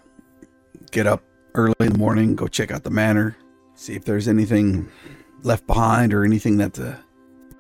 [0.92, 1.24] get up
[1.56, 3.36] early in the morning, go check out the manor,
[3.76, 4.90] see if there's anything
[5.44, 6.98] left behind or anything that the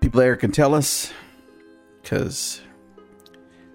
[0.01, 1.11] people there can tell us.
[2.03, 2.61] Cause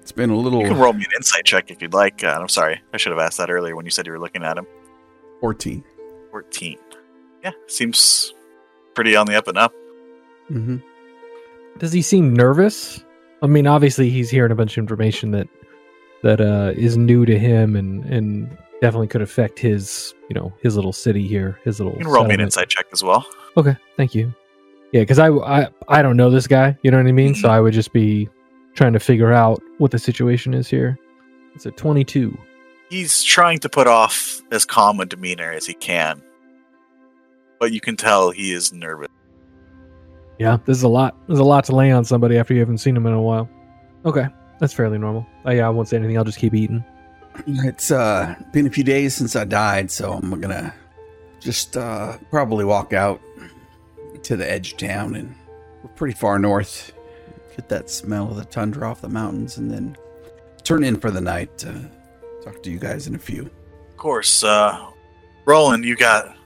[0.01, 2.24] it's been a little You can roll me an insight check if you'd like.
[2.24, 4.43] Uh, I'm sorry, I should have asked that earlier when you said you were looking
[4.43, 4.66] at him.
[5.41, 5.85] 14.
[6.31, 6.78] 14.
[7.43, 8.32] Yeah, seems
[8.95, 9.73] pretty on the up and up.
[10.51, 10.77] Mm-hmm.
[11.78, 13.05] Does he seem nervous?
[13.43, 15.49] I mean, obviously he's hearing a bunch of information that
[16.23, 20.76] that uh, is new to him and and definitely could affect his you know his
[20.76, 21.92] little city here, his little.
[21.94, 23.26] You can roll me an insight check as well.
[23.56, 24.34] Okay, thank you.
[24.92, 26.76] Yeah, because I, I I don't know this guy.
[26.82, 27.34] You know what I mean.
[27.34, 27.52] So mhm.
[27.52, 28.28] I would just be
[28.74, 30.98] trying to figure out what the situation is here.
[31.55, 32.36] It's a twenty-two.
[32.90, 36.22] He's trying to put off as calm a demeanor as he can,
[37.59, 39.09] but you can tell he is nervous.
[40.38, 41.16] Yeah, this is a lot.
[41.26, 43.48] There's a lot to lay on somebody after you haven't seen him in a while.
[44.05, 44.26] Okay,
[44.59, 45.26] that's fairly normal.
[45.44, 46.18] Oh, yeah, I won't say anything.
[46.18, 46.84] I'll just keep eating.
[47.47, 50.74] It's uh been a few days since I died, so I'm gonna
[51.40, 53.20] just uh probably walk out
[54.23, 55.35] to the edge of town and
[55.82, 56.93] we're pretty far north.
[57.56, 59.97] Get that smell of the tundra off the mountains and then
[60.65, 61.65] turn in for the night.
[62.44, 63.43] Talk to you guys in a few.
[63.90, 64.86] Of course, uh,
[65.44, 66.36] Roland, you got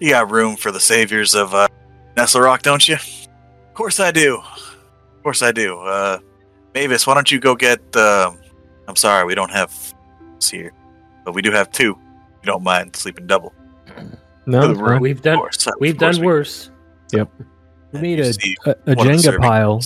[0.00, 1.68] you got room for the saviors of uh,
[2.16, 2.96] Nestlerock, don't you?
[2.96, 4.36] Of course I do.
[4.36, 5.78] Of course I do.
[5.78, 6.18] Uh,
[6.74, 7.80] Mavis, why don't you go get?
[7.94, 8.32] Uh,
[8.88, 9.94] I'm sorry, we don't have f-
[10.50, 10.72] here,
[11.24, 11.84] but we do have two.
[12.42, 13.54] You don't mind sleeping double?
[14.46, 15.00] No, For the it's room.
[15.00, 16.70] We've done Of course, we've course done we- worse.
[17.14, 18.26] we made a,
[18.66, 19.80] a, a one of the Jenga pile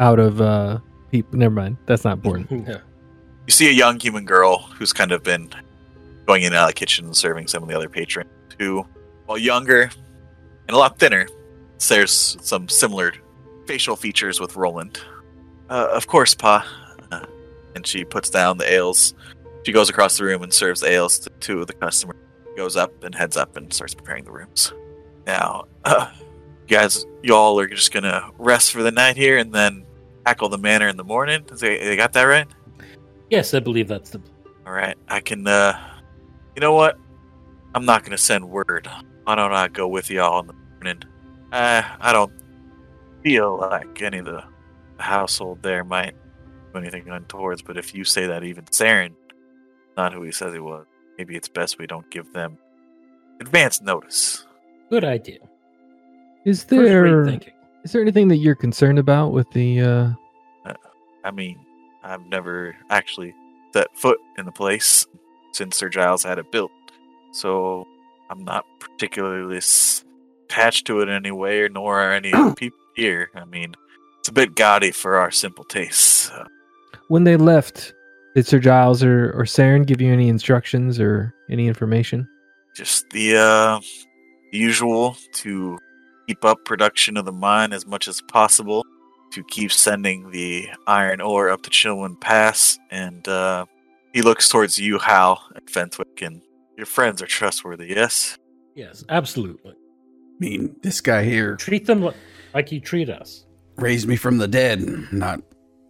[0.00, 0.78] out of uh
[1.10, 1.38] people.
[1.38, 1.76] Never mind.
[1.84, 2.50] That's not important.
[2.68, 2.78] Yeah.
[3.46, 5.50] You see a young human girl who's kind of been
[6.26, 8.86] going in and out of the kitchen and serving some of the other patrons, who,
[9.26, 9.82] while younger
[10.68, 11.26] and a lot thinner,
[11.78, 13.12] shares some similar
[13.66, 15.00] facial features with Roland.
[15.68, 16.66] Uh, of course, Pa.
[17.78, 19.14] And she puts down the ales.
[19.64, 22.16] She goes across the room and serves ales to two of the customers.
[22.56, 24.72] Goes up and heads up and starts preparing the rooms.
[25.28, 26.10] Now, uh,
[26.66, 29.86] you guys, y'all are just gonna rest for the night here and then
[30.26, 31.44] tackle the manor in the morning.
[31.52, 32.48] They, they got that right?
[33.30, 34.20] Yes, I believe that's the.
[34.66, 35.46] All right, I can.
[35.46, 35.78] uh
[36.56, 36.98] You know what?
[37.76, 38.88] I'm not gonna send word.
[39.22, 41.02] Why don't I go with y'all in the morning?
[41.52, 42.32] Uh, I don't
[43.22, 44.42] feel like any of the
[44.98, 46.16] household there might
[46.78, 47.62] anything untoward.
[47.66, 49.14] But if you say that even Saren,
[49.96, 50.86] not who he says he was,
[51.18, 52.58] maybe it's best we don't give them
[53.40, 54.46] advance notice.
[54.90, 55.38] Good idea.
[56.44, 57.52] Is First rate there thinking.
[57.84, 59.80] is there anything that you're concerned about with the?
[59.80, 60.10] uh
[61.24, 61.58] I mean,
[62.02, 63.34] I've never actually
[63.74, 65.06] set foot in the place
[65.52, 66.70] since Sir Giles had it built,
[67.32, 67.86] so
[68.30, 69.60] I'm not particularly
[70.46, 73.30] attached to it in any way, nor are any of the people here.
[73.34, 73.74] I mean,
[74.20, 76.30] it's a bit gaudy for our simple tastes.
[76.30, 76.46] Uh,
[77.08, 77.94] When they left,
[78.34, 82.28] did Sir Giles or or Saren give you any instructions or any information?
[82.76, 83.80] just the uh,
[84.52, 85.76] usual to
[86.28, 88.84] keep up production of the mine as much as possible,
[89.32, 93.66] to keep sending the iron ore up the Chilwyn Pass, and uh,
[94.12, 96.40] he looks towards you, Hal, and Fenthwick, and
[96.76, 98.38] your friends are trustworthy, yes?
[98.76, 99.72] Yes, absolutely.
[99.72, 102.08] I mean, this guy here Treat them
[102.54, 103.44] like you treat us.
[103.76, 105.40] raised me from the dead not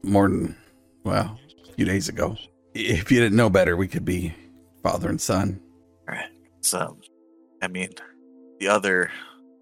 [0.02, 0.56] more than,
[1.04, 1.38] well,
[1.68, 2.36] a few days ago.
[2.74, 4.34] If you didn't know better, we could be
[4.82, 5.60] father and son.
[6.58, 7.00] It's, um,
[7.62, 7.90] I mean,
[8.60, 9.10] the other,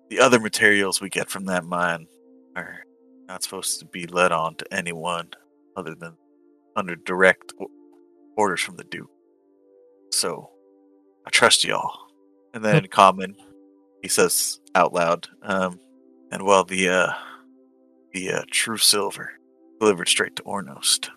[0.09, 2.07] the other materials we get from that mine
[2.55, 2.85] are
[3.29, 5.31] not supposed to be let on to anyone
[5.77, 6.17] other than
[6.75, 7.53] under direct
[8.37, 9.11] orders from the Duke.
[10.13, 10.51] So,
[11.27, 12.07] I trust y'all.
[12.55, 13.37] And then in common,
[14.03, 15.81] he says out loud, um,
[16.31, 17.13] and well, the uh,
[18.13, 19.33] the uh, true silver
[19.81, 21.15] delivered straight to Ornost, but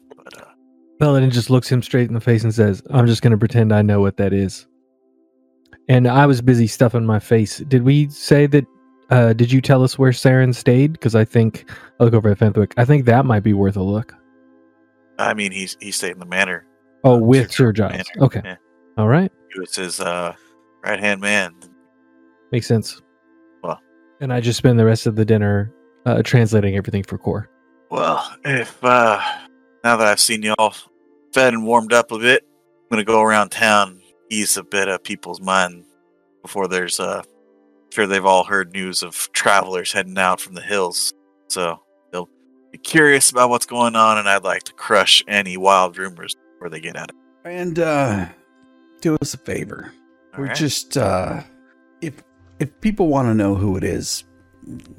[0.99, 3.73] Paladin just looks him straight in the face and says, "I'm just going to pretend
[3.73, 4.67] I know what that is."
[5.88, 7.59] And I was busy stuffing my face.
[7.59, 8.65] Did we say that?
[9.09, 10.91] Uh, did you tell us where Saren stayed?
[10.91, 11.69] Because I think
[11.99, 12.73] I look over at Fenthwick.
[12.77, 14.13] I think that might be worth a look.
[15.17, 16.65] I mean, he's he stayed in the manor.
[17.03, 18.07] Oh, uh, with Sir Sir Giles.
[18.19, 18.41] Okay.
[18.43, 18.55] Yeah.
[18.97, 19.31] All right.
[19.53, 20.35] He was his uh,
[20.84, 21.55] right hand man.
[22.51, 23.01] Makes sense.
[23.63, 23.80] Well.
[24.21, 25.73] and I just spend the rest of the dinner
[26.05, 27.49] uh, translating everything for Core.
[27.89, 29.21] Well, if uh
[29.84, 30.73] now that I've seen y'all
[31.34, 35.03] fed and warmed up a bit, I'm gonna go around town, ease a bit of
[35.03, 35.85] people's mind
[36.41, 37.23] before there's uh
[37.91, 41.14] sure they've all heard news of travelers heading out from the hills.
[41.47, 41.81] So
[42.11, 42.30] they'll
[42.72, 46.69] be curious about what's going on and I'd like to crush any wild rumors before
[46.69, 47.15] they get at it.
[47.45, 48.27] And uh
[49.01, 49.91] do us a favor.
[50.34, 50.56] All We're right?
[50.56, 51.41] just uh
[52.01, 52.23] if
[52.60, 54.26] if people want to know who it is,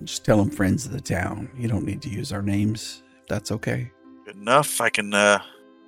[0.04, 1.50] just tell them friends of the town.
[1.56, 3.02] You don't need to use our names.
[3.20, 3.92] If that's okay.
[4.30, 4.80] Good enough.
[4.80, 5.40] I can uh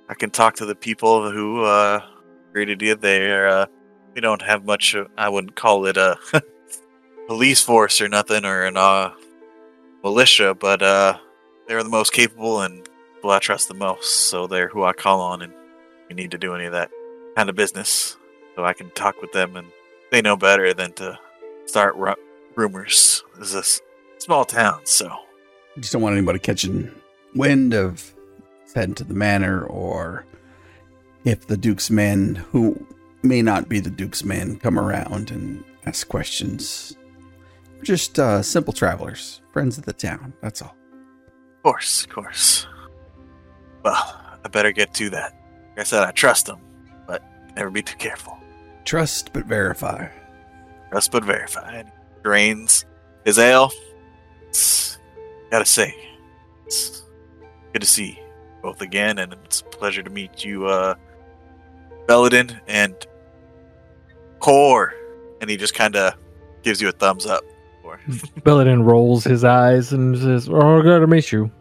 [0.09, 2.01] I can talk to the people who uh
[2.51, 2.95] created you.
[2.95, 3.65] They're uh
[4.13, 6.17] we don't have much I wouldn't call it a
[7.27, 9.13] police force or nothing or an uh
[10.03, 11.17] militia, but uh
[11.67, 12.87] they're the most capable and
[13.21, 15.53] who I trust the most, so they're who I call on and
[16.09, 16.91] we need to do any of that
[17.37, 18.17] kind of business.
[18.57, 19.67] So I can talk with them and
[20.11, 21.17] they know better than to
[21.65, 22.21] start ru-
[22.55, 23.23] rumors.
[23.39, 23.81] This is
[24.17, 25.09] a small town, so
[25.77, 26.91] We just don't want anybody catching
[27.33, 28.12] wind of
[28.73, 30.25] heading to the manor or
[31.25, 32.85] if the Duke's men who
[33.21, 36.95] may not be the Duke's men come around and ask questions.
[37.77, 40.33] We're just uh simple travelers, friends of the town.
[40.41, 40.75] That's all.
[41.57, 42.67] Of course, of course.
[43.83, 45.33] Well, I better get to that.
[45.71, 46.59] Like I said, I trust them,
[47.07, 47.23] but
[47.55, 48.37] never be too careful.
[48.85, 50.07] Trust but verify.
[50.91, 51.73] Trust but verify.
[51.77, 51.91] And
[52.23, 52.85] drains
[53.25, 53.71] his ale.
[54.49, 54.97] It's,
[55.51, 55.95] gotta say,
[56.65, 57.03] it's
[57.73, 58.19] good to see
[58.63, 60.95] both again, and it's a pleasure to meet you, uh,
[62.07, 62.95] Belladin and
[64.39, 64.95] Core.
[65.41, 66.15] And he just kind of
[66.63, 67.43] gives you a thumbs up.
[67.83, 67.99] Or,
[68.43, 71.51] Belladin rolls his eyes and says, "Oh, glad to meet you."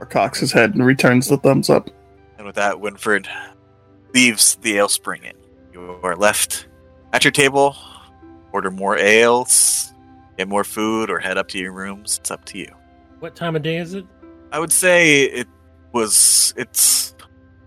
[0.00, 1.90] Or cocks his head and returns the thumbs up.
[2.38, 3.28] And with that, Winfred
[4.14, 5.36] leaves the Ale Spring Inn.
[5.72, 6.66] You are left
[7.12, 7.76] at your table,
[8.52, 9.92] order more ales,
[10.38, 12.18] get more food, or head up to your rooms.
[12.20, 12.74] It's up to you.
[13.20, 14.06] What time of day is it?
[14.52, 15.48] I would say it
[15.96, 17.14] was, it's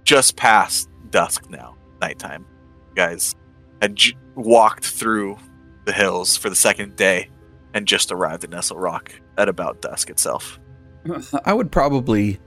[0.03, 2.45] just past dusk now, nighttime.
[2.89, 3.35] You guys
[3.81, 5.37] had j- walked through
[5.85, 7.29] the hills for the second day
[7.73, 10.59] and just arrived at Nestlerock at about dusk itself.
[11.45, 12.39] I would probably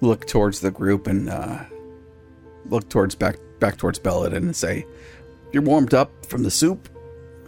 [0.00, 1.64] look towards the group and uh,
[2.66, 4.84] look towards back back towards Belladin and say,
[5.48, 6.88] "If you're warmed up from the soup,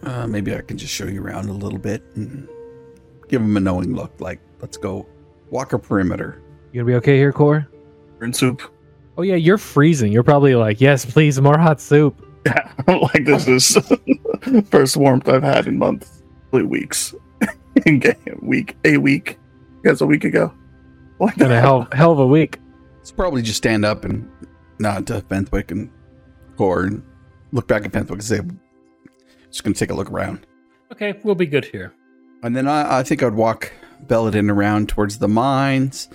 [0.02, 2.48] uh, maybe I can just show you around a little bit and
[3.28, 4.20] give them a knowing look.
[4.20, 5.06] Like, let's go
[5.50, 6.40] walk a perimeter."
[6.72, 7.68] You gonna be okay here, Core?
[8.22, 8.62] In soup.
[9.16, 10.12] Oh yeah, you're freezing.
[10.12, 12.26] You're probably like, yes, please, more hot soup.
[12.46, 13.76] Yeah, like this is
[14.70, 17.14] first warmth I've had in months, probably weeks.
[17.86, 19.38] In game week, a week.
[19.84, 20.52] I guess a week ago.
[21.18, 21.82] What the a hell?
[21.82, 22.58] hell, hell of a week.
[22.96, 24.26] Let's probably just stand up and
[24.78, 25.90] nod to Fenthwick and
[26.56, 27.02] Core and
[27.52, 28.40] look back at Fenthwick and say,
[29.50, 30.46] just going to take a look around.
[30.92, 31.92] Okay, we'll be good here.
[32.42, 33.70] And then I, I think I'd walk
[34.00, 36.08] Belladin around towards the mines,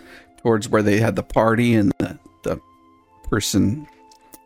[0.46, 2.62] towards where they had the party and the, the
[3.24, 3.88] person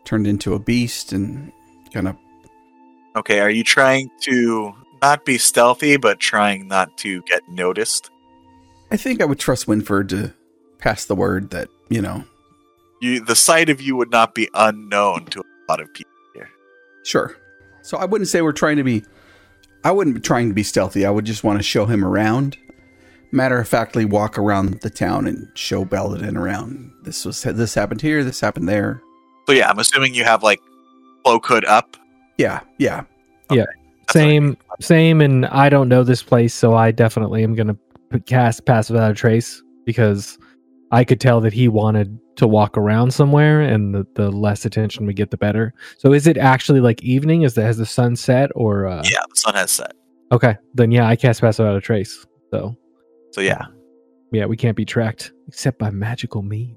[0.04, 1.52] turned into a beast and
[1.92, 2.16] kind of
[3.16, 4.72] Okay, are you trying to
[5.02, 8.08] not be stealthy, but trying not to get noticed?
[8.90, 10.32] I think I would trust Winford to
[10.78, 12.24] pass the word that, you know,
[13.02, 16.48] You, the sight of you would not be unknown to a lot of people here.
[17.04, 17.36] sure.
[17.82, 19.04] So I wouldn't say we're trying to be
[19.84, 21.04] I wouldn't be trying to be stealthy.
[21.04, 22.56] I would just want to show him around.
[23.32, 26.92] Matter of factly walk around the town and show Belladin around.
[27.02, 29.02] This was this happened here, this happened there.
[29.46, 30.60] So yeah, I'm assuming you have like
[31.24, 31.96] cloak hood up.
[32.38, 33.04] Yeah, yeah.
[33.50, 37.76] That's Same, same, and I don't know this place, so I definitely am gonna
[38.10, 40.38] p- cast pass without a trace because
[40.90, 45.06] I could tell that he wanted to walk around somewhere, and the, the less attention
[45.06, 45.74] we get, the better.
[45.98, 47.42] So, is it actually like evening?
[47.42, 48.86] Is the has the sun set or?
[48.86, 49.92] Uh, Yeah, the sun has set.
[50.32, 52.26] Okay, then yeah, I cast pass without a trace.
[52.50, 52.76] So
[53.32, 53.66] So yeah,
[54.32, 56.76] yeah, we can't be tracked except by magical means.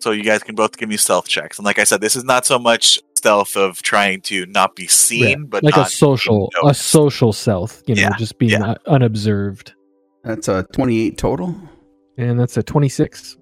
[0.00, 1.58] so you guys can both give me stealth checks.
[1.58, 4.86] And like I said, this is not so much stealth of trying to not be
[4.86, 7.82] seen, but like not a social, a social self.
[7.86, 8.72] You know, Yeah, just being yeah.
[8.72, 9.72] uh, unobserved.
[10.24, 11.54] That's a 28 total.
[12.16, 13.36] And that's a twenty-six.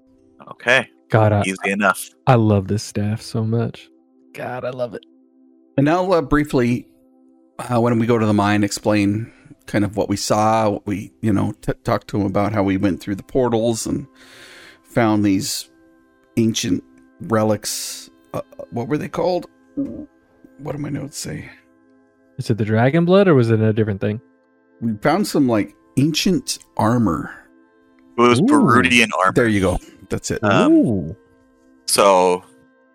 [0.51, 2.09] Okay, God, I, easy enough.
[2.27, 3.87] I love this staff so much.
[4.33, 5.05] God, I love it.
[5.77, 6.87] And now, uh, briefly,
[7.59, 9.31] uh, when we go to the mine, explain
[9.65, 10.69] kind of what we saw.
[10.69, 13.85] What we, you know, t- talk to him about how we went through the portals
[13.85, 14.07] and
[14.83, 15.69] found these
[16.37, 16.83] ancient
[17.21, 18.09] relics.
[18.33, 18.41] Uh,
[18.71, 19.47] what were they called?
[19.75, 21.49] What do my notes say?
[22.37, 24.19] Is it the dragon blood or was it a different thing?
[24.81, 27.33] We found some like ancient armor.
[28.17, 28.45] It was Ooh.
[28.45, 29.33] Barudian armor.
[29.33, 29.79] There you go.
[30.09, 30.43] That's it.
[30.43, 31.15] Um,
[31.87, 32.43] So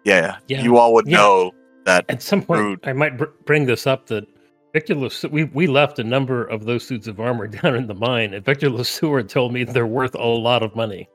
[0.05, 0.63] yeah, Yeah.
[0.63, 1.19] you all would Yeah.
[1.19, 1.53] know
[1.85, 2.05] that.
[2.09, 2.81] At some point, Rude.
[2.85, 4.27] I might br- bring this up that
[4.73, 7.95] Victor Lesu- we we left a number of those suits of armor down in the
[7.95, 11.09] mine, and Victor Lesueur told me they're worth a lot of money.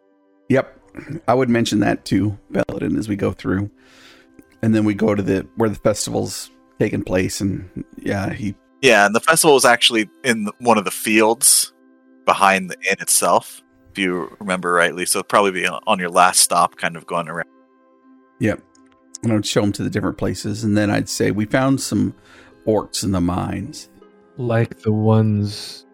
[0.50, 0.80] Yep.
[1.28, 3.70] I would mention that to Belladin as we go through.
[4.62, 9.06] And then we go to the where the festival's taking place and yeah, he Yeah,
[9.06, 11.74] and the festival was actually in one of the fields
[12.26, 13.62] behind the inn itself,
[13.92, 15.06] if you remember rightly.
[15.06, 17.50] So it'd probably be on your last stop, kind of going around.
[18.40, 18.62] Yep.
[19.24, 20.64] And I would show them to the different places.
[20.64, 22.14] And then I'd say, we found some
[22.66, 23.90] orcs in the mines.
[24.38, 25.86] Like the ones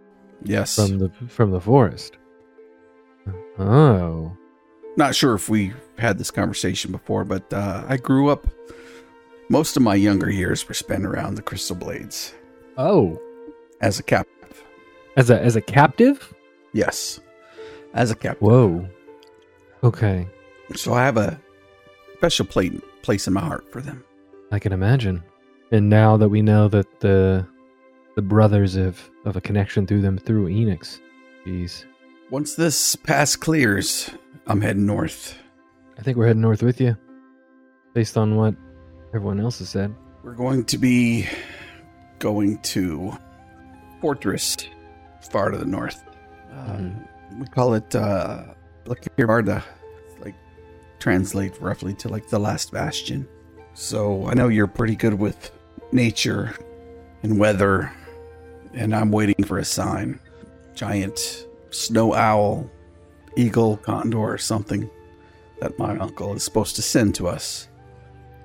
[0.44, 0.76] Yes.
[0.76, 2.18] from the from the forest.
[3.58, 4.36] Oh.
[4.98, 8.48] Not sure if we had this conversation before, but uh, I grew up,
[9.50, 12.34] most of my younger years were spent around the Crystal Blades
[12.78, 13.20] Oh.
[13.82, 14.64] as a captive.
[15.18, 16.34] As a as a captive?
[16.74, 17.20] Yes.
[17.94, 18.42] As a captive.
[18.42, 18.88] Whoa.
[19.84, 20.28] Okay.
[20.76, 21.40] So I have a
[22.18, 24.04] special plate, place in my heart for them.
[24.52, 25.24] I can imagine.
[25.72, 27.46] And now that we know that the
[28.16, 31.00] the brothers of of a connection through them through Enix.
[31.46, 31.86] Jeez.
[32.32, 34.10] Once this pass clears,
[34.48, 35.38] I'm heading north.
[35.98, 36.98] I think we're heading north with you.
[37.94, 38.56] Based on what
[39.14, 39.94] everyone else has said.
[40.24, 41.28] We're going to be
[42.20, 43.18] going to
[44.02, 44.56] Fortress,
[45.30, 46.04] far to the north.
[46.54, 47.06] Um,
[47.38, 48.44] we call it uh,
[48.88, 50.36] like
[51.00, 53.28] translate roughly to like the last bastion.
[53.74, 55.52] So I know you're pretty good with
[55.92, 56.56] nature
[57.24, 57.92] and weather,
[58.74, 60.20] and I'm waiting for a sign.
[60.76, 62.70] Giant snow owl,
[63.36, 64.90] eagle, condor, or something
[65.60, 67.68] that my uncle is supposed to send to us.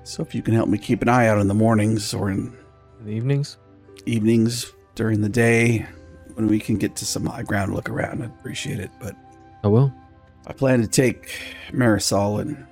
[0.03, 2.55] So if you can help me keep an eye out in the mornings or in
[2.99, 3.57] In the evenings?
[4.05, 5.85] evenings during the day
[6.35, 8.91] when we can get to some high ground look around, I'd appreciate it.
[8.99, 9.15] But
[9.63, 9.91] I will.
[10.45, 11.39] I plan to take
[11.71, 12.67] Marisol and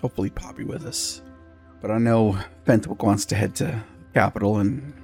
[0.00, 1.22] hopefully Poppy with us.
[1.80, 3.82] But I know Fenthwick wants to head to
[4.14, 4.94] capital and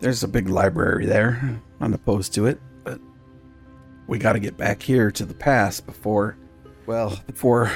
[0.00, 1.60] there's a big library there.
[1.80, 3.00] Not opposed to it, but
[4.06, 6.36] we got to get back here to the pass before,
[6.86, 7.72] well, before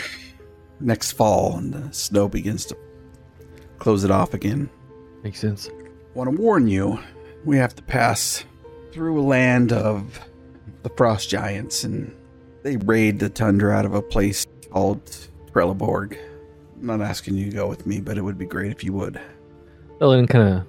[0.80, 2.76] next fall and the snow begins to
[3.78, 4.70] close it off again.
[5.22, 5.68] Makes sense.
[6.14, 6.98] Want to warn you,
[7.44, 8.44] we have to pass
[8.92, 10.20] through a land of
[10.82, 12.14] the frost giants, and
[12.62, 15.04] they raid the tundra out of a place called
[15.52, 16.18] Trelleborg.
[16.76, 18.92] I'm not asking you to go with me, but it would be great if you
[18.92, 19.20] would.
[20.02, 20.66] Ellen kind of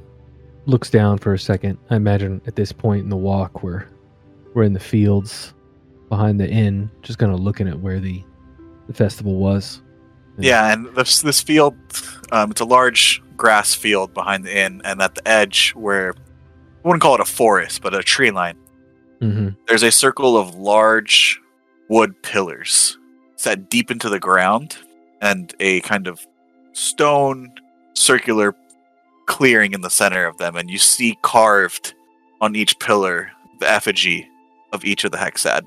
[0.68, 1.80] looks down for a second.
[1.90, 3.86] I imagine at this point in the walk, we're
[4.54, 5.56] we're in the fields
[6.08, 8.24] behind the inn, just kind of looking at where the
[8.88, 9.82] the festival was.
[10.38, 11.76] Yeah, and this this field,
[12.32, 16.88] um, it's a large grass field behind the inn, and at the edge, where I
[16.88, 18.58] wouldn't call it a forest, but a tree line,
[19.20, 21.42] hmm there's a circle of large
[21.90, 23.00] wood pillars
[23.36, 24.78] set deep into the ground,
[25.22, 26.26] and a kind of
[26.74, 27.52] stone
[27.96, 28.56] circular
[29.26, 31.94] clearing in the center of them, and you see carved
[32.42, 34.28] on each pillar the effigy
[34.74, 35.62] of each of the hexad.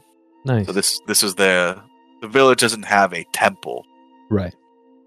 [0.45, 0.67] Nice.
[0.67, 1.81] So this this is the
[2.21, 3.85] the village doesn't have a temple.
[4.31, 4.55] right.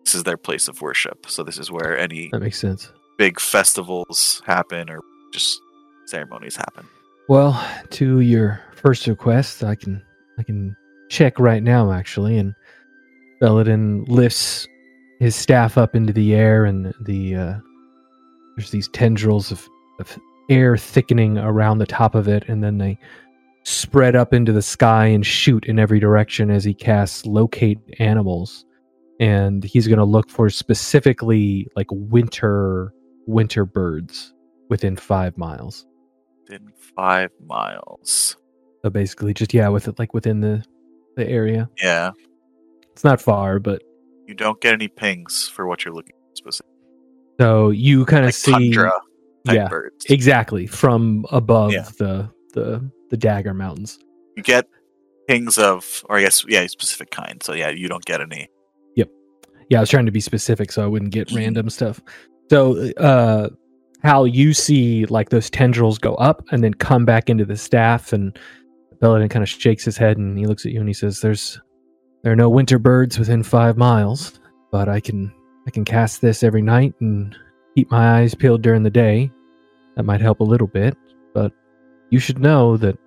[0.05, 1.25] This is their place of worship.
[1.27, 2.91] So this is where any That makes sense.
[3.19, 5.01] big festivals happen or
[5.31, 5.59] just
[6.07, 6.87] ceremonies happen.
[7.27, 10.01] Well, to your first request, I can
[10.39, 10.75] I can
[11.09, 12.55] check right now actually, and
[13.39, 14.67] Belladin lifts
[15.19, 17.53] his staff up into the air, and the uh,
[18.55, 19.67] there's these tendrils of,
[19.99, 20.17] of
[20.49, 22.97] air thickening around the top of it, and then they
[23.63, 28.65] spread up into the sky and shoot in every direction as he casts locate animals,
[29.19, 32.93] and he's going to look for specifically like winter
[33.27, 34.33] winter birds
[34.69, 35.85] within five miles.
[36.47, 38.35] Within five miles.
[38.83, 40.63] So basically, just yeah, with it like within the
[41.15, 41.69] the area.
[41.81, 42.11] Yeah.
[42.93, 43.81] It's not far, but
[44.27, 46.15] You don't get any pings for what you're looking.
[47.39, 48.75] So you kind of Like see
[49.45, 50.05] yeah, birds.
[50.09, 51.87] exactly from above Yeah.
[51.97, 53.97] the the the Dagger Mountains.
[54.35, 54.67] You get
[55.27, 57.41] pings of or I guess yeah, specific kind.
[57.41, 58.47] So yeah, you don't get any.
[58.95, 59.09] Yep.
[59.69, 62.01] Yeah, I was trying to be specific so I wouldn't get random stuff.
[62.49, 63.49] So, uh,
[64.01, 68.11] how you see like those tendrils go up and then come back into the staff,
[68.13, 68.37] and
[69.01, 71.59] Belladin kind of shakes his head and he looks at you and he says, "There's
[72.23, 74.39] there are no winter birds within five miles,
[74.71, 75.31] but I can
[75.69, 77.37] I can cast this every night and
[77.75, 79.31] keep my eyes peeled during the day.
[79.95, 80.97] That might help a little bit,
[81.35, 81.51] but
[82.09, 82.97] you should know that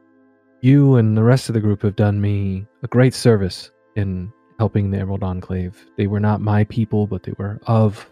[0.61, 4.93] you and the rest of the group have done me a great service in helping
[4.93, 5.77] the Emerald Enclave.
[5.97, 8.09] They were not my people, but they were of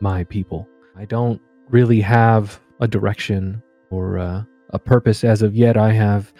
[0.00, 0.68] my people.
[0.96, 3.60] I don't really have a direction
[3.90, 5.76] or uh, a purpose as of yet.
[5.76, 6.32] I have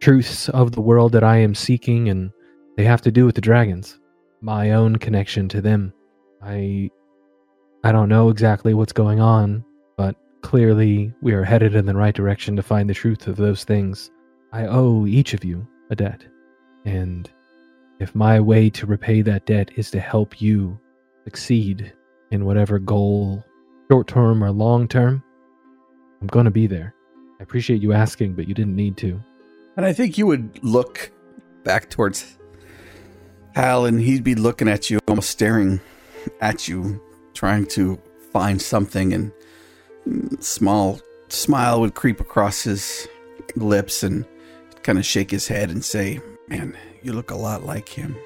[0.00, 2.30] truths of the world that I am seeking, and
[2.78, 3.98] they have to do with the dragons.
[4.40, 5.92] My own connection to them.
[6.44, 6.90] I,
[7.84, 9.64] I don't know exactly what's going on,
[9.96, 13.64] but clearly we are headed in the right direction to find the truth of those
[13.64, 14.10] things.
[14.52, 16.24] I owe each of you a debt,
[16.84, 17.28] and
[17.98, 20.78] if my way to repay that debt is to help you
[21.24, 21.92] succeed
[22.30, 23.44] in whatever goal,
[23.90, 25.22] short term or long term,
[26.20, 26.94] I'm going to be there.
[27.40, 29.20] I appreciate you asking, but you didn't need to.
[29.76, 31.10] And I think you would look
[31.64, 32.38] back towards
[33.54, 35.80] Hal, and he'd be looking at you, almost staring
[36.40, 37.02] at you,
[37.34, 37.98] trying to
[38.32, 39.12] find something.
[39.12, 43.08] And small smile would creep across his
[43.56, 44.24] lips, and
[44.82, 48.16] kind of shake his head and say, "Man, you look a lot like him."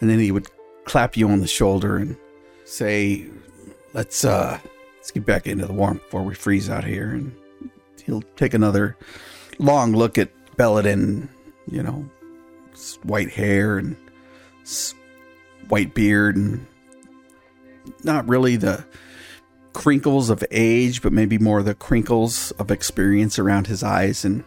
[0.00, 0.46] And then he would
[0.84, 2.16] clap you on the shoulder and
[2.64, 3.26] say,
[3.92, 4.58] "Let's uh,
[4.96, 7.34] let's get back into the warmth before we freeze out here." And
[8.04, 8.96] he'll take another
[9.58, 11.28] long look at Belladin,
[11.70, 12.08] you know,
[13.02, 13.96] white hair and
[15.68, 16.66] white beard, and
[18.04, 18.84] not really the
[19.72, 24.42] crinkles of age, but maybe more the crinkles of experience around his eyes, and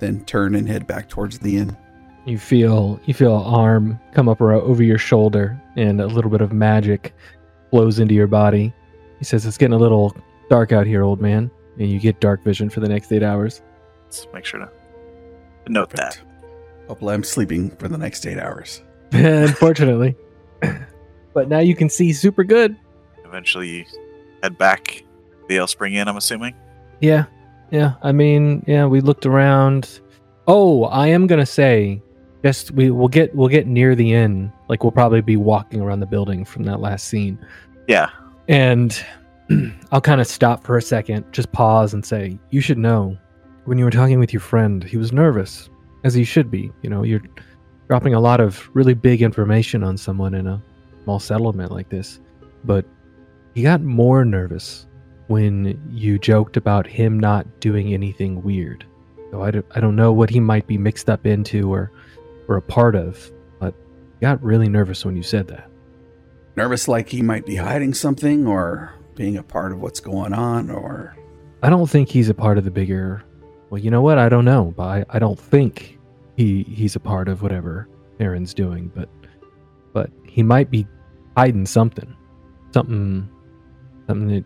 [0.00, 1.76] then turn and head back towards the inn.
[2.26, 6.30] You feel you feel an arm come up aro- over your shoulder, and a little
[6.30, 7.14] bit of magic
[7.70, 8.74] flows into your body.
[9.18, 10.14] He says, "It's getting a little
[10.50, 13.62] dark out here, old man," and you get dark vision for the next eight hours.
[14.04, 14.68] Let's make sure to
[15.68, 16.18] note that.
[16.88, 18.82] Hopefully, I'm sleeping for the next eight hours.
[19.12, 20.16] Unfortunately,
[21.36, 22.74] but now you can see super good.
[23.26, 23.84] Eventually you
[24.42, 25.04] head back
[25.48, 26.54] the Ale Spring Inn, I'm assuming.
[27.02, 27.26] Yeah,
[27.70, 27.92] yeah.
[28.02, 28.86] I mean, yeah.
[28.86, 30.00] We looked around.
[30.48, 32.00] Oh, I am gonna say,
[32.42, 34.50] just we we'll get we'll get near the inn.
[34.70, 37.38] Like we'll probably be walking around the building from that last scene,
[37.86, 38.08] Yeah.
[38.48, 38.98] and
[39.92, 43.16] I'll kind of stop for a second, just pause and say, you should know,
[43.66, 45.68] when you were talking with your friend, he was nervous,
[46.02, 46.72] as he should be.
[46.82, 47.22] You know, you're
[47.88, 50.62] dropping a lot of really big information on someone in a
[51.06, 52.18] small settlement like this,
[52.64, 52.84] but
[53.54, 54.88] he got more nervous
[55.28, 58.84] when you joked about him not doing anything weird.
[59.30, 61.92] So I don't, I don't know what he might be mixed up into or,
[62.48, 63.30] or a part of,
[63.60, 63.72] but
[64.18, 65.70] he got really nervous when you said that.
[66.56, 70.70] Nervous like he might be hiding something or being a part of what's going on,
[70.72, 71.16] or
[71.62, 73.22] I don't think he's a part of the bigger.
[73.70, 74.18] Well, you know what?
[74.18, 76.00] I don't know, but I, I don't think
[76.36, 77.88] he he's a part of whatever
[78.18, 78.90] Saren's doing.
[78.94, 79.08] But
[79.92, 80.86] but he might be
[81.36, 82.16] hiding something,
[82.72, 83.28] something,
[84.06, 84.44] something that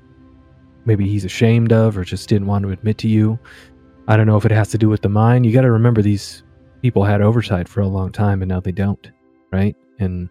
[0.84, 3.38] maybe he's ashamed of or just didn't want to admit to you.
[4.08, 5.44] I don't know if it has to do with the mine.
[5.44, 6.42] You got to remember these
[6.82, 9.10] people had oversight for a long time, and now they don't,
[9.52, 9.76] right?
[9.98, 10.28] And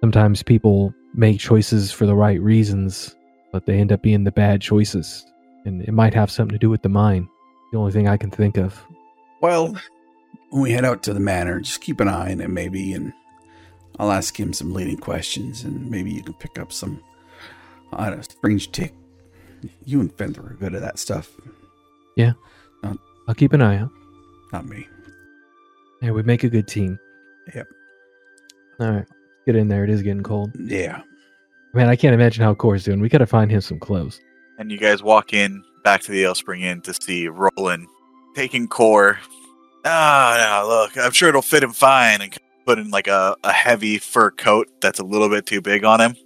[0.00, 3.14] sometimes people make choices for the right reasons,
[3.52, 5.24] but they end up being the bad choices.
[5.64, 7.28] And it might have something to do with the mine.
[7.70, 8.82] The only thing I can think of.
[9.40, 9.76] Well,
[10.50, 13.12] when we head out to the manor, just keep an eye on him, maybe, and
[13.98, 17.02] I'll ask him some leading questions, and maybe you can pick up some,
[17.92, 18.94] I don't know, strange tick.
[19.84, 21.30] You and Fender are good at that stuff.
[22.16, 22.32] Yeah.
[23.28, 23.90] I'll keep an eye out.
[24.52, 24.88] Not me.
[26.00, 26.98] Yeah, we make a good team.
[27.54, 27.68] Yep.
[28.80, 29.06] All right.
[29.46, 29.84] Get in there.
[29.84, 30.52] It is getting cold.
[30.58, 31.02] Yeah.
[31.74, 33.00] Man, I can't imagine how Core's doing.
[33.00, 34.20] We gotta find him some clothes.
[34.58, 37.86] And you guys walk in back to the Ale Spring Inn to see Roland
[38.34, 39.18] taking core.
[39.84, 43.52] Ah, no, look, I'm sure it'll fit him fine and put in like a, a
[43.52, 46.16] heavy fur coat that's a little bit too big on him.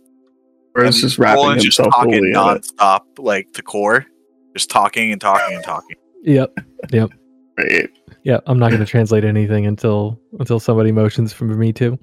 [0.74, 2.36] Or is And just wrapping Roland's just himself talking fully in it.
[2.36, 4.06] nonstop, like to core,
[4.54, 5.96] just talking and talking and talking.
[6.24, 6.58] Yep.
[6.92, 7.10] Yep.
[7.58, 7.90] Right.
[8.24, 8.42] Yep.
[8.46, 11.98] I'm not gonna translate anything until until somebody motions for me to.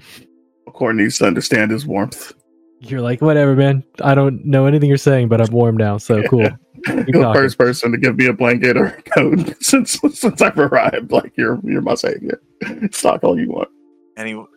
[0.73, 2.33] Core needs to understand his warmth.
[2.79, 3.83] You're like, whatever, man.
[4.01, 6.49] I don't know anything you're saying, but I'm warm now, so cool.
[6.87, 10.57] You're the first person to give me a blanket or a coat since since I've
[10.57, 11.11] arrived.
[11.11, 12.41] Like you're you're my savior.
[12.91, 13.69] Stock all you want.
[14.17, 14.47] Anyone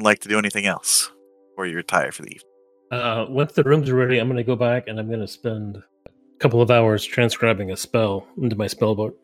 [0.00, 1.10] like to do anything else?
[1.56, 2.50] Or you retire for the evening?
[2.90, 5.28] Uh, once the rooms are ready, I'm going to go back and I'm going to
[5.28, 5.76] spend
[6.06, 9.16] a couple of hours transcribing a spell into my spell book.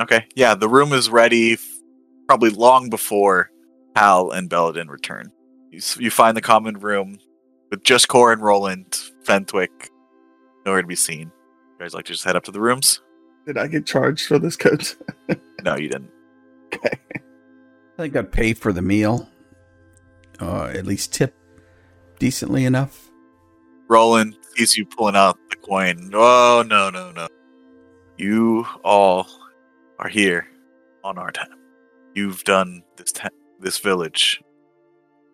[0.00, 1.64] Okay, yeah, the room is ready f-
[2.26, 3.50] probably long before
[3.96, 5.30] Hal and Belladin return.
[5.70, 7.18] You, s- you find the common room
[7.70, 9.90] with just Core and Roland, Fenthwick,
[10.64, 11.30] nowhere to be seen.
[11.78, 13.02] You guys like to just head up to the rooms?
[13.46, 14.96] Did I get charged for this coat?
[15.62, 16.10] No, you didn't.
[16.74, 16.98] okay.
[18.00, 19.28] I think I'd pay for the meal.
[20.40, 21.34] Uh, at least tip
[22.18, 23.10] decently enough.
[23.88, 26.10] Roland sees you pulling out the coin.
[26.14, 27.28] Oh, no, no, no.
[28.16, 29.26] You all
[29.98, 30.48] are here
[31.04, 31.58] on our time.
[32.14, 33.28] You've done this ta-
[33.60, 34.42] this village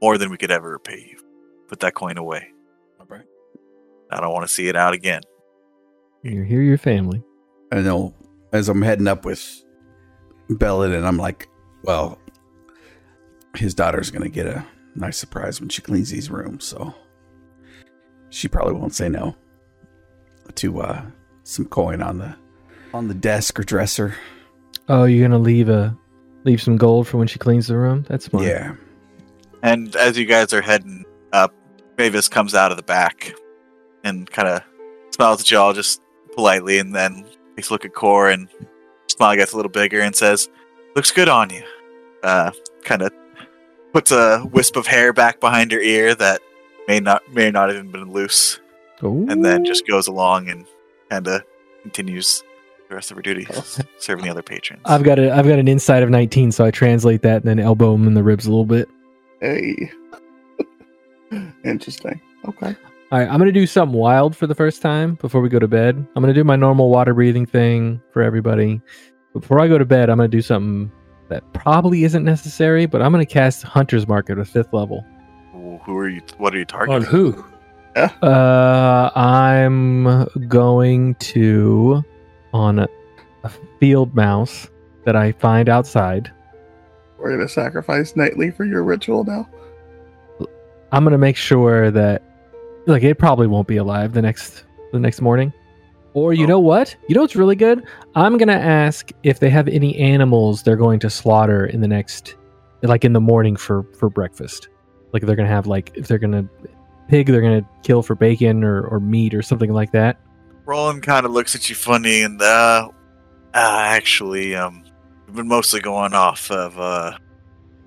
[0.03, 1.21] more than we could ever repay you.
[1.69, 2.49] Put that coin away.
[3.01, 3.27] Alright.
[4.11, 5.23] I don't want to see it out again.
[6.25, 7.23] You're here, your family.
[7.71, 8.13] I know
[8.53, 9.63] as I'm heading up with
[10.51, 11.49] Bellet, and I'm like,
[11.85, 12.19] well,
[13.59, 16.95] his daughter's going to get a nice surprise when she cleans these rooms, so
[18.31, 19.37] she probably won't say no
[20.55, 21.03] to uh,
[21.43, 22.35] some coin on the
[22.95, 24.15] on the desk or dresser.
[24.89, 25.97] Oh, you're gonna leave a
[26.45, 28.05] leave some gold for when she cleans the room?
[28.09, 28.47] That's smart.
[28.47, 28.75] Yeah.
[29.63, 31.53] And as you guys are heading up,
[31.99, 33.35] Mavis comes out of the back
[34.05, 34.63] and kind of
[35.11, 36.01] smiles at y'all just
[36.35, 37.27] politely, and then
[37.57, 38.49] takes a look at Core and
[39.09, 40.49] smile gets a little bigger and says,
[40.95, 41.63] "Looks good on you."
[42.23, 42.51] Uh,
[42.85, 43.13] kind of
[43.97, 46.43] puts a wisp of hair back behind her ear that
[46.87, 48.61] may not may not have even been loose,
[49.01, 50.67] and then just goes along and
[51.09, 51.43] kind of
[51.81, 52.45] continues
[52.91, 53.85] the rest of her duties, oh.
[53.99, 54.83] serving the other patrons.
[54.85, 57.59] I've got a I've got an inside of 19, so I translate that and then
[57.59, 58.87] elbow him in the ribs a little bit.
[59.41, 59.91] Hey.
[61.65, 62.21] Interesting.
[62.47, 62.77] Okay.
[63.11, 65.69] All right, I'm gonna do something wild for the first time before we go to
[65.69, 65.97] bed.
[66.15, 68.79] I'm gonna do my normal water breathing thing for everybody.
[69.33, 70.93] Before I go to bed, I'm gonna do something
[71.29, 75.05] that probably isn't necessary, but I'm gonna cast Hunter's Mark at a fifth level.
[75.53, 76.21] Who are you?
[76.39, 76.97] What are you targeting?
[76.97, 77.45] On who?
[77.97, 82.05] Uh, I'm going to
[82.53, 82.89] on a,
[83.45, 83.51] a
[83.81, 84.69] field mouse
[85.05, 86.31] that I find outside.
[87.19, 89.49] We're gonna sacrifice nightly for your ritual now.
[90.93, 92.23] I'm gonna make sure that
[92.87, 95.53] like it probably won't be alive the next the next morning.
[96.17, 96.49] Or you Oh.
[96.49, 96.97] know what?
[97.09, 97.85] You know what's really good?
[98.15, 102.37] I'm gonna ask if they have any animals they're going to slaughter in the next
[102.83, 104.69] like in the morning for for breakfast.
[105.13, 106.49] Like they're gonna have like if they're gonna
[107.09, 110.19] pig they're gonna kill for bacon or, or meat or something like that.
[110.65, 112.89] Roland kind of looks at you funny and uh,
[113.55, 114.85] uh actually um
[115.27, 117.13] we've been mostly going off of uh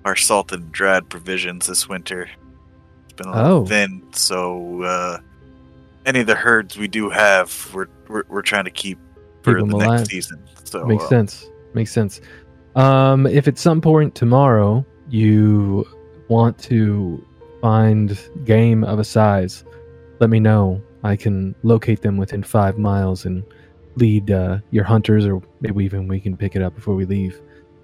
[0.04, 2.28] our salt and dread provisions this winter.
[3.04, 3.66] It's been a little Oh.
[3.66, 5.18] thin, so uh
[6.06, 8.98] any of the herds we do have we're we're, we're trying to keep
[9.42, 9.98] for Keep the alive.
[9.98, 10.42] next season.
[10.64, 11.50] So Makes uh, sense.
[11.74, 12.20] Makes sense.
[12.76, 15.86] Um, if at some point tomorrow you
[16.28, 17.24] want to
[17.60, 19.64] find game of a size,
[20.20, 20.82] let me know.
[21.02, 23.42] I can locate them within five miles and
[23.96, 27.40] lead uh, your hunters, or maybe even we can pick it up before we leave.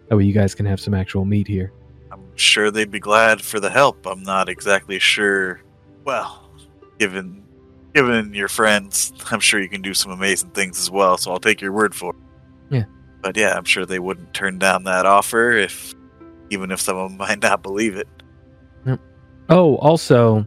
[0.08, 1.72] That way, you guys can have some actual meat here.
[2.12, 4.06] I'm sure they'd be glad for the help.
[4.06, 5.62] I'm not exactly sure.
[6.04, 6.48] Well,
[6.98, 7.42] given
[7.96, 11.16] given your friends, I'm sure you can do some amazing things as well.
[11.16, 12.20] So I'll take your word for it.
[12.70, 12.84] Yeah.
[13.22, 15.94] But yeah, I'm sure they wouldn't turn down that offer if,
[16.50, 18.08] even if someone might not believe it.
[19.48, 20.46] Oh, also,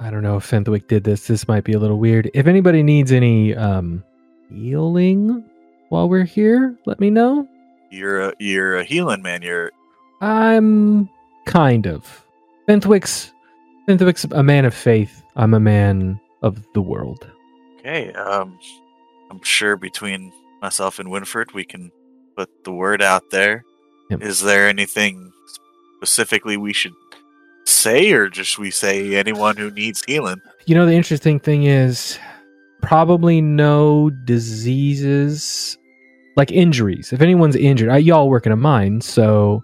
[0.00, 1.26] I don't know if Fenthwick did this.
[1.28, 2.30] This might be a little weird.
[2.34, 4.04] If anybody needs any um,
[4.50, 5.44] healing
[5.88, 7.48] while we're here, let me know.
[7.92, 9.42] You're a you're a healing man.
[9.42, 9.70] You're
[10.20, 11.08] I'm
[11.46, 12.26] kind of.
[12.66, 13.32] Fenthwick's
[13.86, 15.22] Fenthwick's a man of faith.
[15.36, 17.30] I'm a man of the world.
[17.78, 18.58] Okay, um,
[19.30, 21.90] I'm sure between myself and Winford, we can
[22.36, 23.64] put the word out there.
[24.10, 24.46] Is Yep.
[24.48, 25.32] there anything
[25.96, 26.92] specifically we should
[27.64, 30.40] say, or just we say anyone who needs healing?
[30.66, 32.18] You know, the interesting thing is
[32.82, 35.76] probably no diseases
[36.36, 37.12] like injuries.
[37.12, 39.62] If anyone's injured, I, y'all work in a mine, so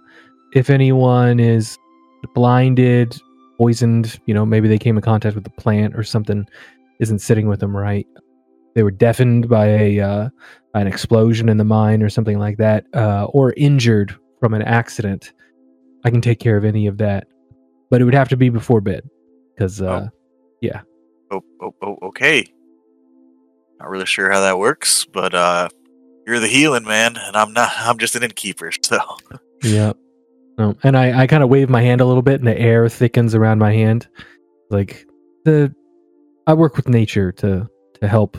[0.53, 1.77] if anyone is
[2.35, 3.21] blinded,
[3.59, 6.47] poisoned, you know, maybe they came in contact with the plant or something
[7.01, 8.07] isn't sitting with them right.
[8.75, 10.29] They were deafened by a uh,
[10.73, 14.63] by an explosion in the mine or something like that, uh, or injured from an
[14.63, 15.33] accident.
[16.05, 17.27] I can take care of any of that,
[17.91, 19.09] but it would have to be before bed
[19.55, 20.09] because uh,
[21.31, 22.47] Oh, oh, oh, okay.
[23.81, 25.69] Not really sure how that works, but uh,
[26.27, 27.73] you're the healing man, and I'm not.
[27.77, 28.99] I'm just an innkeeper, so
[29.63, 29.93] Yeah.
[30.59, 30.75] No.
[30.83, 33.35] And I, I kind of wave my hand a little bit and the air thickens
[33.35, 34.09] around my hand.
[34.71, 35.07] Like
[35.45, 35.75] the
[36.47, 37.69] I work with nature to
[38.01, 38.37] to help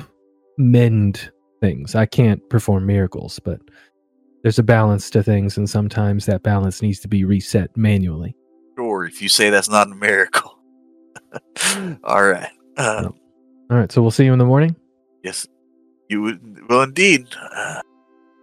[0.58, 1.32] mend
[1.62, 1.96] things.
[1.96, 3.60] I can't perform miracles, but
[4.44, 8.36] there's a balance to things and sometimes that balance needs to be reset manually.
[8.78, 9.06] sure.
[9.06, 10.58] If you say that's not a miracle,
[12.04, 12.50] all right.
[12.78, 13.12] Uh, Yep.
[13.70, 14.76] All right, so we'll see you in the morning.
[15.24, 15.46] Yes,
[16.10, 17.28] you would- will indeed.
[17.54, 17.82] Uh,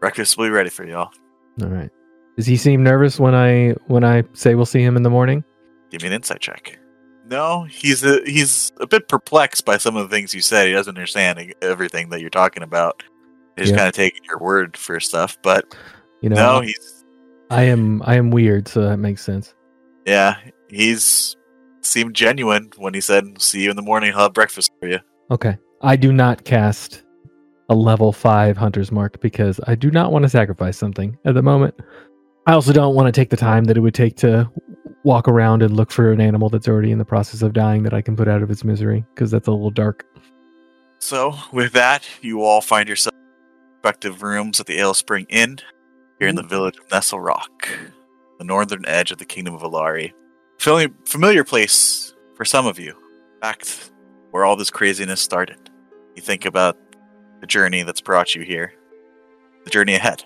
[0.01, 1.11] breakfast will be ready for y'all.
[1.63, 1.91] All right.
[2.37, 5.45] Does he seem nervous when I when I say we'll see him in the morning?
[5.91, 6.79] Give me an insight check.
[7.31, 10.67] No, he's a, he's a bit perplexed by some of the things you said.
[10.67, 13.03] He doesn't understand everything that you're talking about.
[13.57, 13.77] He's Yeah.
[13.77, 15.75] kind of taking your word for stuff, but
[16.21, 17.05] You know, no, he's
[17.51, 19.55] I am I am weird, so that makes sense.
[20.07, 20.37] yeah,
[20.69, 21.37] he's
[21.83, 24.13] seemed genuine when he said, "See you in the morning.
[24.15, 24.99] I'll have breakfast for you."
[25.31, 25.57] Okay.
[25.83, 27.03] I do not cast
[27.69, 31.43] a level 5 hunter's mark because I do not want to sacrifice something at the
[31.43, 31.75] moment.
[32.47, 34.51] I also don't want to take the time that it would take to
[35.03, 37.95] walk around and look for an animal that's already in the process of dying that
[37.95, 40.07] I can put out of its misery because that's a little dark.
[40.99, 45.59] So, with that, you all find yourself in respective rooms at the Ale Spring Inn
[46.19, 46.51] here in the mm-hmm.
[46.51, 47.69] village of Nestlerock,
[48.39, 50.13] the northern edge of the kingdom of Alari.
[50.59, 52.91] Familiar place for some of you.
[52.91, 53.91] In fact,
[54.31, 55.71] where all this craziness started.
[56.15, 56.79] You think about
[57.41, 58.73] the journey that's brought you here,
[59.65, 60.25] the journey ahead.